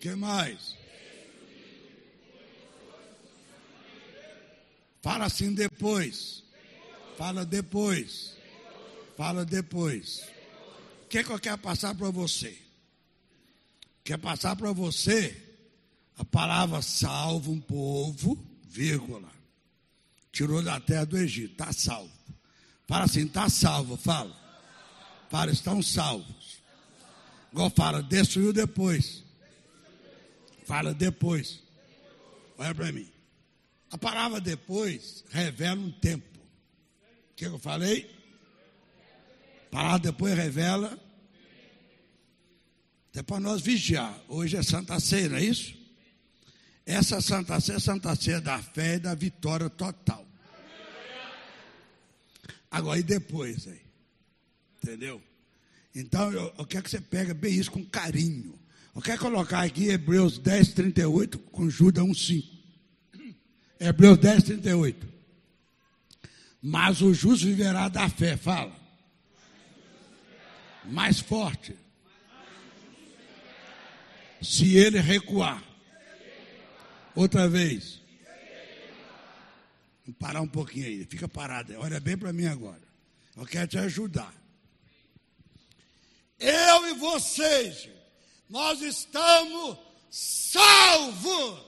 Que 0.00 0.14
mais? 0.14 0.74
Fala 5.02 5.26
assim 5.26 5.54
depois. 5.54 6.42
Fala 7.16 7.44
depois. 7.44 8.34
Fala 9.16 9.44
depois. 9.44 10.22
O 11.04 11.08
que, 11.08 11.22
que 11.22 11.30
eu 11.30 11.38
quero 11.38 11.58
passar 11.58 11.94
para 11.94 12.10
você? 12.10 12.56
Quer 14.02 14.18
passar 14.18 14.56
para 14.56 14.72
você 14.72 15.36
a 16.16 16.24
palavra 16.24 16.80
salva 16.82 17.50
um 17.50 17.60
povo, 17.60 18.38
vírgula. 18.64 19.28
Tirou 20.32 20.62
da 20.62 20.80
terra 20.80 21.04
do 21.04 21.18
Egito, 21.18 21.52
está 21.52 21.72
salvo. 21.72 22.10
Fala 22.86 23.04
assim, 23.04 23.26
está 23.26 23.48
salvo, 23.48 23.96
fala. 23.96 24.34
Fala, 25.28 25.50
estão 25.50 25.82
salvos. 25.82 26.58
Igual 27.52 27.70
fala, 27.70 28.02
destruiu 28.02 28.52
depois. 28.52 29.22
Fala 30.70 30.94
depois. 30.94 31.64
Olha 32.56 32.72
para 32.72 32.92
mim. 32.92 33.10
A 33.90 33.98
palavra 33.98 34.40
depois 34.40 35.24
revela 35.28 35.80
um 35.80 35.90
tempo. 35.90 36.38
O 37.32 37.34
que 37.34 37.44
eu 37.44 37.58
falei? 37.58 38.08
A 39.66 39.70
palavra 39.72 39.98
depois 39.98 40.32
revela. 40.36 40.96
É 43.12 43.20
para 43.20 43.40
nós 43.40 43.62
vigiar. 43.62 44.16
Hoje 44.28 44.56
é 44.56 44.62
Santa 44.62 45.00
Ceia, 45.00 45.30
não 45.30 45.38
é 45.38 45.42
isso? 45.42 45.74
Essa 46.86 47.20
Santa 47.20 47.58
Ceia 47.58 47.78
é 47.78 47.80
Santa 47.80 48.14
Ceia 48.14 48.40
da 48.40 48.62
fé 48.62 48.94
e 48.94 49.00
da 49.00 49.12
vitória 49.12 49.68
total. 49.68 50.24
Agora, 52.70 53.00
e 53.00 53.02
depois 53.02 53.66
aí? 53.66 53.82
Entendeu? 54.76 55.20
Então, 55.92 56.32
eu, 56.32 56.54
eu 56.56 56.64
quero 56.64 56.84
que 56.84 56.90
você 56.90 57.00
pegue 57.00 57.34
bem 57.34 57.54
isso 57.54 57.72
com 57.72 57.84
carinho. 57.84 58.59
Eu 58.94 59.00
quero 59.02 59.20
colocar 59.20 59.62
aqui 59.62 59.88
Hebreus 59.88 60.38
10, 60.38 60.72
38 60.72 61.38
com 61.38 61.70
Judas 61.70 62.04
1, 62.04 62.14
5. 62.14 62.48
Hebreus 63.78 64.18
10, 64.18 64.42
38. 64.44 65.08
Mas 66.62 67.00
o 67.00 67.14
justo 67.14 67.46
viverá 67.46 67.88
da 67.88 68.08
fé, 68.08 68.36
fala. 68.36 68.76
Mais 70.84 71.20
forte. 71.20 71.74
Se 74.42 74.76
ele 74.76 75.00
recuar. 75.00 75.62
Outra 77.14 77.48
vez. 77.48 78.00
Vou 80.06 80.14
parar 80.14 80.40
um 80.40 80.48
pouquinho 80.48 80.86
aí. 80.86 81.04
Fica 81.04 81.28
parado. 81.28 81.74
Olha 81.78 82.00
bem 82.00 82.16
para 82.16 82.32
mim 82.32 82.46
agora. 82.46 82.82
Eu 83.36 83.46
quero 83.46 83.68
te 83.68 83.78
ajudar. 83.78 84.34
Eu 86.38 86.88
e 86.88 86.94
vocês, 86.94 87.88
nós 88.50 88.82
estamos 88.82 89.78
salvos 90.10 91.60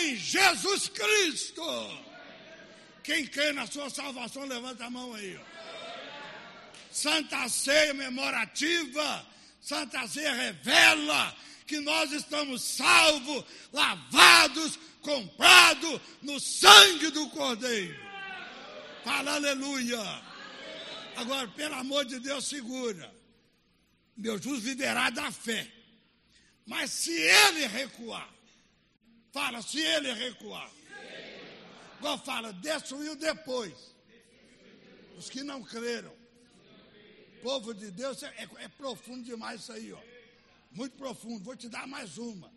em 0.00 0.16
Jesus 0.16 0.88
Cristo. 0.88 1.62
Quem 3.04 3.26
crê 3.26 3.52
na 3.52 3.66
sua 3.66 3.90
salvação, 3.90 4.44
levanta 4.44 4.86
a 4.86 4.90
mão 4.90 5.14
aí. 5.14 5.38
Santa 6.90 7.46
Ceia 7.48 7.92
memorativa, 7.92 9.26
Santa 9.60 10.08
Ceia 10.08 10.32
revela 10.32 11.36
que 11.66 11.78
nós 11.78 12.10
estamos 12.12 12.62
salvos, 12.62 13.44
lavados, 13.72 14.78
comprados 15.02 16.00
no 16.22 16.40
sangue 16.40 17.10
do 17.10 17.28
Cordeiro. 17.28 18.00
Fala 19.04 19.34
aleluia. 19.34 20.00
Agora, 21.16 21.46
pelo 21.48 21.74
amor 21.74 22.04
de 22.06 22.18
Deus, 22.18 22.46
segura. 22.46 23.15
Meu 24.16 24.40
justo 24.40 24.60
viverá 24.60 25.10
da 25.10 25.30
fé. 25.30 25.70
Mas 26.66 26.90
se 26.90 27.12
ele 27.12 27.66
recuar, 27.66 28.36
Fala, 29.36 29.60
se 29.60 29.78
ele 29.78 30.14
recuar. 30.14 30.70
Igual 31.98 32.16
fala, 32.24 32.54
destruiu 32.54 33.14
depois. 33.16 33.94
Os 35.18 35.28
que 35.28 35.42
não 35.42 35.62
creram. 35.62 36.16
Povo 37.42 37.74
de 37.74 37.90
Deus 37.90 38.22
é, 38.22 38.28
é, 38.28 38.64
é, 38.64 38.68
profundo 38.68 39.22
demais 39.22 39.60
isso 39.60 39.72
aí, 39.72 39.92
ó. 39.92 40.00
Muito 40.72 40.96
profundo. 40.96 41.44
Vou 41.44 41.54
te 41.54 41.68
dar 41.68 41.86
mais 41.86 42.16
uma. 42.16 42.50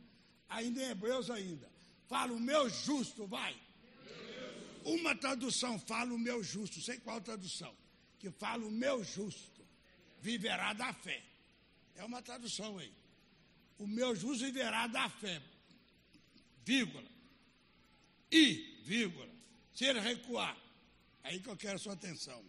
Ainda 0.47 0.81
em 0.81 0.89
Hebreus 0.91 1.29
ainda. 1.29 1.69
Fala 2.07 2.31
o 2.31 2.39
meu 2.39 2.69
justo, 2.69 3.27
vai. 3.27 3.53
Uma 4.85 5.13
tradução 5.13 5.77
fala 5.79 6.13
o 6.13 6.17
meu 6.17 6.41
justo, 6.41 6.79
sei 6.79 6.97
qual 6.99 7.19
tradução. 7.19 7.75
Que 8.19 8.31
fala 8.31 8.65
o 8.65 8.71
meu 8.71 9.03
justo 9.03 9.67
viverá 10.21 10.71
da 10.71 10.93
fé. 10.93 11.21
É 11.99 12.03
uma 12.05 12.21
tradução 12.21 12.77
aí. 12.77 12.93
O 13.77 13.85
meu 13.85 14.15
justo 14.15 14.45
viverá 14.45 14.87
da 14.87 15.09
fé 15.09 15.41
vírgula. 16.63 17.09
E, 18.31 18.81
vírgula. 18.85 19.27
Se 19.73 19.83
ele 19.83 19.99
recuar, 19.99 20.55
aí 21.23 21.41
que 21.41 21.49
eu 21.49 21.57
quero 21.57 21.77
sua 21.77 21.93
atenção. 21.93 22.41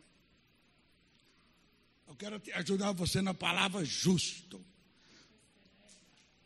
Eu 2.07 2.15
quero 2.15 2.41
ajudar 2.55 2.93
você 2.93 3.21
na 3.21 3.35
palavra 3.35 3.85
justo. 3.85 4.65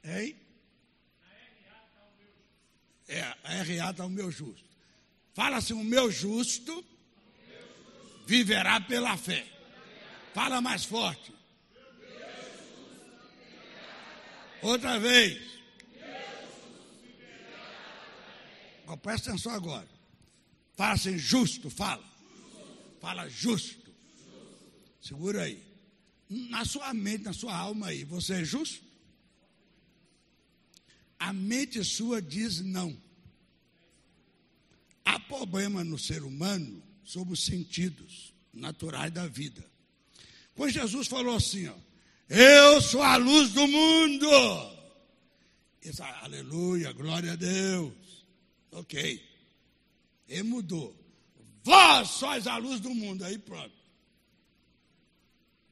Hein? 0.02 0.36
É, 3.06 3.20
a 3.20 3.62
RA 3.62 3.90
está 3.90 4.06
o 4.06 4.10
meu 4.10 4.30
justo. 4.30 4.64
Fala 5.34 5.58
assim: 5.58 5.74
o 5.74 5.84
meu 5.84 6.10
justo 6.10 6.82
viverá 8.26 8.80
pela 8.80 9.14
fé. 9.18 9.46
Fala 10.32 10.62
mais 10.62 10.84
forte. 10.84 11.33
Outra 14.64 14.98
vez. 14.98 15.42
Oh, 18.86 18.96
presta 18.96 19.30
atenção 19.30 19.52
agora. 19.52 19.88
Fala 20.74 20.94
assim, 20.94 21.18
justo, 21.18 21.68
fala. 21.68 22.02
Fala 22.98 23.28
justo. 23.28 23.92
Segura 25.02 25.42
aí. 25.42 25.62
Na 26.30 26.64
sua 26.64 26.94
mente, 26.94 27.24
na 27.24 27.34
sua 27.34 27.54
alma 27.54 27.88
aí, 27.88 28.04
você 28.04 28.40
é 28.40 28.44
justo? 28.44 28.82
A 31.18 31.30
mente 31.32 31.84
sua 31.84 32.22
diz 32.22 32.60
não. 32.60 32.96
Há 35.04 35.20
problema 35.20 35.84
no 35.84 35.98
ser 35.98 36.22
humano 36.22 36.82
sobre 37.04 37.34
os 37.34 37.44
sentidos 37.44 38.32
naturais 38.52 39.12
da 39.12 39.26
vida. 39.26 39.62
Pois 40.54 40.72
Jesus 40.72 41.06
falou 41.06 41.36
assim, 41.36 41.68
ó, 41.68 41.76
eu 42.36 42.80
sou 42.80 43.02
a 43.02 43.16
luz 43.16 43.52
do 43.52 43.66
mundo. 43.66 44.74
Isso, 45.82 46.02
aleluia, 46.02 46.92
glória 46.92 47.32
a 47.32 47.36
Deus. 47.36 47.92
Ok. 48.72 49.22
Ele 50.28 50.42
mudou. 50.42 50.96
Vós 51.62 52.10
sois 52.10 52.46
a 52.46 52.56
luz 52.56 52.80
do 52.80 52.94
mundo. 52.94 53.24
Aí 53.24 53.38
pronto. 53.38 53.74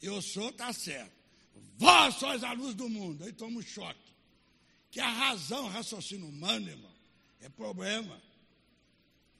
Eu 0.00 0.20
sou, 0.20 0.50
está 0.50 0.72
certo. 0.72 1.12
Vós 1.78 2.14
sois 2.16 2.42
a 2.44 2.52
luz 2.52 2.74
do 2.74 2.88
mundo. 2.88 3.24
Aí 3.24 3.32
toma 3.32 3.58
um 3.58 3.62
choque. 3.62 4.12
Que 4.90 5.00
a 5.00 5.08
razão, 5.08 5.64
o 5.64 5.68
raciocínio 5.68 6.28
humano, 6.28 6.68
irmão, 6.68 6.92
é 7.40 7.48
problema. 7.48 8.20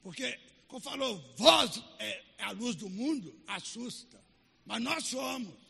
Porque, 0.01 0.39
quando 0.67 0.83
falou 0.83 1.33
vós 1.37 1.81
é 1.99 2.23
a 2.39 2.51
luz 2.51 2.75
do 2.75 2.89
mundo, 2.89 3.33
assusta. 3.47 4.21
Mas 4.65 4.81
nós 4.81 5.05
somos. 5.05 5.62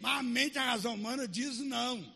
Mas 0.00 0.18
a 0.18 0.22
mente, 0.22 0.58
a 0.58 0.64
razão 0.64 0.94
humana 0.94 1.26
diz 1.26 1.58
não. 1.58 2.14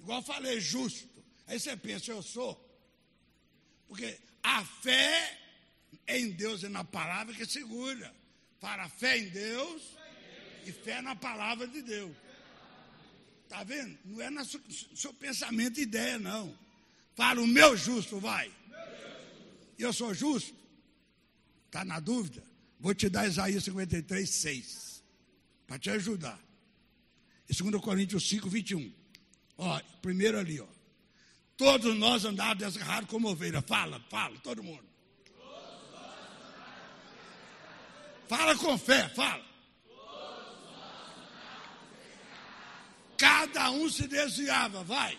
Igual 0.00 0.20
eu 0.20 0.24
falei, 0.24 0.60
justo. 0.60 1.08
Aí 1.46 1.58
você 1.58 1.76
pensa, 1.76 2.10
eu 2.10 2.22
sou. 2.22 2.60
Porque 3.88 4.18
a 4.42 4.64
fé 4.64 5.38
em 6.06 6.30
Deus 6.30 6.62
e 6.62 6.68
na 6.68 6.84
palavra 6.84 7.34
que 7.34 7.46
segura. 7.46 8.14
Para 8.60 8.88
fé 8.88 9.18
em 9.18 9.28
Deus 9.28 9.82
e 10.66 10.72
fé 10.72 11.02
na 11.02 11.14
palavra 11.14 11.66
de 11.66 11.82
Deus. 11.82 12.14
Está 13.44 13.62
vendo? 13.62 13.98
Não 14.04 14.20
é 14.20 14.30
no 14.30 14.44
seu, 14.44 14.60
seu 14.94 15.12
pensamento 15.14 15.78
e 15.78 15.82
ideia, 15.82 16.18
não. 16.18 16.56
Fala 17.14 17.40
o 17.40 17.46
meu 17.46 17.76
justo, 17.76 18.18
vai. 18.18 18.50
E 19.78 19.82
eu 19.82 19.92
sou 19.92 20.14
justo? 20.14 20.54
Está 21.66 21.84
na 21.84 22.00
dúvida? 22.00 22.42
Vou 22.80 22.94
te 22.94 23.08
dar 23.08 23.26
Isaías 23.26 23.64
53, 23.64 24.28
6. 24.28 25.02
Para 25.66 25.78
te 25.78 25.90
ajudar. 25.90 26.43
E 27.48 27.54
2 27.54 27.82
Coríntios 27.82 28.28
5, 28.28 28.48
21. 28.48 28.92
Ó, 29.58 29.80
primeiro 30.00 30.38
ali, 30.38 30.60
ó. 30.60 30.66
Todos 31.56 31.96
nós 31.96 32.24
andávamos 32.24 32.58
desgarrados 32.58 33.08
como 33.08 33.28
ovelha. 33.28 33.62
Fala, 33.62 34.00
fala, 34.10 34.36
todo 34.42 34.62
mundo. 34.62 34.84
Fala 38.28 38.56
com 38.56 38.76
fé, 38.78 39.08
fala. 39.10 39.44
Cada 43.16 43.70
um 43.70 43.88
se 43.88 44.08
desviava, 44.08 44.82
vai. 44.82 45.18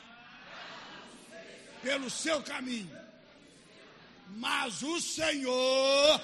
Pelo 1.82 2.10
seu 2.10 2.42
caminho. 2.42 3.06
Mas 4.38 4.82
o 4.82 5.00
Senhor, 5.00 6.22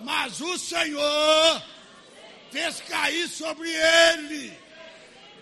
mas 0.00 0.40
o 0.40 0.56
Senhor 0.56 1.62
fez 2.50 2.80
cair 2.82 3.28
sobre 3.28 3.68
ele, 3.68 4.56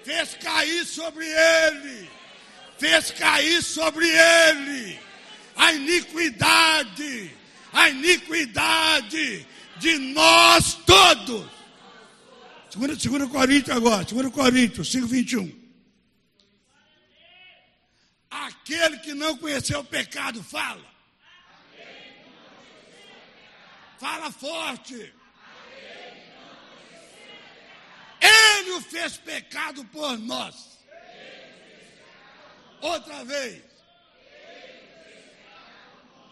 fez 0.04 0.34
cair 0.34 0.84
sobre 0.84 1.26
ele 1.26 2.20
fez 2.80 3.10
cair 3.10 3.62
sobre 3.62 4.08
ele 4.08 4.98
a 5.54 5.74
iniquidade, 5.74 7.30
a 7.70 7.90
iniquidade 7.90 9.46
de 9.76 9.98
nós 9.98 10.74
todos. 10.86 11.46
2 12.74 13.28
Coríntios 13.30 13.76
agora, 13.76 14.02
2 14.04 14.32
Coríntios 14.32 14.90
5, 14.90 15.06
21. 15.06 15.60
Aquele 18.30 18.98
que 19.00 19.12
não 19.12 19.36
conheceu 19.36 19.80
o 19.80 19.84
pecado, 19.84 20.42
fala. 20.42 20.88
Fala 23.98 24.32
forte. 24.32 25.12
Ele 28.60 28.72
o 28.72 28.80
fez 28.80 29.16
pecado 29.16 29.84
por 29.86 30.18
nós. 30.18 30.54
Outra 32.82 33.24
vez. 33.24 33.62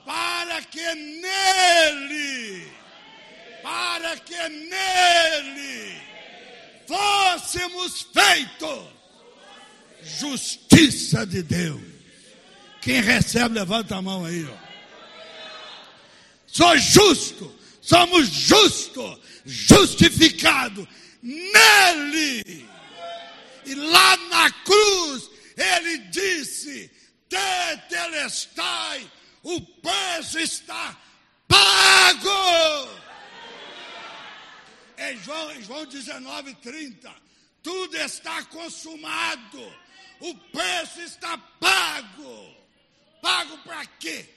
Para 0.05 0.63
que 0.63 0.95
nele, 0.95 2.73
para 3.63 4.17
que 4.19 4.49
nele 4.49 6.01
fôssemos 6.87 8.07
feitos 8.15 8.87
justiça 10.03 11.27
de 11.27 11.43
Deus. 11.43 11.81
Quem 12.81 13.01
recebe, 13.03 13.55
levanta 13.55 13.97
a 13.97 14.03
mão 14.03 14.25
aí, 14.25 14.47
ó. 14.47 14.69
Sou 16.47 16.79
justo, 16.79 17.55
somos 17.83 18.29
justos, 18.29 19.19
justificado 19.45 20.89
nele. 21.23 22.69
E 23.65 23.75
lá 23.75 24.17
na 24.17 24.51
cruz, 24.51 25.31
ele 25.57 25.99
disse: 26.09 26.91
Tetelestai, 27.29 29.11
o 29.43 29.61
preço 29.61 30.39
está 30.39 30.97
pago. 31.47 32.99
Em 34.97 35.17
João, 35.19 35.53
em 35.53 35.63
João 35.63 35.87
19, 35.87 36.55
30, 36.57 37.15
tudo 37.63 37.97
está 37.97 38.43
consumado, 38.45 39.73
o 40.21 40.35
preço 40.35 41.01
está 41.01 41.39
pago. 41.61 42.57
Pago 43.21 43.59
para 43.59 43.85
quê? 43.87 44.29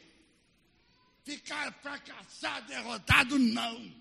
Ficar 1.24 1.72
fracassado, 1.82 2.68
derrotado? 2.68 3.40
Não. 3.40 4.01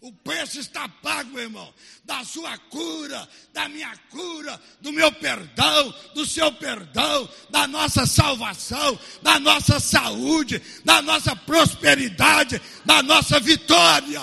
O 0.00 0.12
preço 0.12 0.60
está 0.60 0.88
pago, 0.88 1.30
meu 1.30 1.44
irmão, 1.44 1.72
da 2.04 2.22
sua 2.22 2.56
cura, 2.58 3.28
da 3.52 3.68
minha 3.68 3.96
cura, 4.10 4.60
do 4.80 4.92
meu 4.92 5.10
perdão, 5.10 5.94
do 6.14 6.26
seu 6.26 6.52
perdão, 6.52 7.28
da 7.48 7.66
nossa 7.66 8.04
salvação, 8.04 8.98
da 9.22 9.40
nossa 9.40 9.80
saúde, 9.80 10.60
da 10.84 11.00
nossa 11.00 11.34
prosperidade, 11.34 12.60
da 12.84 13.02
nossa 13.02 13.40
vitória. 13.40 14.20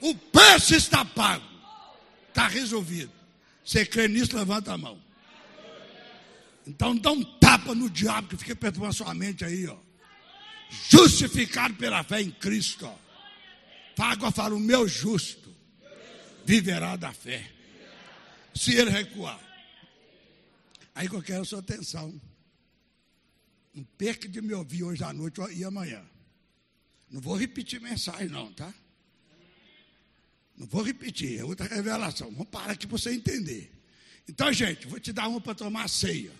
O 0.00 0.14
preço 0.14 0.74
está 0.74 1.04
pago, 1.04 1.44
está 2.28 2.46
resolvido. 2.46 3.12
Você 3.64 3.84
crê 3.84 4.06
nisso? 4.06 4.36
Levanta 4.36 4.72
a 4.72 4.78
mão. 4.78 5.02
Então 6.66 6.96
dá 6.96 7.10
um 7.10 7.22
tapa 7.22 7.74
no 7.74 7.90
diabo 7.90 8.28
que 8.28 8.36
fica 8.36 8.54
perturbando 8.54 8.90
a 8.90 8.94
sua 8.94 9.12
mente 9.14 9.44
aí, 9.44 9.66
ó. 9.66 9.76
Justificado 10.88 11.74
pela 11.74 12.02
fé 12.04 12.22
em 12.22 12.30
Cristo. 12.30 12.86
Ó. 12.86 13.03
Fágua 13.96 14.30
fala, 14.30 14.54
o 14.54 14.60
meu 14.60 14.88
justo 14.88 15.54
viverá 16.44 16.96
da 16.96 17.12
fé. 17.12 17.50
Se 18.54 18.74
ele 18.74 18.90
recuar. 18.90 19.40
Aí 20.94 21.08
que 21.08 21.14
eu 21.14 21.22
quero 21.22 21.42
a 21.42 21.44
sua 21.44 21.58
atenção. 21.58 22.20
Não 23.74 23.82
perca 23.98 24.28
de 24.28 24.40
me 24.40 24.54
ouvir 24.54 24.84
hoje 24.84 25.02
à 25.02 25.12
noite 25.12 25.40
e 25.52 25.64
amanhã. 25.64 26.04
Não 27.10 27.20
vou 27.20 27.36
repetir 27.36 27.80
mensagem, 27.80 28.28
não, 28.28 28.52
tá? 28.52 28.72
Não 30.56 30.66
vou 30.66 30.82
repetir, 30.82 31.40
é 31.40 31.44
outra 31.44 31.66
revelação. 31.66 32.30
Vamos 32.30 32.48
parar 32.48 32.72
aqui 32.72 32.86
para 32.86 32.96
você 32.96 33.12
entender. 33.12 33.72
Então, 34.28 34.52
gente, 34.52 34.86
vou 34.86 35.00
te 35.00 35.12
dar 35.12 35.28
uma 35.28 35.40
para 35.40 35.54
tomar 35.54 35.88
ceia. 35.88 36.32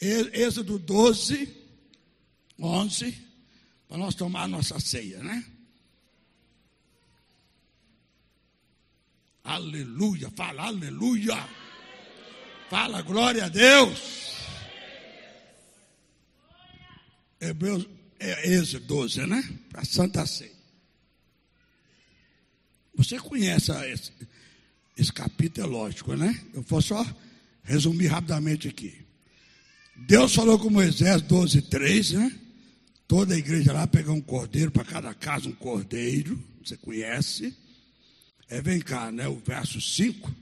Êxodo 0.00 0.78
12, 0.78 1.48
11, 2.58 3.18
para 3.88 3.96
nós 3.96 4.14
tomar 4.16 4.42
a 4.42 4.48
nossa 4.48 4.80
ceia, 4.80 5.22
né? 5.22 5.44
Aleluia, 9.44 10.30
fala 10.30 10.64
aleluia. 10.64 11.36
Fala 12.70 13.02
glória 13.02 13.44
a 13.44 13.48
Deus. 13.48 14.24
Hebreus, 17.38 17.86
é, 18.18 18.54
Êxodo 18.54 18.86
12, 18.86 19.26
né? 19.26 19.46
Para 19.68 19.84
Santa 19.84 20.24
Ceia. 20.24 20.50
Você 22.94 23.18
conhece 23.18 23.70
esse, 23.92 24.12
esse 24.96 25.12
capítulo, 25.12 25.66
é 25.66 25.70
lógico, 25.70 26.14
né? 26.14 26.42
Eu 26.54 26.62
vou 26.62 26.80
só 26.80 27.04
resumir 27.62 28.06
rapidamente 28.06 28.66
aqui. 28.66 29.04
Deus 29.94 30.34
falou 30.34 30.58
com 30.58 30.70
Moisés 30.70 31.20
12, 31.20 31.62
3, 31.62 32.12
né? 32.12 32.40
Toda 33.06 33.34
a 33.34 33.38
igreja 33.38 33.74
lá 33.74 33.86
pegar 33.86 34.12
um 34.12 34.20
cordeiro, 34.22 34.70
para 34.70 34.84
cada 34.84 35.12
casa 35.12 35.48
um 35.48 35.54
cordeiro, 35.54 36.42
você 36.64 36.78
conhece. 36.78 37.54
É, 38.48 38.60
vem 38.60 38.80
cá, 38.80 39.10
né? 39.10 39.26
O 39.28 39.36
verso 39.36 39.80
5, 39.80 40.34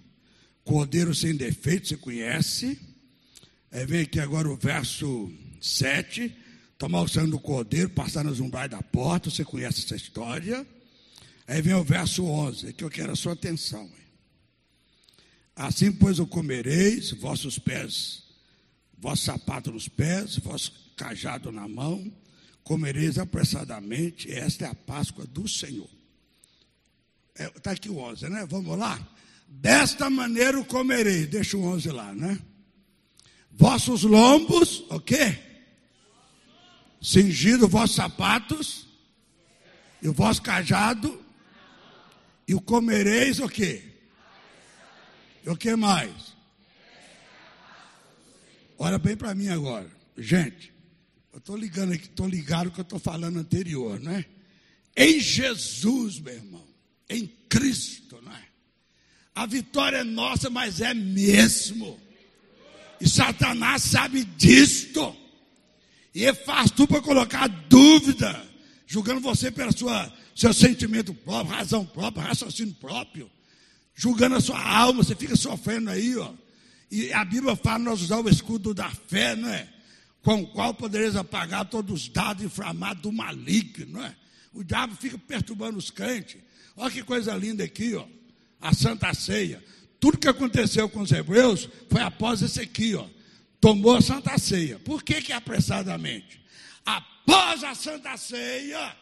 cordeiro 0.64 1.14
sem 1.14 1.34
defeito, 1.34 1.88
você 1.88 1.96
conhece. 1.96 2.78
É, 3.70 3.86
vem 3.86 4.02
aqui 4.02 4.20
agora 4.20 4.48
o 4.48 4.56
verso 4.56 5.32
7, 5.60 6.34
tomar 6.78 7.02
o 7.02 7.08
sangue 7.08 7.30
do 7.30 7.38
cordeiro, 7.38 7.90
passar 7.90 8.24
nos 8.24 8.40
umbrais 8.40 8.70
da 8.70 8.82
porta, 8.82 9.30
você 9.30 9.44
conhece 9.44 9.84
essa 9.84 9.96
história. 9.96 10.66
Aí 11.46 11.62
vem 11.62 11.74
o 11.74 11.84
verso 11.84 12.24
11, 12.24 12.72
que 12.72 12.84
eu 12.84 12.90
quero 12.90 13.12
a 13.12 13.16
sua 13.16 13.32
atenção. 13.32 13.90
Assim, 15.54 15.92
pois, 15.92 16.18
o 16.18 16.26
comereis, 16.26 17.12
vossos 17.12 17.58
pés 17.58 18.22
vosso 19.02 19.24
sapato 19.24 19.72
nos 19.72 19.88
pés, 19.88 20.36
vosso 20.36 20.72
cajado 20.96 21.50
na 21.50 21.66
mão, 21.66 22.10
comereis 22.62 23.18
apressadamente, 23.18 24.30
esta 24.30 24.66
é 24.66 24.68
a 24.68 24.74
Páscoa 24.76 25.26
do 25.26 25.48
Senhor. 25.48 25.90
Está 27.34 27.70
é, 27.70 27.74
aqui 27.74 27.88
o 27.88 27.98
11, 27.98 28.28
né? 28.28 28.46
Vamos 28.48 28.78
lá? 28.78 29.00
Desta 29.48 30.08
maneira 30.10 30.58
o 30.58 30.64
comereis, 30.64 31.26
deixa 31.28 31.56
o 31.56 31.64
11 31.64 31.90
lá, 31.90 32.14
né? 32.14 32.38
Vossos 33.50 34.02
lombos, 34.02 34.84
o 34.90 35.00
quê? 35.00 35.38
Cingido 37.00 37.68
vossos 37.68 37.96
sapatos, 37.96 38.86
e 40.00 40.08
o 40.08 40.12
vosso 40.12 40.42
cajado, 40.42 41.22
e 42.46 42.54
o 42.54 42.60
comereis 42.60 43.38
o 43.40 43.48
quê? 43.48 43.82
E 45.44 45.50
o 45.50 45.56
que 45.56 45.74
mais? 45.76 46.32
Olha 48.78 48.98
bem 48.98 49.16
para 49.16 49.34
mim 49.34 49.48
agora. 49.48 49.90
Gente, 50.16 50.72
eu 51.32 51.38
estou 51.38 51.56
ligando 51.56 51.92
aqui, 51.92 52.06
estou 52.06 52.28
ligado 52.28 52.70
que 52.70 52.80
eu 52.80 52.82
estou 52.82 52.98
falando 52.98 53.38
anterior, 53.38 53.98
né? 54.00 54.24
Em 54.96 55.20
Jesus, 55.20 56.18
meu 56.18 56.34
irmão, 56.34 56.71
em 57.16 57.26
Cristo, 57.48 58.20
né? 58.22 58.42
A 59.34 59.46
vitória 59.46 59.98
é 59.98 60.04
nossa, 60.04 60.50
mas 60.50 60.80
é 60.80 60.92
mesmo. 60.92 61.98
E 63.00 63.08
Satanás 63.08 63.82
sabe 63.82 64.24
disto. 64.24 65.16
E 66.14 66.24
ele 66.24 66.34
faz 66.34 66.70
tudo 66.70 66.88
para 66.88 67.00
colocar 67.00 67.48
dúvida, 67.48 68.46
julgando 68.86 69.20
você 69.20 69.50
pelo 69.50 69.72
seu 70.34 70.52
sentimento 70.52 71.14
próprio, 71.14 71.56
razão 71.56 71.84
própria, 71.84 72.24
raciocínio 72.24 72.74
próprio, 72.74 73.30
julgando 73.94 74.36
a 74.36 74.40
sua 74.40 74.62
alma, 74.62 75.02
você 75.02 75.14
fica 75.14 75.34
sofrendo 75.34 75.90
aí, 75.90 76.16
ó. 76.16 76.32
E 76.90 77.10
a 77.12 77.24
Bíblia 77.24 77.56
fala 77.56 77.78
nós 77.78 78.02
usar 78.02 78.18
o 78.18 78.28
escudo 78.28 78.74
da 78.74 78.90
fé, 78.90 79.34
não 79.34 79.48
é? 79.48 79.66
Com 80.22 80.42
o 80.42 80.46
qual 80.48 80.74
podereis 80.74 81.16
apagar 81.16 81.64
todos 81.64 82.02
os 82.02 82.08
dados 82.08 82.44
inflamados 82.44 83.02
do 83.02 83.10
maligno, 83.10 83.94
não 83.94 84.04
é? 84.04 84.14
O 84.54 84.62
diabo 84.62 84.94
fica 84.96 85.18
perturbando 85.18 85.78
os 85.78 85.90
crentes. 85.90 86.36
Olha 86.76 86.90
que 86.90 87.02
coisa 87.02 87.34
linda 87.34 87.64
aqui, 87.64 87.94
ó. 87.94 88.06
A 88.60 88.72
Santa 88.72 89.12
Ceia. 89.14 89.62
Tudo 89.98 90.18
que 90.18 90.28
aconteceu 90.28 90.88
com 90.88 91.00
os 91.00 91.12
hebreus 91.12 91.68
foi 91.88 92.02
após 92.02 92.42
esse 92.42 92.60
aqui, 92.60 92.94
ó. 92.94 93.06
Tomou 93.60 93.96
a 93.96 94.02
Santa 94.02 94.36
Ceia. 94.38 94.78
Por 94.78 95.02
que 95.02 95.22
que 95.22 95.32
apressadamente? 95.32 96.42
Após 96.84 97.62
a 97.62 97.74
Santa 97.74 98.16
Ceia, 98.16 98.96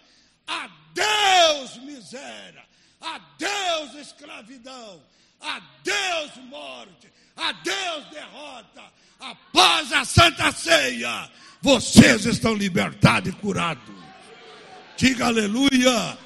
adeus 0.47 1.83
miséria, 1.85 2.63
adeus 3.01 4.07
escravidão, 4.07 5.03
adeus 5.41 6.45
morte, 6.49 7.09
adeus 7.37 8.05
derrota. 8.11 8.83
Após 9.19 9.93
a 9.93 10.05
Santa 10.05 10.53
Ceia, 10.53 11.31
vocês 11.63 12.27
estão 12.27 12.55
libertados 12.55 13.33
e 13.33 13.37
curados. 13.37 13.95
Diga 15.01 15.29
aleluia. 15.29 16.19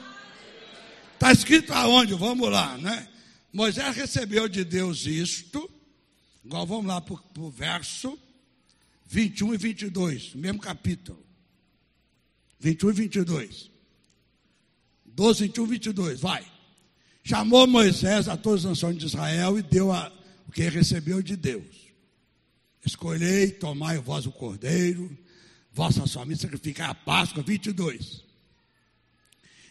Está 1.13 1.31
escrito 1.31 1.73
aonde? 1.73 2.13
Vamos 2.15 2.51
lá, 2.51 2.77
né? 2.77 3.09
Moisés 3.53 3.95
recebeu 3.95 4.49
de 4.49 4.65
Deus 4.65 5.07
isto. 5.07 5.71
Igual 6.45 6.67
vamos 6.67 6.87
lá 6.87 7.01
para 7.01 7.17
o 7.39 7.49
verso 7.49 8.19
21 9.07 9.55
e 9.55 9.57
22, 9.59 10.35
mesmo 10.35 10.59
capítulo. 10.59 11.25
21 12.59 12.91
e 12.91 12.93
22. 12.95 13.71
12, 15.07 15.45
21, 15.45 15.67
22, 15.67 16.21
vai. 16.21 16.45
Chamou 17.23 17.69
Moisés 17.69 18.29
a 18.29 18.37
todas 18.37 18.65
as 18.65 18.71
nações 18.71 18.99
de 18.99 19.07
Israel 19.07 19.57
e 19.57 19.63
deu 19.63 19.93
a, 19.93 20.13
o 20.49 20.51
que 20.51 20.69
recebeu 20.69 21.23
de 21.23 21.37
Deus. 21.37 21.93
Escolhei, 22.85 23.53
tomai 23.53 23.99
vós 23.99 24.27
o 24.27 24.33
cordeiro, 24.33 25.17
vossa 25.73 26.05
família 26.09 26.43
sacrificar 26.43 26.91
a 26.91 26.95
Páscoa, 26.95 27.41
22. 27.41 28.24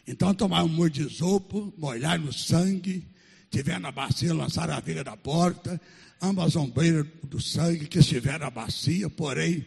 Então 0.08 0.34
tomai 0.34 0.64
um 0.64 0.68
molho 0.68 0.90
de 0.90 1.10
sopo, 1.10 1.74
molhar 1.78 2.20
no 2.20 2.34
sangue, 2.34 3.06
tiver 3.50 3.80
na 3.80 3.92
bacia, 3.92 4.34
lançar 4.34 4.70
a 4.70 4.80
viga 4.80 5.04
da 5.04 5.16
porta, 5.16 5.80
ambas 6.22 6.56
ombreiras 6.56 7.06
do 7.24 7.40
sangue 7.42 7.88
que 7.88 8.00
estiver 8.00 8.40
na 8.40 8.50
bacia, 8.50 9.10
porém, 9.10 9.66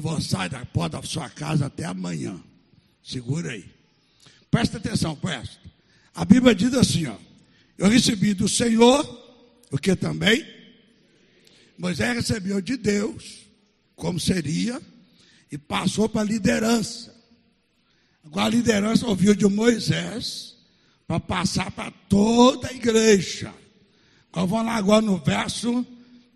vós 0.00 0.26
sai 0.26 0.48
da 0.48 0.64
porta 0.64 1.00
da 1.00 1.06
sua 1.06 1.28
casa 1.28 1.66
até 1.66 1.84
amanhã. 1.84 2.40
Segura 3.02 3.52
aí. 3.52 3.64
Presta 4.50 4.78
atenção, 4.78 5.14
presta. 5.16 5.60
A 6.14 6.24
Bíblia 6.24 6.54
diz 6.54 6.72
assim, 6.74 7.06
ó. 7.06 7.16
Eu 7.76 7.88
recebi 7.88 8.32
do 8.32 8.48
Senhor, 8.48 9.04
o 9.70 9.76
que 9.76 9.94
também 9.94 10.46
Moisés 11.78 12.16
recebeu 12.16 12.60
de 12.60 12.76
Deus, 12.76 13.46
como 13.94 14.18
seria, 14.18 14.80
e 15.52 15.58
passou 15.58 16.08
para 16.08 16.22
a 16.22 16.24
liderança. 16.24 17.14
Agora 18.26 18.46
a 18.46 18.50
liderança 18.50 19.06
ouviu 19.06 19.34
de 19.34 19.46
Moisés 19.46 20.56
para 21.06 21.20
passar 21.20 21.70
para 21.70 21.92
toda 22.08 22.68
a 22.68 22.72
igreja. 22.72 23.54
Agora 24.32 24.46
vamos 24.46 24.66
lá 24.66 24.74
agora 24.74 25.02
no 25.02 25.18
verso 25.18 25.86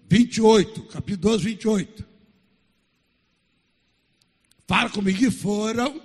28, 0.09 0.83
capítulo 0.85 1.33
12, 1.33 1.45
28. 1.45 2.05
Fala 4.67 4.89
comigo 4.89 5.19
que 5.19 5.31
foram 5.31 6.01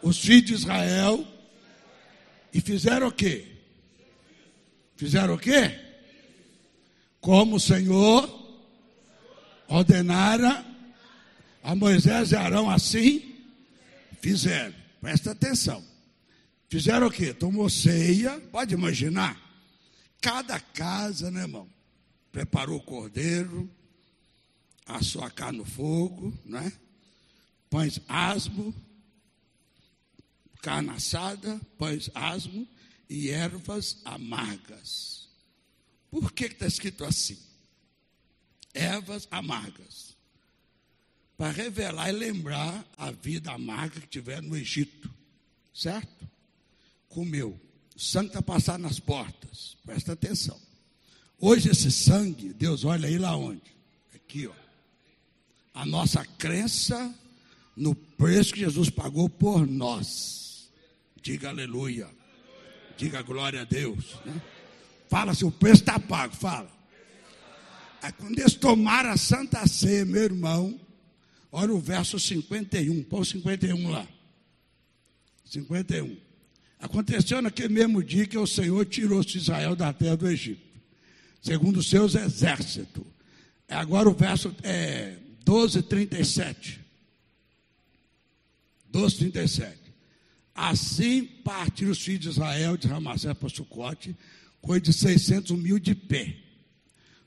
os 0.00 0.18
filhos 0.18 0.44
de 0.44 0.54
Israel 0.54 1.26
e 2.52 2.60
fizeram 2.60 3.08
o 3.08 3.12
quê? 3.12 3.48
Fizeram 4.96 5.34
o 5.34 5.38
quê? 5.38 5.76
Como 7.20 7.56
o 7.56 7.60
Senhor 7.60 8.30
ordenara 9.66 10.64
a 11.64 11.74
Moisés 11.74 12.30
e 12.30 12.36
Arão 12.36 12.70
assim, 12.70 13.34
fizeram. 14.20 14.83
Presta 15.04 15.32
atenção. 15.32 15.84
Fizeram 16.66 17.08
o 17.08 17.10
quê? 17.10 17.34
Tomou 17.34 17.68
ceia, 17.68 18.40
pode 18.50 18.72
imaginar. 18.72 19.38
Cada 20.18 20.58
casa, 20.58 21.30
né, 21.30 21.42
irmão? 21.42 21.68
Preparou 22.32 22.78
o 22.78 22.82
cordeiro, 22.82 23.70
assou 24.86 25.22
a 25.22 25.30
carne 25.30 25.58
no 25.58 25.66
fogo, 25.66 26.32
né? 26.42 26.72
Pães 27.68 28.00
asmo, 28.08 28.74
carne 30.62 30.88
assada, 30.88 31.60
pães 31.76 32.10
asmo 32.14 32.66
e 33.06 33.28
ervas 33.28 33.98
amargas. 34.06 35.28
Por 36.10 36.32
que 36.32 36.46
está 36.46 36.66
escrito 36.66 37.04
assim? 37.04 37.36
Ervas 38.72 39.28
amargas. 39.30 40.16
Para 41.44 41.52
revelar 41.52 42.08
e 42.08 42.12
lembrar 42.12 42.82
a 42.96 43.10
vida 43.10 43.52
amarga 43.52 44.00
que 44.00 44.06
tiveram 44.06 44.48
no 44.48 44.56
Egito. 44.56 45.10
Certo? 45.74 46.26
Comeu. 47.06 47.60
O 47.94 48.00
sangue 48.00 48.28
está 48.28 48.40
passando 48.40 48.84
nas 48.84 48.98
portas. 48.98 49.76
Presta 49.84 50.14
atenção. 50.14 50.58
Hoje 51.38 51.68
esse 51.68 51.92
sangue, 51.92 52.54
Deus 52.54 52.82
olha 52.86 53.06
aí 53.06 53.18
lá 53.18 53.36
onde? 53.36 53.60
Aqui, 54.14 54.46
ó. 54.46 54.54
A 55.74 55.84
nossa 55.84 56.24
crença 56.24 57.14
no 57.76 57.94
preço 57.94 58.54
que 58.54 58.60
Jesus 58.60 58.88
pagou 58.88 59.28
por 59.28 59.66
nós. 59.66 60.70
Diga 61.20 61.50
aleluia. 61.50 62.08
Diga 62.96 63.20
glória 63.20 63.60
a 63.60 63.64
Deus. 63.64 64.14
Né? 64.24 64.40
Fala 65.10 65.34
se 65.34 65.44
o 65.44 65.50
preço 65.50 65.82
está 65.82 66.00
pago, 66.00 66.34
fala. 66.34 66.72
Aí 68.00 68.12
quando 68.12 68.38
eles 68.38 68.54
tomaram 68.54 69.10
a 69.10 69.18
Santa 69.18 69.66
Ceia, 69.66 70.06
meu 70.06 70.22
irmão, 70.22 70.80
olha 71.54 71.72
o 71.72 71.78
verso 71.78 72.18
51, 72.18 73.04
põe 73.04 73.20
o 73.20 73.24
51 73.24 73.88
lá. 73.88 74.06
51. 75.44 76.16
Aconteceu 76.80 77.40
naquele 77.40 77.72
mesmo 77.72 78.02
dia 78.02 78.26
que 78.26 78.36
o 78.36 78.46
Senhor 78.46 78.84
tirou 78.86 79.20
Israel 79.20 79.76
da 79.76 79.92
terra 79.92 80.16
do 80.16 80.28
Egito, 80.28 80.60
segundo 81.40 81.78
os 81.78 81.88
seus 81.88 82.16
exércitos. 82.16 83.04
Agora 83.68 84.08
o 84.08 84.12
verso 84.12 84.54
é 84.64 85.16
12, 85.44 85.82
37. 85.82 86.80
12, 88.90 89.16
37. 89.16 89.78
Assim 90.52 91.24
partiram 91.24 91.92
os 91.92 92.02
filhos 92.02 92.20
de 92.20 92.28
Israel 92.30 92.76
de 92.76 92.88
Ramassés 92.88 93.36
para 93.38 93.48
Sucote, 93.48 94.16
coisa 94.60 94.80
de 94.80 94.92
600 94.92 95.56
mil 95.56 95.78
de 95.78 95.94
pé. 95.94 96.36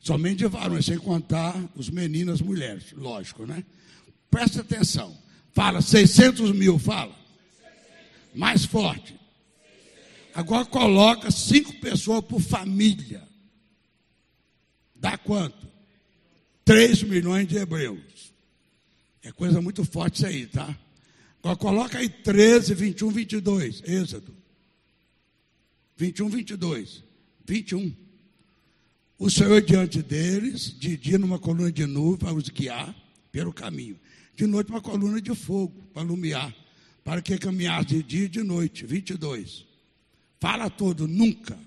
Somente 0.02 0.40
de 0.40 0.48
varões, 0.48 0.86
sem 0.86 0.98
contar 0.98 1.56
os 1.76 1.90
meninos 1.90 2.40
e 2.40 2.42
as 2.42 2.42
mulheres, 2.42 2.92
lógico, 2.92 3.46
né? 3.46 3.64
Presta 4.30 4.62
atenção. 4.62 5.18
Fala, 5.54 5.82
600 5.82 6.52
mil, 6.52 6.78
fala. 6.78 7.16
Mais 8.34 8.66
forte. 8.66 9.16
Agora 10.34 10.66
coloca 10.66 11.32
cinco 11.32 11.74
pessoas 11.80 12.24
por 12.24 12.40
família. 12.40 13.28
Dá 14.96 15.18
quanto? 15.18 15.68
3 16.64 17.04
milhões 17.04 17.48
de 17.48 17.58
hebreus. 17.58 18.34
É 19.24 19.32
coisa 19.32 19.62
muito 19.62 19.84
forte 19.84 20.18
isso 20.18 20.26
aí, 20.28 20.46
tá? 20.46 20.78
Agora 21.40 21.56
coloca 21.56 21.98
aí 21.98 22.10
13, 22.10 22.74
21, 22.74 23.10
22. 23.10 23.84
Êxodo. 23.86 24.36
21, 25.96 26.30
22. 26.30 27.04
21. 27.46 27.96
O 29.18 29.30
Senhor 29.30 29.62
diante 29.62 30.04
deles, 30.04 30.78
de 30.78 30.96
dia 30.96 31.18
numa 31.18 31.40
coluna 31.40 31.72
de 31.72 31.86
nuvem 31.86 32.20
para 32.20 32.34
os 32.34 32.50
guiar 32.50 32.96
pelo 33.32 33.52
caminho. 33.52 34.00
De 34.38 34.46
noite 34.46 34.70
uma 34.70 34.80
coluna 34.80 35.20
de 35.20 35.34
fogo 35.34 35.90
para 35.92 36.04
iluminar. 36.04 36.54
Para 37.04 37.24
que 37.24 37.40
caminhasse 37.40 37.88
de 37.88 38.04
dia 38.04 38.26
e 38.26 38.30
de 38.30 38.44
noite. 38.44 38.86
22. 38.86 39.66
Fala 40.40 40.70
tudo, 40.70 41.08
nunca. 41.08 41.58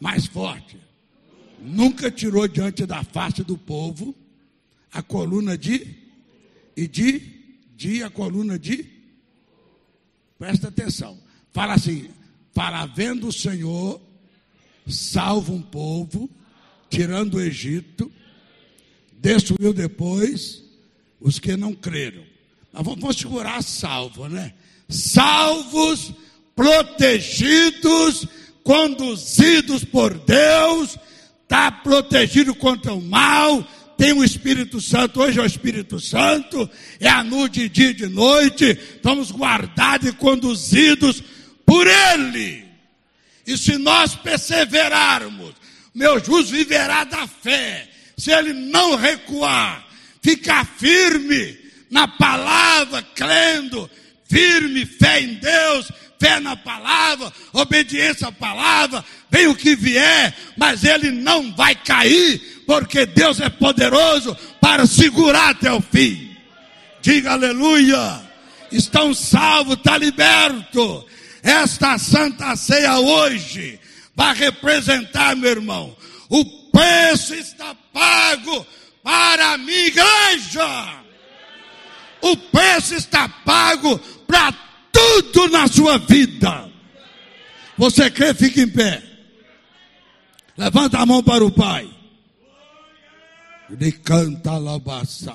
Mais 0.00 0.24
forte. 0.24 0.78
Nunca 1.60 2.10
tirou 2.10 2.48
diante 2.48 2.86
da 2.86 3.04
face 3.04 3.44
do 3.44 3.58
povo 3.58 4.14
a 4.90 5.02
coluna 5.02 5.58
de 5.58 5.86
e 6.74 6.88
de 6.88 7.20
dia 7.76 8.06
a 8.06 8.10
coluna 8.10 8.58
de 8.58 8.90
Presta 10.38 10.68
atenção. 10.68 11.18
Fala 11.52 11.74
assim: 11.74 12.08
para 12.54 12.86
vendo 12.86 13.28
o 13.28 13.32
Senhor 13.32 14.00
salva 14.86 15.52
um 15.52 15.60
povo, 15.60 16.30
tirando 16.88 17.34
o 17.34 17.40
Egito, 17.40 18.10
destruiu 19.12 19.74
depois 19.74 20.63
os 21.24 21.38
que 21.38 21.56
não 21.56 21.72
creram. 21.72 22.22
Mas 22.70 22.84
vamos 22.84 23.16
segurar 23.16 23.62
salvo, 23.62 24.28
né? 24.28 24.52
Salvos, 24.88 26.12
protegidos, 26.54 28.26
conduzidos 28.62 29.84
por 29.84 30.12
Deus, 30.18 30.98
está 31.42 31.72
protegido 31.72 32.54
contra 32.54 32.92
o 32.92 33.00
mal, 33.00 33.66
tem 33.96 34.12
o 34.12 34.22
Espírito 34.22 34.82
Santo, 34.82 35.22
hoje 35.22 35.38
é 35.38 35.42
o 35.42 35.46
Espírito 35.46 35.98
Santo, 35.98 36.68
é 37.00 37.08
a 37.08 37.24
noite 37.24 37.60
de 37.60 37.68
dia 37.70 37.90
e 37.90 37.94
de 37.94 38.06
noite, 38.06 38.78
estamos 38.96 39.32
guardados 39.32 40.10
e 40.10 40.12
conduzidos 40.12 41.22
por 41.64 41.86
Ele. 41.86 42.66
E 43.46 43.56
se 43.56 43.78
nós 43.78 44.14
perseverarmos, 44.14 45.54
meu 45.94 46.22
justo 46.22 46.52
viverá 46.52 47.04
da 47.04 47.26
fé. 47.26 47.88
Se 48.16 48.30
ele 48.30 48.52
não 48.52 48.96
recuar, 48.96 49.86
ficar 50.24 50.64
firme 50.64 51.58
na 51.90 52.08
palavra, 52.08 53.02
crendo, 53.14 53.88
firme, 54.24 54.86
fé 54.86 55.20
em 55.20 55.34
Deus, 55.34 55.92
fé 56.18 56.40
na 56.40 56.56
palavra, 56.56 57.30
obediência 57.52 58.28
à 58.28 58.32
palavra, 58.32 59.04
vem 59.30 59.46
o 59.48 59.54
que 59.54 59.76
vier, 59.76 60.34
mas 60.56 60.82
ele 60.82 61.10
não 61.10 61.54
vai 61.54 61.74
cair, 61.74 62.64
porque 62.66 63.04
Deus 63.04 63.38
é 63.38 63.50
poderoso 63.50 64.34
para 64.62 64.86
segurar 64.86 65.50
até 65.50 65.70
o 65.70 65.82
fim. 65.82 66.34
Diga 67.02 67.32
aleluia. 67.32 68.22
Estão 68.72 69.12
salvos, 69.12 69.76
está 69.76 69.98
liberto. 69.98 71.06
Esta 71.42 71.98
santa 71.98 72.56
ceia 72.56 72.98
hoje 72.98 73.78
vai 74.16 74.34
representar, 74.34 75.36
meu 75.36 75.50
irmão, 75.50 75.94
o 76.30 76.44
preço 76.70 77.34
está 77.34 77.76
pago 77.92 78.66
para 79.04 79.52
a 79.52 79.58
minha 79.58 79.86
igreja. 79.86 81.04
O 82.22 82.36
preço 82.36 82.94
está 82.94 83.28
pago 83.28 83.98
para 84.26 84.52
tudo 84.90 85.48
na 85.48 85.68
sua 85.68 85.98
vida. 85.98 86.70
Você 87.76 88.10
crê? 88.10 88.32
Fique 88.32 88.62
em 88.62 88.68
pé. 88.68 89.02
Levanta 90.56 90.98
a 90.98 91.06
mão 91.06 91.22
para 91.22 91.44
o 91.44 91.50
Pai. 91.50 91.88
De 93.68 93.92
canta 93.92 94.56
labaça. 94.56 95.34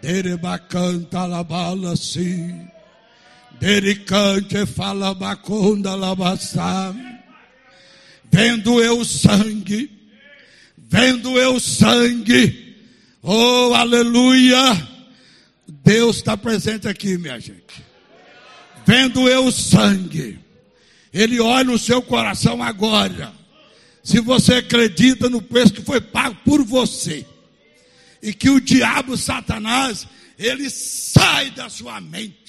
Dereba 0.00 0.58
canta 0.58 1.26
labala 1.26 1.94
sim. 1.96 2.68
Tericante 3.60 4.64
fala 4.66 5.14
bacunda 5.14 5.94
labaçá. 5.94 6.94
Vendo 8.30 8.82
eu 8.82 9.04
sangue, 9.04 9.93
vendo 10.88 11.38
eu 11.38 11.58
sangue, 11.60 12.76
oh 13.22 13.74
aleluia. 13.74 14.88
Deus 15.66 16.16
está 16.16 16.36
presente 16.36 16.88
aqui, 16.88 17.18
minha 17.18 17.38
gente. 17.40 17.84
Vendo 18.86 19.28
eu 19.28 19.50
sangue, 19.50 20.38
Ele 21.12 21.40
olha 21.40 21.64
no 21.64 21.78
seu 21.78 22.02
coração 22.02 22.62
agora. 22.62 23.32
Se 24.02 24.20
você 24.20 24.56
acredita 24.56 25.30
no 25.30 25.40
preço 25.40 25.72
que 25.72 25.82
foi 25.82 26.00
pago 26.00 26.36
por 26.44 26.62
você, 26.62 27.26
e 28.22 28.32
que 28.32 28.50
o 28.50 28.60
diabo, 28.60 29.16
Satanás, 29.16 30.06
ele 30.38 30.68
sai 30.68 31.50
da 31.50 31.68
sua 31.68 32.00
mente 32.00 32.44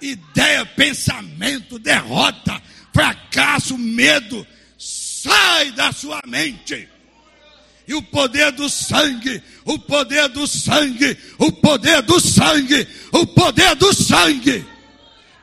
ideia, 0.00 0.64
pensamento, 0.64 1.78
derrota, 1.78 2.60
fracasso, 2.92 3.76
medo, 3.78 4.46
sai 4.78 5.72
da 5.72 5.92
sua 5.92 6.20
mente. 6.26 6.88
E 7.88 7.94
o 7.94 8.02
poder 8.02 8.50
do 8.52 8.68
sangue, 8.68 9.42
o 9.64 9.78
poder 9.78 10.28
do 10.28 10.46
sangue, 10.46 11.16
o 11.38 11.52
poder 11.52 12.02
do 12.02 12.20
sangue, 12.20 12.86
o 13.12 13.26
poder 13.26 13.76
do 13.76 13.94
sangue. 13.94 14.64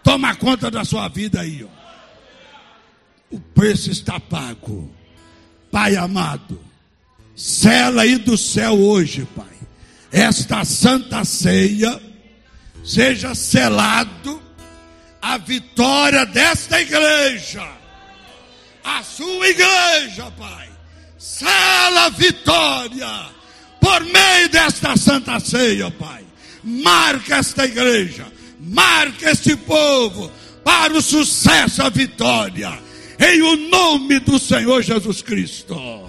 Toma 0.04 0.36
conta 0.36 0.70
da 0.70 0.84
sua 0.84 1.08
vida 1.08 1.42
aí, 1.42 1.64
ó. 1.64 1.84
O 3.32 3.40
preço 3.40 3.90
está 3.90 4.20
pago. 4.20 4.94
Pai 5.72 5.96
amado, 5.96 6.60
cela 7.36 8.04
aí 8.04 8.18
do 8.18 8.38
céu 8.38 8.74
hoje, 8.74 9.28
Pai. 9.36 9.48
Esta 10.12 10.64
santa 10.66 11.24
ceia 11.24 12.00
seja 12.84 13.34
selado 13.34 14.42
a 15.22 15.38
vitória 15.38 16.26
desta 16.26 16.80
igreja, 16.80 17.66
a 18.84 19.02
sua 19.02 19.48
igreja, 19.48 20.30
Pai. 20.38 20.63
Sela 21.24 22.10
vitória 22.10 23.30
por 23.80 24.04
meio 24.04 24.50
desta 24.50 24.98
santa 24.98 25.40
ceia, 25.40 25.90
Pai. 25.90 26.22
Marca 26.62 27.38
esta 27.38 27.64
igreja, 27.64 28.30
marca 28.60 29.32
este 29.32 29.56
povo 29.56 30.30
para 30.66 30.92
o 30.92 31.02
sucesso, 31.02 31.82
a 31.82 31.88
vitória, 31.88 32.78
em 33.18 33.42
o 33.42 33.56
nome 33.56 34.20
do 34.20 34.38
Senhor 34.38 34.82
Jesus 34.82 35.22
Cristo. 35.22 36.03